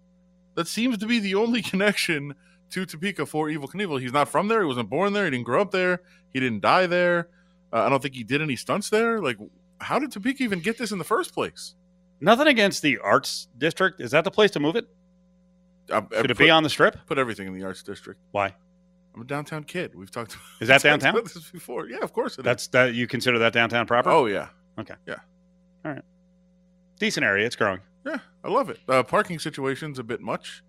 That 0.56 0.68
seems 0.68 0.98
to 1.00 1.06
be 1.08 1.20
the 1.20 1.36
only 1.36 1.62
connection 1.72 2.36
to 2.72 2.86
Topeka 2.86 3.26
for 3.26 3.48
Evel 3.50 3.70
Knievel. 3.70 4.00
He's 4.02 4.14
not 4.14 4.30
from 4.30 4.48
there. 4.48 4.62
He 4.62 4.68
wasn't 4.68 4.90
born 4.90 5.14
there. 5.14 5.26
He 5.26 5.32
didn't 5.32 5.46
grow 5.46 5.62
up 5.62 5.72
there. 5.72 6.02
He 6.34 6.40
didn't 6.40 6.62
die 6.62 6.88
there. 6.88 7.30
Uh, 7.72 7.84
I 7.84 7.90
don't 7.90 8.02
think 8.02 8.16
he 8.16 8.24
did 8.24 8.42
any 8.42 8.56
stunts 8.56 8.90
there. 8.90 9.20
Like, 9.22 9.38
how 9.80 10.00
did 10.00 10.12
Topeka 10.12 10.44
even 10.44 10.60
get 10.60 10.78
this 10.78 10.92
in 10.92 10.98
the 10.98 11.04
first 11.04 11.34
place? 11.34 11.76
Nothing 12.22 12.48
against 12.48 12.82
the 12.82 13.00
arts 13.00 13.48
district. 13.58 14.00
Is 14.00 14.12
that 14.12 14.24
the 14.24 14.32
place 14.32 14.52
to 14.52 14.60
move 14.60 14.76
it? 14.76 14.88
I, 15.92 15.98
I 15.98 16.02
Should 16.22 16.32
it 16.32 16.38
put, 16.38 16.44
be 16.44 16.50
on 16.50 16.64
the 16.64 16.70
strip? 16.70 16.98
put 17.06 17.18
everything 17.18 17.48
in 17.48 17.54
the 17.54 17.64
arts 17.66 17.84
district? 17.84 18.20
Why? 18.32 18.56
I'm 19.14 19.22
a 19.22 19.26
downtown 19.26 19.64
kid. 19.66 19.94
We've 19.94 20.10
talked. 20.10 20.38
Is 20.62 20.68
that 20.70 20.82
downtown? 20.84 21.16
about 21.18 21.26
this 21.34 21.52
before? 21.52 21.88
Yeah, 21.88 21.98
of 22.02 22.14
course. 22.14 22.34
It 22.38 22.42
is. 22.42 22.46
That's 22.46 22.68
that 22.68 22.94
you 22.94 23.06
consider 23.08 23.38
that 23.40 23.54
downtown 23.54 23.86
proper? 23.86 24.10
Oh 24.10 24.26
yeah, 24.28 24.48
Okay. 24.80 24.96
Yeah. 25.06 25.18
All 25.86 25.92
right. 25.92 26.02
decent 26.98 27.24
area. 27.26 27.46
It's 27.46 27.56
growing. 27.56 27.80
Yeah. 28.06 28.18
I 28.44 28.50
love 28.50 28.70
it. 28.70 28.80
Uh, 28.88 29.04
parking 29.04 29.40
situation's 29.40 30.00
a 30.00 30.04
bit 30.04 30.22
much. 30.22 30.64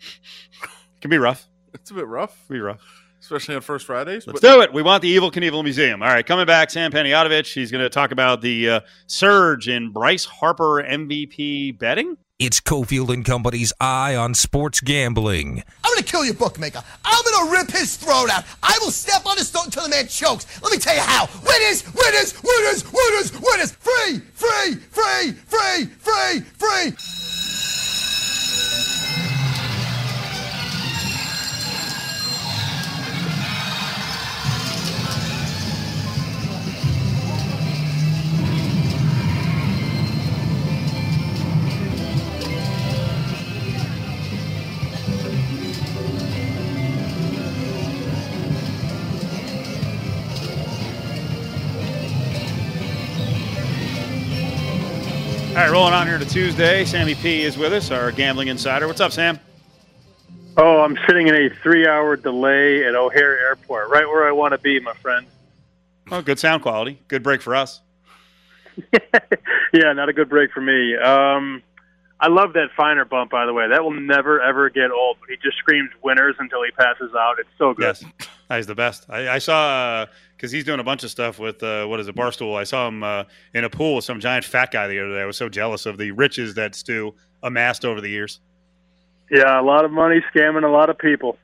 Can 1.00 1.10
be 1.10 1.18
rough. 1.18 1.46
It's 1.74 1.90
a 1.90 1.94
bit 1.94 2.06
rough, 2.06 2.36
be 2.48 2.58
rough. 2.60 2.80
especially 3.20 3.54
on 3.54 3.60
first 3.60 3.86
Fridays. 3.86 4.26
Let's 4.26 4.40
but 4.40 4.54
do 4.54 4.60
it. 4.60 4.72
We 4.72 4.82
want 4.82 5.02
the 5.02 5.16
Evel 5.16 5.32
Knievel 5.32 5.62
Museum. 5.62 6.02
All 6.02 6.08
right, 6.08 6.26
coming 6.26 6.46
back, 6.46 6.70
Sam 6.70 6.90
Panayotovich. 6.90 7.52
He's 7.52 7.70
going 7.70 7.82
to 7.82 7.88
talk 7.88 8.10
about 8.12 8.40
the 8.40 8.68
uh, 8.68 8.80
surge 9.06 9.68
in 9.68 9.92
Bryce 9.92 10.24
Harper 10.24 10.82
MVP 10.82 11.78
betting. 11.78 12.16
It's 12.40 12.58
Cofield 12.58 13.12
and 13.12 13.22
Company's 13.22 13.70
Eye 13.82 14.16
on 14.16 14.32
Sports 14.32 14.80
Gambling. 14.80 15.62
I'm 15.84 15.92
gonna 15.92 16.02
kill 16.02 16.24
your 16.24 16.32
bookmaker. 16.32 16.82
I'm 17.04 17.22
gonna 17.22 17.52
rip 17.52 17.70
his 17.70 17.96
throat 17.96 18.30
out. 18.30 18.44
I 18.62 18.78
will 18.80 18.90
step 18.90 19.26
on 19.26 19.36
his 19.36 19.50
throat 19.50 19.66
until 19.66 19.82
the 19.82 19.90
man 19.90 20.08
chokes. 20.08 20.46
Let 20.62 20.72
me 20.72 20.78
tell 20.78 20.94
you 20.94 21.02
how. 21.02 21.28
Winners, 21.46 21.84
winners, 21.94 22.42
winners, 22.42 22.90
winners, 22.90 23.32
winners. 23.38 23.72
Free, 23.72 24.20
free, 24.32 24.74
free, 24.74 25.32
free, 25.32 25.84
free, 25.84 26.40
free. 26.56 27.19
Rolling 55.80 55.94
on 55.94 56.06
here 56.06 56.18
to 56.18 56.26
Tuesday. 56.26 56.84
Sammy 56.84 57.14
P 57.14 57.42
is 57.42 57.56
with 57.56 57.72
us, 57.72 57.90
our 57.90 58.12
gambling 58.12 58.48
insider. 58.48 58.86
What's 58.86 59.00
up, 59.00 59.12
Sam? 59.12 59.40
Oh, 60.58 60.82
I'm 60.82 60.98
sitting 61.06 61.26
in 61.26 61.34
a 61.34 61.48
three-hour 61.62 62.16
delay 62.16 62.84
at 62.84 62.94
O'Hare 62.94 63.40
Airport, 63.40 63.88
right 63.88 64.06
where 64.06 64.28
I 64.28 64.30
want 64.30 64.52
to 64.52 64.58
be, 64.58 64.78
my 64.78 64.92
friend. 64.92 65.26
Oh, 66.10 66.20
good 66.20 66.38
sound 66.38 66.60
quality. 66.60 67.00
Good 67.08 67.22
break 67.22 67.40
for 67.40 67.56
us. 67.56 67.80
yeah, 69.72 69.94
not 69.94 70.10
a 70.10 70.12
good 70.12 70.28
break 70.28 70.52
for 70.52 70.60
me. 70.60 70.98
Um, 70.98 71.62
I 72.20 72.28
love 72.28 72.52
that 72.52 72.68
Feiner 72.76 73.06
bump, 73.06 73.30
by 73.30 73.46
the 73.46 73.54
way. 73.54 73.66
That 73.70 73.82
will 73.82 73.98
never 73.98 74.38
ever 74.42 74.68
get 74.68 74.90
old. 74.90 75.16
He 75.30 75.36
just 75.36 75.56
screams 75.56 75.88
winners 76.02 76.36
until 76.38 76.62
he 76.62 76.72
passes 76.72 77.14
out. 77.14 77.38
It's 77.38 77.48
so 77.56 77.72
good. 77.72 77.96
Yes, 77.98 78.04
he's 78.56 78.66
the 78.66 78.74
best. 78.74 79.06
I, 79.08 79.28
I 79.28 79.38
saw 79.38 80.06
because 80.36 80.50
he's 80.52 80.64
doing 80.64 80.80
a 80.80 80.84
bunch 80.84 81.04
of 81.04 81.10
stuff 81.10 81.38
with 81.38 81.62
uh, 81.62 81.86
what 81.86 82.00
is 82.00 82.08
it, 82.08 82.14
Barstool. 82.16 82.56
I 82.56 82.64
saw 82.64 82.88
him 82.88 83.02
uh, 83.02 83.24
in 83.54 83.64
a 83.64 83.70
pool 83.70 83.96
with 83.96 84.04
some 84.04 84.20
giant 84.20 84.44
fat 84.44 84.70
guy 84.70 84.86
the 84.88 84.98
other 84.98 85.14
day. 85.14 85.22
I 85.22 85.26
was 85.26 85.36
so 85.36 85.48
jealous 85.48 85.86
of 85.86 85.98
the 85.98 86.10
riches 86.12 86.54
that 86.54 86.74
Stu 86.74 87.14
amassed 87.42 87.84
over 87.84 88.00
the 88.00 88.08
years. 88.10 88.40
Yeah, 89.30 89.60
a 89.60 89.62
lot 89.62 89.84
of 89.84 89.90
money 89.90 90.20
scamming 90.34 90.64
a 90.64 90.68
lot 90.68 90.90
of 90.90 90.98
people. 90.98 91.38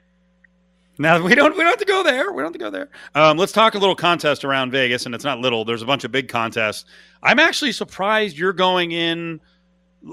Now 0.98 1.22
we 1.22 1.34
don't 1.34 1.52
we 1.52 1.58
don't 1.62 1.68
have 1.70 1.78
to 1.78 1.84
go 1.84 2.02
there. 2.02 2.32
We 2.32 2.38
don't 2.42 2.46
have 2.46 2.52
to 2.54 2.58
go 2.58 2.70
there. 2.70 2.88
Um, 3.14 3.36
let's 3.36 3.52
talk 3.52 3.74
a 3.74 3.78
little 3.78 3.94
contest 3.94 4.44
around 4.44 4.70
Vegas, 4.70 5.04
and 5.06 5.14
it's 5.14 5.24
not 5.24 5.38
little. 5.40 5.64
There's 5.64 5.82
a 5.82 5.86
bunch 5.86 6.04
of 6.04 6.10
big 6.10 6.28
contests. 6.28 6.86
I'm 7.22 7.38
actually 7.38 7.72
surprised 7.72 8.38
you're 8.38 8.54
going 8.54 8.92
in. 8.92 9.40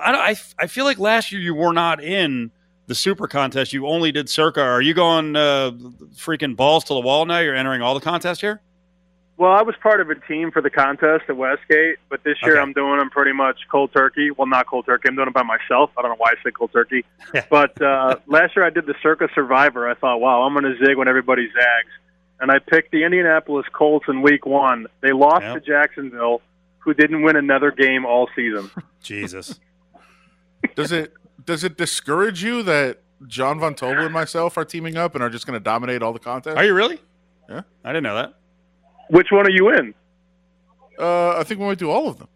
I, 0.03 0.11
don't- 0.11 0.21
I, 0.21 0.35
I 0.59 0.67
feel 0.67 0.83
like 0.85 0.99
last 0.99 1.31
year 1.31 1.39
you 1.39 1.55
were 1.55 1.71
not 1.73 2.03
in 2.03 2.51
the 2.87 2.95
super 2.95 3.27
contest, 3.27 3.73
you 3.73 3.87
only 3.87 4.11
did 4.11 4.29
circa. 4.29 4.61
Are 4.61 4.81
you 4.81 4.93
going 4.93 5.35
uh, 5.35 5.71
freaking 6.15 6.55
balls 6.55 6.83
to 6.85 6.93
the 6.93 6.99
wall 6.99 7.25
now? 7.25 7.39
You're 7.39 7.55
entering 7.55 7.81
all 7.81 7.93
the 7.93 8.01
contests 8.01 8.41
here. 8.41 8.61
Well, 9.35 9.51
I 9.51 9.63
was 9.63 9.75
part 9.81 9.99
of 9.99 10.09
a 10.11 10.15
team 10.15 10.51
for 10.51 10.61
the 10.61 10.69
contest 10.69 11.23
at 11.27 11.35
Westgate, 11.35 11.97
but 12.07 12.23
this 12.23 12.37
year 12.43 12.53
Okay. 12.53 12.61
I'm 12.61 12.71
doing 12.71 12.99
them 12.99 13.09
pretty 13.09 13.31
much 13.33 13.61
cold 13.69 13.91
turkey. 13.91 14.29
Well, 14.29 14.45
not 14.47 14.67
cold 14.67 14.85
turkey. 14.85 15.09
I'm 15.09 15.15
doing 15.15 15.27
it 15.27 15.33
by 15.33 15.41
myself. 15.43 15.89
I 15.97 16.01
don't 16.03 16.11
know 16.11 16.17
why 16.17 16.31
I 16.31 16.35
said 16.43 16.53
cold 16.55 16.71
turkey. 16.71 17.03
But 17.49 17.81
uh, 17.81 18.17
last 18.27 18.55
year 18.55 18.63
I 18.63 18.69
did 18.69 18.85
the 18.85 18.93
Circa 19.01 19.27
Survivor. 19.33 19.89
I 19.89 19.95
thought, 19.95 20.17
wow, 20.19 20.43
I'm 20.43 20.53
going 20.53 20.65
to 20.65 20.85
zig 20.85 20.97
when 20.97 21.07
everybody 21.07 21.47
zags. 21.51 21.91
And 22.39 22.51
I 22.51 22.59
picked 22.59 22.91
the 22.91 23.03
Indianapolis 23.05 23.65
Colts 23.73 24.05
in 24.07 24.21
week 24.21 24.45
one. 24.45 24.85
They 25.01 25.13
lost 25.13 25.41
Yep. 25.43 25.53
to 25.55 25.59
Jacksonville, 25.61 26.41
who 26.79 26.93
didn't 26.93 27.23
win 27.23 27.35
another 27.35 27.71
game 27.71 28.05
all 28.05 28.29
season. 28.35 28.69
Jesus. 29.01 29.59
Does 30.75 30.91
it 30.91 31.11
does 31.45 31.63
it 31.63 31.77
discourage 31.77 32.43
you 32.43 32.63
that 32.63 32.99
Jon 33.27 33.59
Von 33.59 33.75
Tobel 33.75 34.05
and 34.05 34.13
myself 34.13 34.57
are 34.57 34.65
teaming 34.65 34.97
up 34.97 35.15
and 35.15 35.23
are 35.23 35.29
just 35.29 35.45
going 35.47 35.57
to 35.57 35.63
dominate 35.63 36.01
all 36.01 36.13
the 36.13 36.19
contests? 36.19 36.55
Are 36.57 36.65
you 36.65 36.73
really? 36.73 36.99
Yeah. 37.49 37.61
I 37.83 37.89
didn't 37.89 38.03
know 38.03 38.15
that. 38.15 38.33
Which 39.09 39.27
one 39.31 39.45
are 39.45 39.51
you 39.51 39.69
in? 39.71 39.93
Uh, 40.99 41.37
I 41.37 41.43
think 41.43 41.59
we 41.59 41.65
might 41.65 41.77
do 41.77 41.89
all 41.89 42.07
of 42.07 42.19
them. 42.19 42.27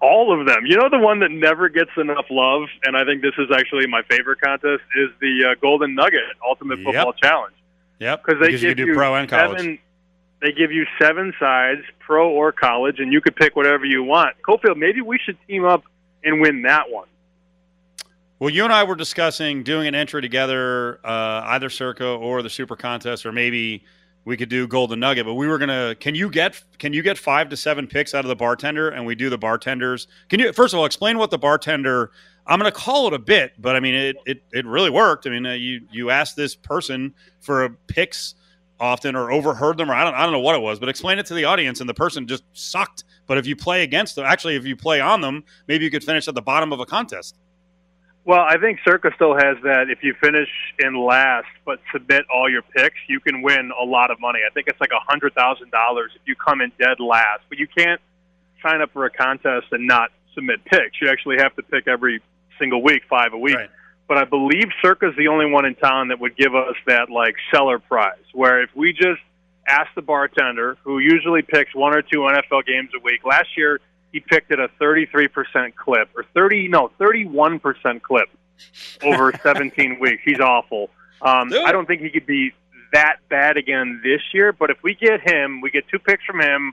All 0.00 0.38
of 0.38 0.46
them. 0.46 0.64
You 0.64 0.76
know 0.76 0.88
the 0.88 0.98
one 0.98 1.20
that 1.20 1.30
never 1.30 1.68
gets 1.68 1.90
enough 1.96 2.26
love, 2.30 2.68
and 2.84 2.96
I 2.96 3.04
think 3.04 3.20
this 3.20 3.32
is 3.36 3.48
actually 3.52 3.86
my 3.88 4.02
favorite 4.08 4.40
contest, 4.40 4.82
is 4.96 5.08
the 5.20 5.50
uh, 5.50 5.54
Golden 5.60 5.94
Nugget 5.94 6.20
Ultimate 6.46 6.78
Yep. 6.78 6.86
Football 6.86 7.12
Challenge. 7.14 7.54
Yep. 7.98 8.24
because 8.24 8.40
they 8.40 8.46
because 8.48 8.62
you 8.62 8.68
give 8.74 8.76
can 8.78 8.86
do 8.86 8.94
pro 8.94 9.14
and 9.16 9.28
college. 9.28 9.58
Seven, 9.58 9.78
they 10.40 10.52
give 10.52 10.70
you 10.70 10.86
seven 11.00 11.32
sides, 11.40 11.80
pro 11.98 12.30
or 12.30 12.52
college, 12.52 13.00
and 13.00 13.12
you 13.12 13.20
could 13.20 13.34
pick 13.34 13.56
whatever 13.56 13.84
you 13.84 14.04
want. 14.04 14.36
Cofield, 14.42 14.76
maybe 14.76 15.00
we 15.00 15.18
should 15.18 15.36
team 15.48 15.64
up 15.64 15.82
and 16.22 16.40
win 16.40 16.62
that 16.62 16.90
one. 16.90 17.08
Well, 18.40 18.50
you 18.50 18.62
and 18.62 18.72
I 18.72 18.84
were 18.84 18.94
discussing 18.94 19.64
doing 19.64 19.88
an 19.88 19.96
entry 19.96 20.22
together, 20.22 21.00
uh, 21.04 21.42
either 21.46 21.68
Circa 21.68 22.06
or 22.06 22.40
the 22.40 22.50
Super 22.50 22.76
Contest, 22.76 23.26
or 23.26 23.32
maybe 23.32 23.84
we 24.24 24.36
could 24.36 24.48
do 24.48 24.68
Golden 24.68 25.00
Nugget. 25.00 25.26
But 25.26 25.34
we 25.34 25.48
were 25.48 25.58
gonna. 25.58 25.96
Can 25.98 26.14
you 26.14 26.30
get 26.30 26.62
Can 26.78 26.92
you 26.92 27.02
get 27.02 27.18
five 27.18 27.48
to 27.48 27.56
seven 27.56 27.88
picks 27.88 28.14
out 28.14 28.24
of 28.24 28.28
the 28.28 28.36
bartender, 28.36 28.90
and 28.90 29.04
we 29.04 29.16
do 29.16 29.28
the 29.28 29.38
bartenders? 29.38 30.06
Can 30.28 30.38
you 30.38 30.52
first 30.52 30.72
of 30.72 30.78
all 30.78 30.86
explain 30.86 31.18
what 31.18 31.30
the 31.30 31.38
bartender? 31.38 32.12
I'm 32.46 32.60
gonna 32.60 32.70
call 32.70 33.08
it 33.08 33.12
a 33.12 33.18
bit, 33.18 33.54
but 33.58 33.74
I 33.74 33.80
mean 33.80 33.94
it. 33.94 34.16
It, 34.24 34.42
it 34.52 34.66
really 34.66 34.90
worked. 34.90 35.26
I 35.26 35.30
mean, 35.30 35.44
uh, 35.44 35.54
you 35.54 35.80
you 35.90 36.10
asked 36.10 36.36
this 36.36 36.54
person 36.54 37.14
for 37.40 37.68
picks 37.88 38.36
often 38.80 39.16
or 39.16 39.32
overheard 39.32 39.76
them 39.76 39.90
or 39.90 39.94
I 39.94 40.04
don't 40.04 40.14
I 40.14 40.22
don't 40.22 40.32
know 40.32 40.38
what 40.38 40.54
it 40.54 40.62
was, 40.62 40.78
but 40.78 40.88
explain 40.88 41.18
it 41.18 41.26
to 41.26 41.34
the 41.34 41.44
audience 41.44 41.80
and 41.80 41.88
the 41.88 41.94
person 41.94 42.28
just 42.28 42.44
sucked. 42.52 43.02
But 43.26 43.36
if 43.36 43.46
you 43.46 43.56
play 43.56 43.82
against 43.82 44.14
them, 44.14 44.24
actually 44.24 44.54
if 44.54 44.64
you 44.64 44.76
play 44.76 45.00
on 45.00 45.20
them, 45.20 45.42
maybe 45.66 45.84
you 45.84 45.90
could 45.90 46.04
finish 46.04 46.28
at 46.28 46.36
the 46.36 46.42
bottom 46.42 46.72
of 46.72 46.78
a 46.78 46.86
contest. 46.86 47.36
Well, 48.28 48.44
I 48.46 48.58
think 48.58 48.80
Circa 48.84 49.10
still 49.14 49.34
has 49.34 49.56
that. 49.62 49.88
If 49.88 50.02
you 50.02 50.12
finish 50.20 50.50
in 50.78 50.94
last 50.94 51.46
but 51.64 51.80
submit 51.90 52.26
all 52.28 52.50
your 52.50 52.60
picks, 52.60 52.98
you 53.08 53.20
can 53.20 53.40
win 53.40 53.70
a 53.72 53.82
lot 53.82 54.10
of 54.10 54.20
money. 54.20 54.40
I 54.46 54.52
think 54.52 54.68
it's 54.68 54.78
like 54.82 54.90
a 54.92 55.00
hundred 55.00 55.34
thousand 55.34 55.70
dollars 55.70 56.10
if 56.14 56.20
you 56.26 56.34
come 56.36 56.60
in 56.60 56.70
dead 56.78 57.00
last. 57.00 57.44
But 57.48 57.56
you 57.56 57.66
can't 57.66 58.02
sign 58.62 58.82
up 58.82 58.92
for 58.92 59.06
a 59.06 59.10
contest 59.10 59.68
and 59.72 59.86
not 59.86 60.10
submit 60.34 60.62
picks. 60.66 61.00
You 61.00 61.08
actually 61.08 61.38
have 61.38 61.56
to 61.56 61.62
pick 61.62 61.88
every 61.88 62.20
single 62.58 62.82
week, 62.82 63.00
five 63.08 63.32
a 63.32 63.38
week. 63.38 63.56
Right. 63.56 63.70
But 64.06 64.18
I 64.18 64.24
believe 64.24 64.68
Circa's 64.82 65.16
the 65.16 65.28
only 65.28 65.50
one 65.50 65.64
in 65.64 65.74
town 65.74 66.08
that 66.08 66.20
would 66.20 66.36
give 66.36 66.54
us 66.54 66.76
that 66.86 67.08
like 67.08 67.34
cellar 67.50 67.78
prize, 67.78 68.28
where 68.34 68.62
if 68.62 68.68
we 68.76 68.92
just 68.92 69.22
ask 69.66 69.88
the 69.94 70.02
bartender, 70.02 70.76
who 70.84 70.98
usually 70.98 71.40
picks 71.40 71.74
one 71.74 71.96
or 71.96 72.02
two 72.02 72.28
NFL 72.28 72.66
games 72.66 72.90
a 72.94 73.02
week, 73.02 73.24
last 73.24 73.56
year 73.56 73.80
he 74.12 74.20
picked 74.20 74.50
at 74.52 74.58
a 74.58 74.68
33% 74.80 75.74
clip, 75.74 76.08
or 76.16 76.24
30, 76.34 76.68
no, 76.68 76.90
31% 76.98 78.02
clip 78.02 78.28
over 79.02 79.32
17 79.42 79.98
weeks. 80.00 80.22
He's 80.24 80.40
awful. 80.40 80.90
Um, 81.20 81.50
Dude. 81.50 81.64
I 81.64 81.72
don't 81.72 81.86
think 81.86 82.02
he 82.02 82.10
could 82.10 82.26
be 82.26 82.52
that 82.92 83.16
bad 83.28 83.56
again 83.56 84.00
this 84.02 84.22
year, 84.32 84.52
but 84.52 84.70
if 84.70 84.82
we 84.82 84.94
get 84.94 85.20
him, 85.20 85.60
we 85.60 85.70
get 85.70 85.86
two 85.88 85.98
picks 85.98 86.24
from 86.24 86.40
him. 86.40 86.72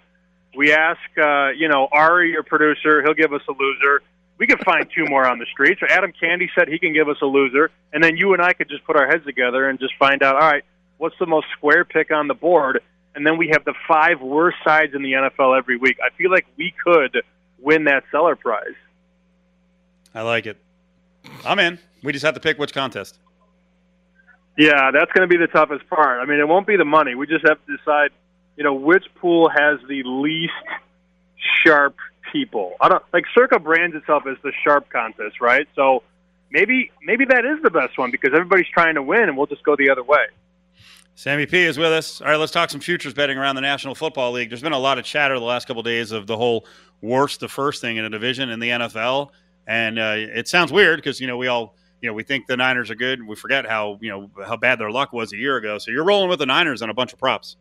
We 0.55 0.71
ask, 0.71 0.99
uh, 1.21 1.49
you 1.49 1.67
know, 1.67 1.89
Ari, 1.91 2.31
your 2.31 2.43
producer, 2.43 3.03
he'll 3.03 3.13
give 3.13 3.33
us 3.33 3.41
a 3.49 3.51
loser. 3.51 4.01
We 4.37 4.47
could 4.47 4.59
find 4.63 4.87
two 4.93 5.05
more 5.05 5.27
on 5.27 5.39
the 5.39 5.45
streets. 5.51 5.81
Or 5.81 5.91
Adam 5.91 6.11
Candee 6.11 6.49
said 6.55 6.67
he 6.67 6.79
can 6.79 6.93
give 6.93 7.09
us 7.09 7.17
a 7.21 7.25
loser, 7.25 7.71
and 7.91 8.03
then 8.03 8.17
you 8.17 8.33
and 8.33 8.41
I 8.41 8.53
could 8.53 8.69
just 8.69 8.85
put 8.85 8.95
our 8.95 9.07
heads 9.07 9.25
together 9.25 9.67
and 9.67 9.79
just 9.79 9.93
find 9.99 10.23
out. 10.23 10.35
All 10.35 10.49
right, 10.49 10.63
what's 10.97 11.15
the 11.19 11.25
most 11.25 11.47
square 11.57 11.83
pick 11.83 12.11
on 12.11 12.27
the 12.27 12.33
board? 12.33 12.81
And 13.15 13.25
then 13.25 13.37
we 13.37 13.49
have 13.53 13.63
the 13.63 13.73
five 13.87 14.21
worst 14.21 14.57
sides 14.63 14.93
in 14.93 15.01
the 15.01 15.13
NFL 15.13 15.57
every 15.57 15.77
week. 15.77 15.97
I 16.03 16.15
feel 16.15 16.29
like 16.29 16.45
we 16.57 16.73
could 16.83 17.21
win 17.59 17.85
that 17.85 18.03
cellar 18.11 18.35
prize. 18.35 18.75
I 20.13 20.21
like 20.21 20.45
it. 20.45 20.57
I'm 21.45 21.59
in. 21.59 21.79
We 22.03 22.13
just 22.13 22.25
have 22.25 22.35
to 22.35 22.39
pick 22.39 22.59
which 22.59 22.73
contest. 22.73 23.17
Yeah, 24.57 24.91
that's 24.91 25.11
going 25.11 25.27
to 25.27 25.33
be 25.33 25.37
the 25.37 25.47
toughest 25.47 25.89
part. 25.89 26.21
I 26.21 26.25
mean, 26.25 26.39
it 26.39 26.47
won't 26.47 26.67
be 26.67 26.77
the 26.77 26.85
money. 26.85 27.15
We 27.15 27.27
just 27.27 27.45
have 27.47 27.57
to 27.65 27.77
decide, 27.77 28.11
you 28.55 28.63
know, 28.63 28.73
which 28.73 29.03
pool 29.15 29.49
has 29.49 29.79
the 29.87 30.03
least 30.03 30.53
sharp 31.63 31.95
people. 32.31 32.73
I 32.79 32.89
don't 32.89 33.03
like 33.13 33.25
Circa 33.33 33.59
brands 33.59 33.95
itself 33.95 34.23
as 34.27 34.37
the 34.43 34.51
sharp 34.63 34.89
contest, 34.89 35.41
right? 35.41 35.67
So 35.75 36.03
maybe 36.51 36.91
maybe 37.03 37.25
that 37.25 37.45
is 37.45 37.61
the 37.63 37.69
best 37.69 37.97
one 37.97 38.11
because 38.11 38.31
everybody's 38.33 38.69
trying 38.73 38.95
to 38.95 39.03
win, 39.03 39.23
and 39.23 39.37
we'll 39.37 39.47
just 39.47 39.63
go 39.63 39.75
the 39.75 39.89
other 39.89 40.03
way. 40.03 40.25
Sammy 41.17 41.45
P 41.45 41.63
is 41.63 41.77
with 41.77 41.93
us. 41.93 42.19
All 42.19 42.27
right, 42.27 42.35
let's 42.35 42.51
talk 42.51 42.69
some 42.69 42.81
futures 42.81 43.13
betting 43.13 43.37
around 43.37 43.55
the 43.55 43.61
National 43.61 43.95
Football 43.95 44.33
League. 44.33 44.49
There's 44.49 44.61
been 44.61 44.73
a 44.73 44.79
lot 44.79 44.99
of 44.99 45.05
chatter 45.05 45.39
the 45.39 45.45
last 45.45 45.65
couple 45.65 45.79
of 45.79 45.85
days 45.85 46.11
of 46.11 46.27
the 46.27 46.35
whole 46.35 46.65
worst 47.01 47.39
the 47.39 47.47
first 47.47 47.79
thing 47.79 47.95
in 47.95 48.03
a 48.03 48.09
division 48.09 48.49
in 48.49 48.59
the 48.59 48.69
NFL, 48.69 49.29
and 49.65 49.97
uh, 49.97 50.15
it 50.17 50.49
sounds 50.49 50.73
weird 50.73 50.97
because 50.97 51.21
you 51.21 51.27
know 51.27 51.37
we 51.37 51.47
all 51.47 51.73
you 52.01 52.09
know 52.09 52.13
we 52.13 52.23
think 52.23 52.47
the 52.47 52.57
Niners 52.57 52.91
are 52.91 52.95
good, 52.95 53.19
and 53.19 53.29
we 53.29 53.35
forget 53.37 53.65
how 53.65 53.97
you 54.01 54.09
know 54.09 54.29
how 54.45 54.57
bad 54.57 54.77
their 54.77 54.91
luck 54.91 55.13
was 55.13 55.31
a 55.31 55.37
year 55.37 55.55
ago. 55.55 55.77
So 55.77 55.89
you're 55.89 56.03
rolling 56.03 56.29
with 56.29 56.39
the 56.39 56.45
Niners 56.45 56.81
on 56.81 56.89
a 56.89 56.93
bunch 56.93 57.13
of 57.13 57.19
props. 57.19 57.55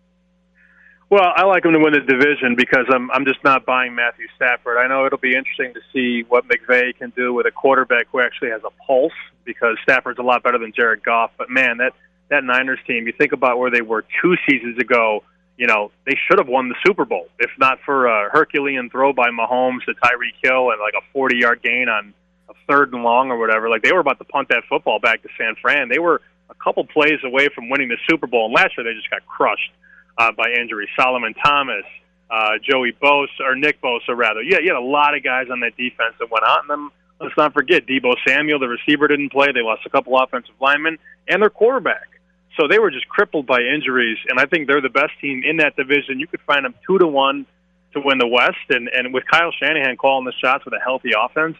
Well, 1.08 1.32
I 1.36 1.44
like 1.44 1.62
them 1.62 1.74
to 1.74 1.78
win 1.78 1.92
the 1.92 2.00
division 2.00 2.56
because 2.56 2.86
I'm 2.92 3.08
I'm 3.12 3.24
just 3.24 3.44
not 3.44 3.64
buying 3.64 3.94
Matthew 3.94 4.26
Stafford. 4.34 4.78
I 4.78 4.88
know 4.88 5.06
it'll 5.06 5.16
be 5.16 5.36
interesting 5.36 5.72
to 5.74 5.80
see 5.92 6.24
what 6.28 6.44
McVay 6.48 6.96
can 6.96 7.10
do 7.10 7.32
with 7.32 7.46
a 7.46 7.52
quarterback 7.52 8.08
who 8.10 8.18
actually 8.18 8.50
has 8.50 8.62
a 8.64 8.70
pulse 8.84 9.12
because 9.44 9.76
Stafford's 9.84 10.18
a 10.18 10.22
lot 10.22 10.42
better 10.42 10.58
than 10.58 10.72
Jared 10.74 11.04
Goff. 11.04 11.30
But 11.38 11.50
man, 11.50 11.76
that 11.76 11.92
that 12.34 12.44
Niners 12.44 12.80
team, 12.86 13.06
you 13.06 13.12
think 13.12 13.32
about 13.32 13.58
where 13.58 13.70
they 13.70 13.82
were 13.82 14.04
two 14.20 14.36
seasons 14.48 14.78
ago. 14.78 15.22
You 15.56 15.68
know, 15.68 15.92
they 16.04 16.18
should 16.26 16.38
have 16.38 16.48
won 16.48 16.68
the 16.68 16.74
Super 16.84 17.04
Bowl 17.04 17.28
if 17.38 17.50
not 17.58 17.78
for 17.86 18.06
a 18.06 18.28
Herculean 18.30 18.90
throw 18.90 19.12
by 19.12 19.28
Mahomes 19.28 19.84
to 19.86 19.94
Tyreek 19.94 20.34
Hill 20.42 20.70
and 20.70 20.80
like 20.80 20.94
a 20.94 21.04
40 21.12 21.36
yard 21.36 21.62
gain 21.62 21.88
on 21.88 22.12
a 22.48 22.54
third 22.68 22.92
and 22.92 23.04
long 23.04 23.30
or 23.30 23.38
whatever. 23.38 23.70
Like 23.70 23.82
they 23.82 23.92
were 23.92 24.00
about 24.00 24.18
to 24.18 24.24
punt 24.24 24.48
that 24.48 24.64
football 24.68 24.98
back 24.98 25.22
to 25.22 25.28
San 25.38 25.54
Fran. 25.62 25.88
They 25.88 26.00
were 26.00 26.20
a 26.50 26.54
couple 26.54 26.84
plays 26.84 27.20
away 27.24 27.48
from 27.54 27.70
winning 27.70 27.88
the 27.88 27.98
Super 28.08 28.26
Bowl, 28.26 28.46
and 28.46 28.54
last 28.54 28.76
year 28.76 28.84
they 28.84 28.94
just 28.94 29.10
got 29.10 29.24
crushed 29.26 29.70
uh, 30.18 30.32
by 30.32 30.50
injury. 30.60 30.88
Solomon 30.98 31.34
Thomas, 31.34 31.84
uh, 32.30 32.58
Joey 32.62 32.92
Bosa, 33.00 33.40
or 33.40 33.54
Nick 33.54 33.80
Bosa, 33.80 34.16
rather. 34.16 34.42
Yeah, 34.42 34.58
you 34.60 34.74
had 34.74 34.76
a 34.76 34.80
lot 34.80 35.16
of 35.16 35.22
guys 35.22 35.46
on 35.50 35.60
that 35.60 35.76
defense 35.76 36.14
that 36.18 36.30
went 36.30 36.44
out, 36.44 36.62
and 36.62 36.70
then 36.70 36.90
let's 37.20 37.36
not 37.36 37.52
forget 37.54 37.86
Deebo 37.86 38.14
Samuel, 38.26 38.58
the 38.58 38.68
receiver, 38.68 39.08
didn't 39.08 39.30
play. 39.30 39.52
They 39.52 39.62
lost 39.62 39.86
a 39.86 39.90
couple 39.90 40.18
offensive 40.18 40.54
linemen 40.60 40.98
and 41.28 41.42
their 41.42 41.50
quarterback. 41.50 42.08
So 42.56 42.68
they 42.68 42.78
were 42.78 42.90
just 42.90 43.08
crippled 43.08 43.46
by 43.46 43.60
injuries, 43.60 44.18
and 44.28 44.38
I 44.38 44.46
think 44.46 44.68
they're 44.68 44.80
the 44.80 44.88
best 44.88 45.12
team 45.20 45.42
in 45.44 45.56
that 45.58 45.76
division. 45.76 46.20
You 46.20 46.26
could 46.26 46.40
find 46.42 46.64
them 46.64 46.74
two 46.86 46.98
to 46.98 47.06
one 47.06 47.46
to 47.94 48.00
win 48.00 48.18
the 48.18 48.26
West, 48.26 48.70
and 48.70 48.88
and 48.88 49.12
with 49.12 49.24
Kyle 49.30 49.52
Shanahan 49.52 49.96
calling 49.96 50.24
the 50.24 50.32
shots 50.32 50.64
with 50.64 50.74
a 50.74 50.82
healthy 50.82 51.10
offense, 51.18 51.56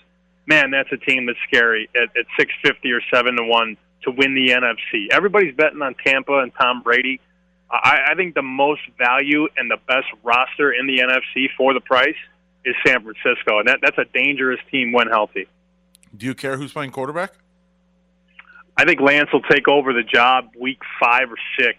man, 0.46 0.70
that's 0.70 0.90
a 0.92 0.96
team 0.96 1.26
that's 1.26 1.38
scary 1.48 1.88
at, 1.94 2.16
at 2.16 2.26
six 2.38 2.52
fifty 2.62 2.92
or 2.92 3.00
seven 3.12 3.36
to 3.36 3.44
one 3.44 3.76
to 4.02 4.10
win 4.10 4.34
the 4.34 4.50
NFC. 4.52 5.08
Everybody's 5.10 5.54
betting 5.54 5.82
on 5.82 5.94
Tampa 6.04 6.38
and 6.38 6.52
Tom 6.54 6.82
Brady. 6.82 7.20
I, 7.70 8.10
I 8.10 8.14
think 8.14 8.34
the 8.34 8.42
most 8.42 8.82
value 8.98 9.48
and 9.56 9.70
the 9.70 9.78
best 9.88 10.06
roster 10.22 10.72
in 10.72 10.86
the 10.86 10.98
NFC 10.98 11.48
for 11.56 11.74
the 11.74 11.80
price 11.80 12.14
is 12.64 12.74
San 12.86 13.02
Francisco, 13.02 13.58
and 13.58 13.68
that 13.68 13.80
that's 13.82 13.98
a 13.98 14.04
dangerous 14.04 14.60
team 14.70 14.92
when 14.92 15.08
healthy. 15.08 15.48
Do 16.16 16.26
you 16.26 16.34
care 16.34 16.56
who's 16.56 16.72
playing 16.72 16.92
quarterback? 16.92 17.32
I 18.76 18.84
think 18.84 19.00
Lance 19.00 19.30
will 19.32 19.42
take 19.42 19.68
over 19.68 19.92
the 19.92 20.02
job 20.02 20.50
week 20.58 20.80
five 21.00 21.30
or 21.30 21.38
six. 21.58 21.78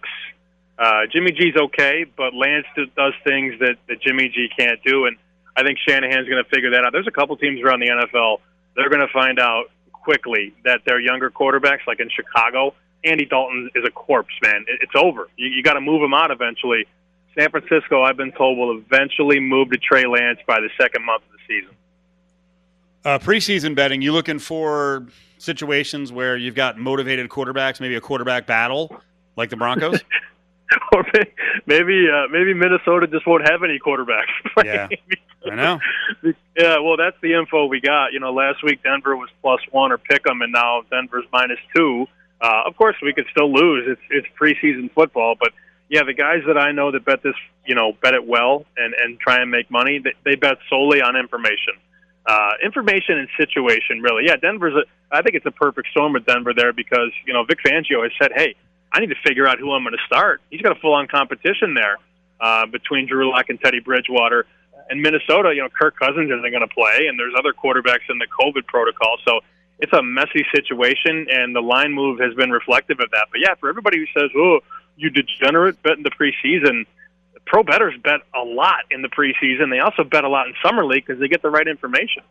Uh, 0.78 1.02
Jimmy 1.10 1.32
G's 1.32 1.56
okay, 1.56 2.04
but 2.04 2.34
Lance 2.34 2.66
do- 2.74 2.86
does 2.96 3.14
things 3.24 3.58
that, 3.60 3.76
that 3.88 4.00
Jimmy 4.00 4.28
G 4.28 4.48
can't 4.58 4.82
do, 4.82 5.06
and 5.06 5.16
I 5.56 5.62
think 5.62 5.78
Shanahan's 5.86 6.28
going 6.28 6.42
to 6.42 6.50
figure 6.50 6.70
that 6.70 6.84
out. 6.84 6.92
There's 6.92 7.06
a 7.06 7.12
couple 7.12 7.36
teams 7.36 7.62
around 7.62 7.80
the 7.80 7.88
NFL 7.88 8.38
they're 8.76 8.90
going 8.90 9.06
to 9.06 9.12
find 9.12 9.40
out 9.40 9.70
quickly 9.92 10.54
that 10.64 10.82
their 10.86 11.00
younger 11.00 11.30
quarterbacks, 11.30 11.86
like 11.86 11.98
in 11.98 12.08
Chicago, 12.10 12.74
Andy 13.02 13.24
Dalton 13.24 13.70
is 13.74 13.84
a 13.84 13.90
corpse, 13.90 14.34
man. 14.42 14.64
It, 14.68 14.80
it's 14.82 14.92
over. 14.94 15.28
You, 15.36 15.48
you 15.48 15.62
got 15.62 15.74
to 15.74 15.80
move 15.80 16.02
him 16.02 16.14
out 16.14 16.30
eventually. 16.30 16.86
San 17.36 17.50
Francisco, 17.50 18.02
I've 18.02 18.16
been 18.16 18.32
told, 18.32 18.58
will 18.58 18.78
eventually 18.78 19.40
move 19.40 19.70
to 19.70 19.78
Trey 19.78 20.06
Lance 20.06 20.38
by 20.46 20.60
the 20.60 20.70
second 20.80 21.04
month 21.04 21.22
of 21.24 21.32
the 21.32 21.38
season. 21.48 21.74
Uh, 23.06 23.20
preseason 23.20 23.76
betting, 23.76 24.02
you 24.02 24.10
looking 24.12 24.40
for 24.40 25.06
situations 25.38 26.10
where 26.10 26.36
you've 26.36 26.56
got 26.56 26.76
motivated 26.76 27.28
quarterbacks, 27.28 27.80
maybe 27.80 27.94
a 27.94 28.00
quarterback 28.00 28.48
battle 28.48 29.00
like 29.36 29.48
the 29.48 29.56
Broncos? 29.56 30.00
or 30.92 31.04
may- 31.14 31.32
maybe 31.66 32.08
uh, 32.12 32.26
maybe 32.32 32.52
Minnesota 32.52 33.06
just 33.06 33.24
won't 33.24 33.48
have 33.48 33.62
any 33.62 33.78
quarterbacks. 33.78 34.32
Yeah, 34.64 34.88
I 35.52 35.54
know. 35.54 35.78
Yeah, 36.58 36.80
well, 36.80 36.96
that's 36.96 37.16
the 37.22 37.34
info 37.34 37.66
we 37.66 37.80
got. 37.80 38.12
You 38.12 38.18
know, 38.18 38.32
last 38.32 38.64
week 38.64 38.82
Denver 38.82 39.16
was 39.16 39.28
plus 39.40 39.60
one 39.70 39.92
or 39.92 39.98
pick 39.98 40.28
'em, 40.28 40.42
and 40.42 40.50
now 40.50 40.82
Denver's 40.90 41.26
minus 41.32 41.60
two. 41.76 42.06
Uh, 42.40 42.62
of 42.66 42.76
course, 42.76 42.96
we 43.02 43.12
could 43.12 43.26
still 43.30 43.52
lose. 43.52 43.84
It's 43.86 44.00
it's 44.10 44.26
preseason 44.36 44.92
football, 44.92 45.36
but 45.38 45.52
yeah, 45.88 46.02
the 46.02 46.12
guys 46.12 46.42
that 46.48 46.58
I 46.58 46.72
know 46.72 46.90
that 46.90 47.04
bet 47.04 47.22
this, 47.22 47.36
you 47.66 47.76
know, 47.76 47.92
bet 48.02 48.14
it 48.14 48.26
well 48.26 48.66
and 48.76 48.94
and 48.94 49.20
try 49.20 49.40
and 49.40 49.48
make 49.48 49.70
money, 49.70 50.00
they, 50.02 50.14
they 50.24 50.34
bet 50.34 50.58
solely 50.68 51.00
on 51.00 51.14
information, 51.14 51.74
uh, 52.26 52.52
information 52.62 53.18
and 53.18 53.28
situation. 53.38 54.02
Really, 54.02 54.24
yeah, 54.26 54.36
Denver's. 54.36 54.74
A, 54.74 54.84
I 55.14 55.22
think 55.22 55.36
it's 55.36 55.46
a 55.46 55.52
perfect 55.52 55.88
storm 55.90 56.12
with 56.12 56.26
Denver 56.26 56.52
there 56.54 56.72
because 56.72 57.10
you 57.26 57.32
know 57.32 57.44
Vic 57.44 57.58
Fangio 57.64 58.02
has 58.02 58.12
said, 58.20 58.32
hey, 58.34 58.56
I 58.92 59.00
need 59.00 59.10
to 59.10 59.16
figure 59.24 59.46
out 59.46 59.58
who 59.58 59.72
I'm 59.72 59.82
going 59.82 59.96
to 59.96 60.06
start. 60.06 60.40
He's 60.50 60.62
got 60.62 60.76
a 60.76 60.80
full 60.80 60.94
on 60.94 61.06
competition 61.06 61.74
there 61.74 61.98
uh, 62.40 62.66
between 62.66 63.06
Drew 63.06 63.30
Lock 63.30 63.48
and 63.48 63.60
Teddy 63.60 63.80
Bridgewater. 63.80 64.46
And 64.88 65.02
Minnesota, 65.02 65.52
you 65.54 65.62
know, 65.62 65.68
Kirk 65.68 65.98
Cousins 65.98 66.30
isn't 66.30 66.50
going 66.50 66.60
to 66.60 66.72
play, 66.72 67.06
and 67.08 67.18
there's 67.18 67.34
other 67.36 67.52
quarterbacks 67.52 68.08
in 68.08 68.18
the 68.18 68.26
COVID 68.26 68.66
protocol. 68.66 69.18
So 69.26 69.40
it's 69.78 69.92
a 69.92 70.02
messy 70.02 70.46
situation, 70.54 71.26
and 71.30 71.54
the 71.54 71.60
line 71.60 71.92
move 71.92 72.20
has 72.20 72.34
been 72.34 72.50
reflective 72.50 73.00
of 73.00 73.10
that. 73.10 73.26
But 73.30 73.40
yeah, 73.40 73.54
for 73.56 73.68
everybody 73.68 73.98
who 73.98 74.06
says, 74.18 74.30
"Oh, 74.36 74.60
you 74.96 75.10
degenerate, 75.10 75.82
bet 75.82 75.96
in 75.96 76.02
the 76.02 76.10
preseason," 76.10 76.86
pro 77.46 77.62
bettors 77.62 77.94
bet 78.02 78.20
a 78.34 78.44
lot 78.44 78.84
in 78.90 79.02
the 79.02 79.08
preseason. 79.08 79.70
They 79.70 79.78
also 79.78 80.04
bet 80.04 80.24
a 80.24 80.28
lot 80.28 80.48
in 80.48 80.54
summer 80.64 80.84
league 80.84 81.06
because 81.06 81.20
they 81.20 81.28
get 81.28 81.42
the 81.42 81.50
right 81.50 81.66
information. 81.66 82.22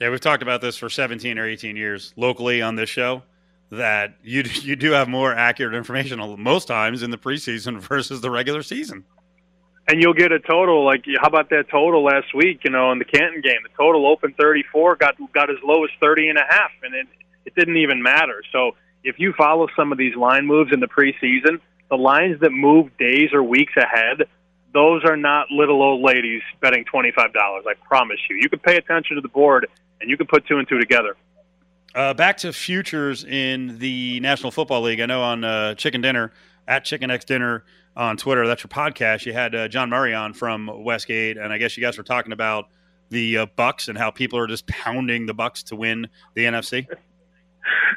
Yeah, 0.00 0.10
we've 0.10 0.20
talked 0.20 0.42
about 0.42 0.60
this 0.60 0.76
for 0.76 0.88
17 0.88 1.38
or 1.38 1.46
18 1.46 1.76
years 1.76 2.12
locally 2.16 2.62
on 2.62 2.76
this 2.76 2.88
show. 2.88 3.22
That 3.70 4.14
you 4.22 4.42
you 4.62 4.76
do 4.76 4.92
have 4.92 5.08
more 5.08 5.34
accurate 5.34 5.74
information 5.74 6.18
most 6.38 6.68
times 6.68 7.02
in 7.02 7.10
the 7.10 7.18
preseason 7.18 7.80
versus 7.88 8.20
the 8.20 8.30
regular 8.30 8.62
season. 8.62 9.04
And 9.90 10.02
you'll 10.02 10.14
get 10.14 10.32
a 10.32 10.38
total 10.38 10.84
like 10.84 11.06
how 11.20 11.28
about 11.28 11.48
that 11.50 11.70
total 11.70 12.04
last 12.04 12.34
week? 12.34 12.60
You 12.64 12.70
know, 12.70 12.92
in 12.92 12.98
the 12.98 13.06
Canton 13.06 13.40
game, 13.40 13.60
the 13.62 13.70
total 13.76 14.06
opened 14.06 14.36
34, 14.36 14.96
got 14.96 15.16
got 15.32 15.50
as 15.50 15.56
low 15.64 15.84
as 15.84 15.90
30 15.98 16.28
and 16.28 16.38
a 16.38 16.44
half, 16.48 16.70
and 16.82 16.94
it 16.94 17.06
it 17.46 17.54
didn't 17.54 17.78
even 17.78 18.02
matter. 18.02 18.42
So 18.52 18.72
if 19.02 19.18
you 19.18 19.32
follow 19.32 19.68
some 19.74 19.90
of 19.90 19.98
these 19.98 20.14
line 20.14 20.46
moves 20.46 20.72
in 20.72 20.80
the 20.80 20.86
preseason, 20.86 21.60
the 21.90 21.96
lines 21.96 22.40
that 22.40 22.50
move 22.50 22.96
days 22.98 23.30
or 23.32 23.42
weeks 23.42 23.72
ahead, 23.76 24.28
those 24.74 25.04
are 25.04 25.16
not 25.16 25.50
little 25.50 25.82
old 25.82 26.02
ladies 26.02 26.42
betting 26.60 26.84
twenty 26.84 27.12
five 27.12 27.32
dollars. 27.32 27.64
I 27.66 27.74
promise 27.86 28.18
you. 28.28 28.36
You 28.36 28.48
can 28.48 28.58
pay 28.58 28.76
attention 28.76 29.16
to 29.16 29.22
the 29.22 29.28
board, 29.28 29.66
and 30.00 30.10
you 30.10 30.16
can 30.16 30.26
put 30.26 30.46
two 30.46 30.58
and 30.58 30.68
two 30.68 30.78
together. 30.78 31.16
Uh, 31.94 32.14
back 32.14 32.36
to 32.38 32.52
futures 32.52 33.24
in 33.24 33.78
the 33.78 34.20
National 34.20 34.50
Football 34.50 34.82
League. 34.82 35.00
I 35.00 35.06
know 35.06 35.22
on 35.22 35.42
uh, 35.42 35.74
Chicken 35.74 36.00
Dinner 36.00 36.32
at 36.66 36.84
Chicken 36.84 37.10
X 37.10 37.24
Dinner 37.24 37.64
on 37.96 38.16
Twitter. 38.16 38.46
That's 38.46 38.62
your 38.62 38.68
podcast. 38.68 39.24
You 39.26 39.32
had 39.32 39.54
uh, 39.54 39.68
John 39.68 39.90
Murray 39.90 40.14
on 40.14 40.34
from 40.34 40.70
Westgate, 40.84 41.38
and 41.38 41.52
I 41.52 41.58
guess 41.58 41.76
you 41.76 41.82
guys 41.82 41.96
were 41.96 42.04
talking 42.04 42.32
about 42.32 42.68
the 43.10 43.38
uh, 43.38 43.46
Bucks 43.56 43.88
and 43.88 43.96
how 43.96 44.10
people 44.10 44.38
are 44.38 44.46
just 44.46 44.66
pounding 44.66 45.26
the 45.26 45.34
Bucks 45.34 45.62
to 45.64 45.76
win 45.76 46.08
the 46.34 46.44
NFC. 46.44 46.86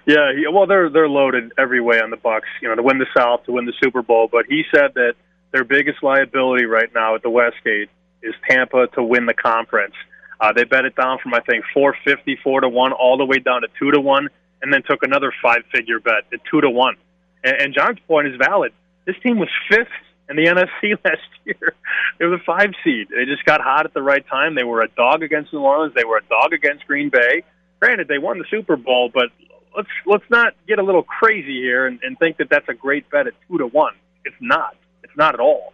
Yeah, 0.05 0.31
yeah, 0.35 0.49
well, 0.51 0.67
they're 0.67 0.89
they're 0.89 1.09
loaded 1.09 1.51
every 1.57 1.81
way 1.81 1.99
on 1.99 2.09
the 2.09 2.17
Bucks. 2.17 2.47
You 2.61 2.69
know, 2.69 2.75
to 2.75 2.83
win 2.83 2.97
the 2.97 3.05
South, 3.15 3.45
to 3.45 3.51
win 3.51 3.65
the 3.65 3.73
Super 3.81 4.01
Bowl. 4.01 4.27
But 4.31 4.45
he 4.47 4.63
said 4.73 4.93
that 4.95 5.13
their 5.51 5.63
biggest 5.63 6.01
liability 6.01 6.65
right 6.65 6.89
now 6.93 7.15
at 7.15 7.23
the 7.23 7.29
Westgate 7.29 7.89
is 8.23 8.33
Tampa 8.49 8.87
to 8.95 9.03
win 9.03 9.25
the 9.25 9.33
conference. 9.33 9.95
Uh, 10.39 10.51
they 10.53 10.63
bet 10.63 10.85
it 10.85 10.95
down 10.95 11.19
from 11.19 11.33
I 11.33 11.39
think 11.41 11.65
four 11.73 11.95
fifty 12.03 12.37
four 12.43 12.61
to 12.61 12.69
one 12.69 12.93
all 12.93 13.17
the 13.17 13.25
way 13.25 13.39
down 13.39 13.61
to 13.61 13.67
two 13.77 13.91
to 13.91 13.99
one, 13.99 14.27
and 14.61 14.73
then 14.73 14.81
took 14.83 15.03
another 15.03 15.31
five 15.41 15.63
figure 15.71 15.99
bet 15.99 16.25
at 16.33 16.39
two 16.49 16.61
to 16.61 16.69
one. 16.69 16.95
And, 17.43 17.61
and 17.61 17.73
John's 17.73 17.99
point 18.07 18.27
is 18.27 18.35
valid. 18.37 18.73
This 19.05 19.15
team 19.23 19.37
was 19.37 19.49
fifth 19.69 19.87
in 20.29 20.35
the 20.35 20.45
NFC 20.45 20.97
last 21.05 21.21
year. 21.45 21.75
They 22.17 22.25
were 22.25 22.37
the 22.37 22.43
five 22.43 22.71
seed. 22.83 23.09
They 23.09 23.25
just 23.25 23.45
got 23.45 23.61
hot 23.61 23.85
at 23.85 23.93
the 23.93 24.01
right 24.01 24.25
time. 24.27 24.55
They 24.55 24.63
were 24.63 24.81
a 24.81 24.87
dog 24.89 25.21
against 25.21 25.53
New 25.53 25.59
Orleans. 25.59 25.93
They 25.95 26.05
were 26.05 26.17
a 26.17 26.23
dog 26.23 26.53
against 26.53 26.87
Green 26.87 27.09
Bay. 27.09 27.43
Granted, 27.79 28.07
they 28.07 28.19
won 28.19 28.37
the 28.37 28.45
Super 28.49 28.75
Bowl, 28.75 29.09
but 29.13 29.29
let's 29.75 29.89
let's 30.05 30.29
not 30.29 30.53
get 30.67 30.79
a 30.79 30.83
little 30.83 31.03
crazy 31.03 31.61
here 31.61 31.87
and, 31.87 31.99
and 32.03 32.17
think 32.19 32.37
that 32.37 32.49
that's 32.49 32.67
a 32.69 32.73
great 32.73 33.09
bet 33.09 33.27
at 33.27 33.33
two 33.47 33.57
to 33.57 33.67
one. 33.67 33.93
It's 34.25 34.35
not. 34.39 34.75
It's 35.03 35.15
not 35.15 35.33
at 35.33 35.39
all. 35.39 35.73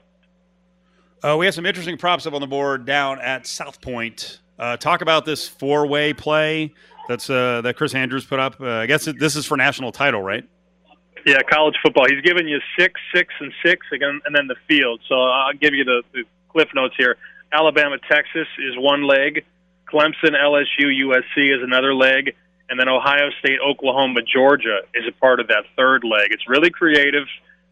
Uh, 1.23 1.35
we 1.37 1.45
have 1.45 1.55
some 1.55 1.65
interesting 1.65 1.97
props 1.97 2.25
up 2.25 2.33
on 2.33 2.41
the 2.41 2.47
board 2.47 2.85
down 2.85 3.19
at 3.19 3.47
South 3.47 3.81
Point. 3.81 4.39
Uh, 4.59 4.77
talk 4.77 5.01
about 5.01 5.25
this 5.25 5.47
four-way 5.47 6.13
play 6.13 6.73
that's 7.07 7.29
uh, 7.29 7.61
that 7.61 7.75
Chris 7.75 7.95
Andrews 7.95 8.25
put 8.25 8.39
up. 8.39 8.59
Uh, 8.59 8.67
I 8.67 8.85
guess 8.85 9.07
it, 9.07 9.19
this 9.19 9.35
is 9.35 9.45
for 9.45 9.57
national 9.57 9.91
title, 9.91 10.21
right? 10.21 10.43
Yeah, 11.25 11.41
college 11.51 11.75
football. 11.83 12.05
He's 12.07 12.21
giving 12.21 12.47
you 12.47 12.59
six, 12.77 12.99
six, 13.13 13.33
and 13.39 13.51
six 13.65 13.85
again, 13.91 14.21
and 14.25 14.35
then 14.35 14.47
the 14.47 14.55
field. 14.67 15.01
So 15.09 15.15
I'll 15.15 15.53
give 15.53 15.73
you 15.73 15.83
the, 15.83 16.03
the 16.13 16.23
cliff 16.49 16.69
notes 16.73 16.95
here. 16.97 17.17
Alabama, 17.51 17.97
Texas 18.09 18.47
is 18.59 18.77
one 18.77 19.03
leg. 19.03 19.43
Clemson, 19.91 20.35
LSU, 20.35 20.85
USC 20.85 21.55
is 21.55 21.63
another 21.63 21.93
leg, 21.93 22.35
and 22.69 22.79
then 22.79 22.89
Ohio 22.89 23.29
State, 23.39 23.59
Oklahoma, 23.65 24.21
Georgia 24.21 24.79
is 24.93 25.05
a 25.07 25.11
part 25.19 25.39
of 25.39 25.47
that 25.47 25.63
third 25.75 26.03
leg. 26.03 26.31
It's 26.31 26.47
really 26.47 26.69
creative. 26.69 27.27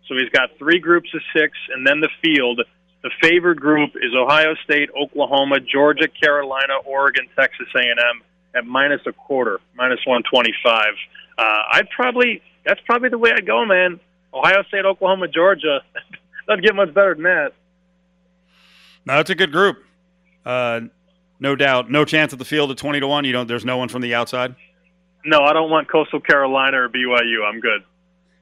So 0.08 0.16
he's 0.16 0.30
got 0.30 0.50
three 0.58 0.80
groups 0.80 1.10
of 1.14 1.22
six, 1.36 1.58
and 1.74 1.86
then 1.86 2.00
the 2.00 2.10
field. 2.22 2.62
The 3.04 3.12
favored 3.22 3.62
group 3.62 3.92
is 3.96 4.16
Ohio 4.16 4.56
State, 4.64 4.90
Oklahoma, 5.00 5.60
Georgia, 5.60 6.08
Carolina, 6.08 6.74
Oregon, 6.86 7.28
Texas 7.36 7.68
A&M 7.76 8.22
at 8.56 8.66
minus 8.66 9.02
a 9.06 9.12
quarter, 9.12 9.60
minus 9.76 10.00
one 10.06 10.24
twenty-five. 10.24 10.94
Uh, 11.38 11.62
I'd 11.74 11.90
probably 11.90 12.42
that's 12.66 12.80
probably 12.86 13.10
the 13.10 13.18
way 13.18 13.32
I'd 13.32 13.46
go, 13.46 13.66
man. 13.66 14.00
Ohio 14.34 14.64
State, 14.64 14.86
Oklahoma, 14.86 15.28
Georgia. 15.28 15.82
Doesn't 16.48 16.64
get 16.64 16.76
much 16.76 16.94
better 16.94 17.14
than 17.14 17.24
that. 17.24 17.54
No, 19.06 19.20
it's 19.20 19.30
a 19.30 19.36
good 19.36 19.52
group. 19.52 19.84
Uh, 20.46 20.82
no 21.40 21.56
doubt. 21.56 21.92
No 21.92 22.06
chance 22.06 22.34
at 22.34 22.40
the 22.40 22.46
field 22.46 22.72
at 22.72 22.78
twenty 22.78 23.00
to 23.00 23.08
one. 23.08 23.26
You 23.26 23.34
don't. 23.34 23.48
There's 23.48 23.66
no 23.66 23.78
one 23.78 23.90
from 23.90 24.02
the 24.02 24.16
outside. 24.16 24.56
No, 25.26 25.40
I 25.40 25.54
don't 25.54 25.72
want 25.72 25.90
Coastal 25.90 26.20
Carolina 26.22 26.82
or 26.82 26.90
BYU. 26.90 27.44
I'm 27.46 27.60
good. 27.60 27.84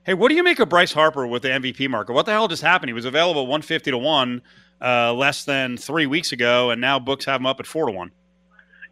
Hey, 0.05 0.13
what 0.13 0.27
do 0.27 0.35
you 0.35 0.43
make 0.43 0.59
of 0.59 0.67
Bryce 0.67 0.91
Harper 0.91 1.25
with 1.25 1.43
the 1.43 1.47
MVP 1.47 1.89
market? 1.89 2.11
What 2.11 2.25
the 2.25 2.33
hell 2.33 2.49
just 2.49 2.61
happened? 2.61 2.89
He 2.89 2.93
was 2.93 3.05
available 3.05 3.47
150 3.47 3.91
to 3.91 3.97
1 3.97 4.41
uh, 4.81 5.13
less 5.13 5.45
than 5.45 5.77
three 5.77 6.05
weeks 6.05 6.33
ago, 6.33 6.71
and 6.71 6.81
now 6.81 6.99
books 6.99 7.23
have 7.23 7.39
him 7.39 7.45
up 7.45 7.61
at 7.61 7.65
4 7.65 7.85
to 7.85 7.91
1. 7.93 8.11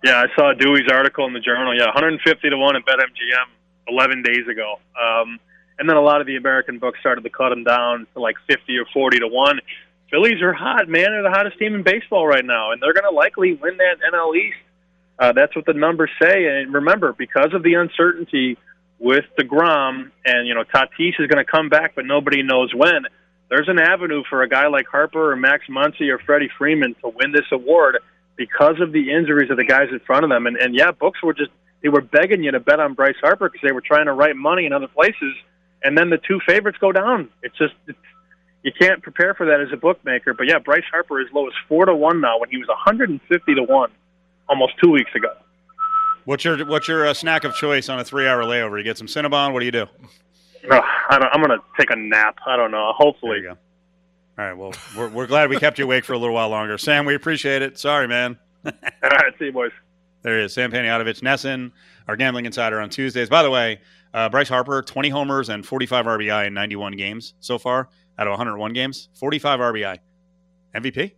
Yeah, 0.05 0.23
I 0.23 0.33
saw 0.35 0.53
Dewey's 0.53 0.89
article 0.89 1.27
in 1.27 1.33
the 1.33 1.41
journal. 1.41 1.75
Yeah, 1.77 1.85
150 1.87 2.49
to 2.49 2.57
1 2.57 2.75
at 2.77 2.85
BetMGM 2.85 3.45
11 3.89 4.23
days 4.23 4.47
ago. 4.49 4.79
Um, 4.95 5.37
and 5.77 5.89
then 5.89 5.97
a 5.97 6.01
lot 6.01 6.21
of 6.21 6.27
the 6.27 6.37
American 6.37 6.79
books 6.79 6.99
started 7.01 7.25
to 7.25 7.29
cut 7.29 7.51
him 7.51 7.65
down 7.65 8.07
to 8.13 8.21
like 8.21 8.37
50 8.47 8.77
or 8.77 8.85
40 8.93 9.19
to 9.19 9.27
1. 9.27 9.59
Phillies 10.09 10.41
are 10.41 10.53
hot, 10.53 10.87
man. 10.87 11.07
They're 11.11 11.23
the 11.23 11.29
hottest 11.29 11.59
team 11.59 11.75
in 11.75 11.83
baseball 11.83 12.25
right 12.25 12.45
now, 12.45 12.71
and 12.71 12.81
they're 12.81 12.93
going 12.93 13.09
to 13.09 13.15
likely 13.15 13.53
win 13.53 13.77
that 13.77 13.97
NL 14.13 14.35
East. 14.35 14.57
Uh, 15.21 15.33
that's 15.33 15.55
what 15.55 15.67
the 15.67 15.73
numbers 15.73 16.09
say. 16.19 16.47
And 16.47 16.73
remember, 16.73 17.13
because 17.13 17.53
of 17.53 17.61
the 17.61 17.75
uncertainty 17.75 18.57
with 18.97 19.25
DeGrom, 19.39 20.09
and 20.25 20.47
you 20.47 20.55
know 20.55 20.63
Tatis 20.63 21.19
is 21.19 21.27
going 21.27 21.37
to 21.37 21.49
come 21.49 21.69
back, 21.69 21.93
but 21.95 22.05
nobody 22.05 22.41
knows 22.41 22.73
when. 22.73 23.03
There's 23.47 23.67
an 23.67 23.77
avenue 23.77 24.23
for 24.27 24.41
a 24.41 24.49
guy 24.49 24.67
like 24.67 24.87
Harper 24.87 25.31
or 25.31 25.35
Max 25.35 25.65
Muncy 25.69 26.09
or 26.09 26.17
Freddie 26.17 26.49
Freeman 26.57 26.95
to 27.03 27.09
win 27.09 27.31
this 27.31 27.45
award 27.51 27.99
because 28.35 28.79
of 28.81 28.93
the 28.93 29.11
injuries 29.11 29.51
of 29.51 29.57
the 29.57 29.65
guys 29.65 29.89
in 29.91 29.99
front 29.99 30.23
of 30.23 30.31
them. 30.31 30.47
And, 30.47 30.57
and 30.57 30.73
yeah, 30.73 30.89
books 30.89 31.21
were 31.21 31.33
just 31.33 31.51
they 31.83 31.89
were 31.89 32.01
begging 32.01 32.43
you 32.43 32.51
to 32.51 32.59
bet 32.59 32.79
on 32.79 32.95
Bryce 32.95 33.15
Harper 33.21 33.47
because 33.47 33.61
they 33.63 33.73
were 33.73 33.81
trying 33.81 34.07
to 34.07 34.13
write 34.13 34.35
money 34.35 34.65
in 34.65 34.73
other 34.73 34.87
places. 34.87 35.35
And 35.83 35.95
then 35.95 36.09
the 36.09 36.17
two 36.17 36.39
favorites 36.47 36.79
go 36.81 36.91
down. 36.91 37.29
It's 37.43 37.57
just 37.59 37.75
it's, 37.85 37.99
you 38.63 38.71
can't 38.71 39.03
prepare 39.03 39.35
for 39.35 39.45
that 39.47 39.61
as 39.61 39.67
a 39.71 39.77
bookmaker. 39.77 40.33
But 40.33 40.47
yeah, 40.47 40.57
Bryce 40.57 40.85
Harper 40.89 41.21
is 41.21 41.27
low 41.31 41.45
as 41.45 41.53
four 41.67 41.85
to 41.85 41.95
one 41.95 42.21
now 42.21 42.39
when 42.39 42.49
he 42.49 42.57
was 42.57 42.67
150 42.67 43.55
to 43.55 43.63
one 43.63 43.91
almost 44.51 44.73
two 44.83 44.91
weeks 44.91 45.09
ago. 45.15 45.33
What's 46.25 46.45
your 46.45 46.63
what's 46.65 46.87
your 46.87 47.07
uh, 47.07 47.13
snack 47.15 47.43
of 47.45 47.55
choice 47.55 47.89
on 47.89 47.97
a 47.99 48.03
three 48.03 48.27
hour 48.27 48.43
layover? 48.43 48.77
You 48.77 48.83
get 48.83 48.97
some 48.97 49.07
Cinnabon. 49.07 49.53
What 49.53 49.61
do 49.61 49.65
you 49.65 49.71
do? 49.71 49.87
I 50.69 51.17
don't, 51.17 51.29
I'm 51.33 51.41
going 51.41 51.57
to 51.57 51.65
take 51.79 51.89
a 51.89 51.95
nap. 51.95 52.37
I 52.45 52.55
don't 52.55 52.69
know. 52.69 52.93
Hopefully. 52.95 53.39
All 53.47 53.55
right. 54.37 54.53
Well, 54.53 54.73
we're, 54.95 55.09
we're 55.09 55.27
glad 55.27 55.49
we 55.49 55.57
kept 55.57 55.79
you 55.79 55.85
awake 55.85 56.05
for 56.05 56.13
a 56.13 56.17
little 56.19 56.35
while 56.35 56.49
longer. 56.49 56.77
Sam, 56.77 57.05
we 57.05 57.15
appreciate 57.15 57.63
it. 57.63 57.79
Sorry, 57.79 58.07
man. 58.07 58.37
All 58.65 58.71
right. 59.03 59.33
See 59.39 59.45
you, 59.45 59.51
boys. 59.51 59.71
There 60.21 60.37
he 60.37 60.45
is. 60.45 60.53
Sam 60.53 60.71
Panayotovich, 60.71 61.21
Nesson, 61.21 61.71
our 62.07 62.15
gambling 62.15 62.45
insider 62.45 62.79
on 62.79 62.91
Tuesdays. 62.91 63.27
By 63.27 63.41
the 63.41 63.49
way, 63.49 63.81
uh, 64.13 64.29
Bryce 64.29 64.49
Harper, 64.49 64.83
20 64.83 65.09
homers 65.09 65.49
and 65.49 65.65
45 65.65 66.05
RBI 66.05 66.47
in 66.47 66.53
91 66.53 66.93
games 66.93 67.33
so 67.39 67.57
far 67.57 67.89
out 68.19 68.27
of 68.27 68.31
101 68.31 68.73
games. 68.73 69.09
45 69.15 69.59
RBI. 69.59 69.97
MVP? 70.75 71.13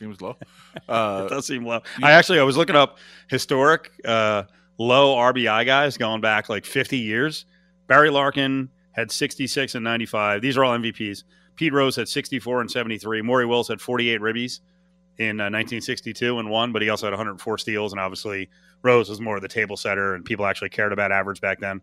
Seems 0.00 0.20
low. 0.22 0.36
Uh, 0.88 1.26
it 1.26 1.34
does 1.34 1.46
seem 1.46 1.64
low. 1.64 1.80
I 2.02 2.12
actually 2.12 2.38
I 2.38 2.44
was 2.44 2.56
looking 2.56 2.76
up 2.76 2.98
historic 3.28 3.90
uh, 4.04 4.44
low 4.78 5.16
RBI 5.16 5.66
guys 5.66 5.96
going 5.96 6.20
back 6.20 6.48
like 6.48 6.64
50 6.64 6.96
years. 6.96 7.44
Barry 7.88 8.08
Larkin 8.08 8.70
had 8.92 9.10
66 9.10 9.74
and 9.74 9.84
95. 9.84 10.42
These 10.42 10.56
are 10.56 10.64
all 10.64 10.78
MVPs. 10.78 11.24
Pete 11.56 11.72
Rose 11.72 11.96
had 11.96 12.08
64 12.08 12.60
and 12.60 12.70
73. 12.70 13.20
Maury 13.22 13.46
Wills 13.46 13.66
had 13.68 13.80
48 13.80 14.20
ribbies 14.20 14.60
in 15.18 15.40
uh, 15.40 15.50
1962 15.50 16.38
and 16.38 16.48
won, 16.48 16.72
but 16.72 16.82
he 16.82 16.88
also 16.88 17.06
had 17.06 17.12
104 17.12 17.58
steals. 17.58 17.92
And 17.92 18.00
obviously, 18.00 18.48
Rose 18.82 19.10
was 19.10 19.20
more 19.20 19.36
of 19.36 19.42
the 19.42 19.48
table 19.48 19.76
setter, 19.76 20.14
and 20.14 20.24
people 20.24 20.46
actually 20.46 20.70
cared 20.70 20.92
about 20.92 21.10
average 21.10 21.40
back 21.40 21.58
then. 21.58 21.80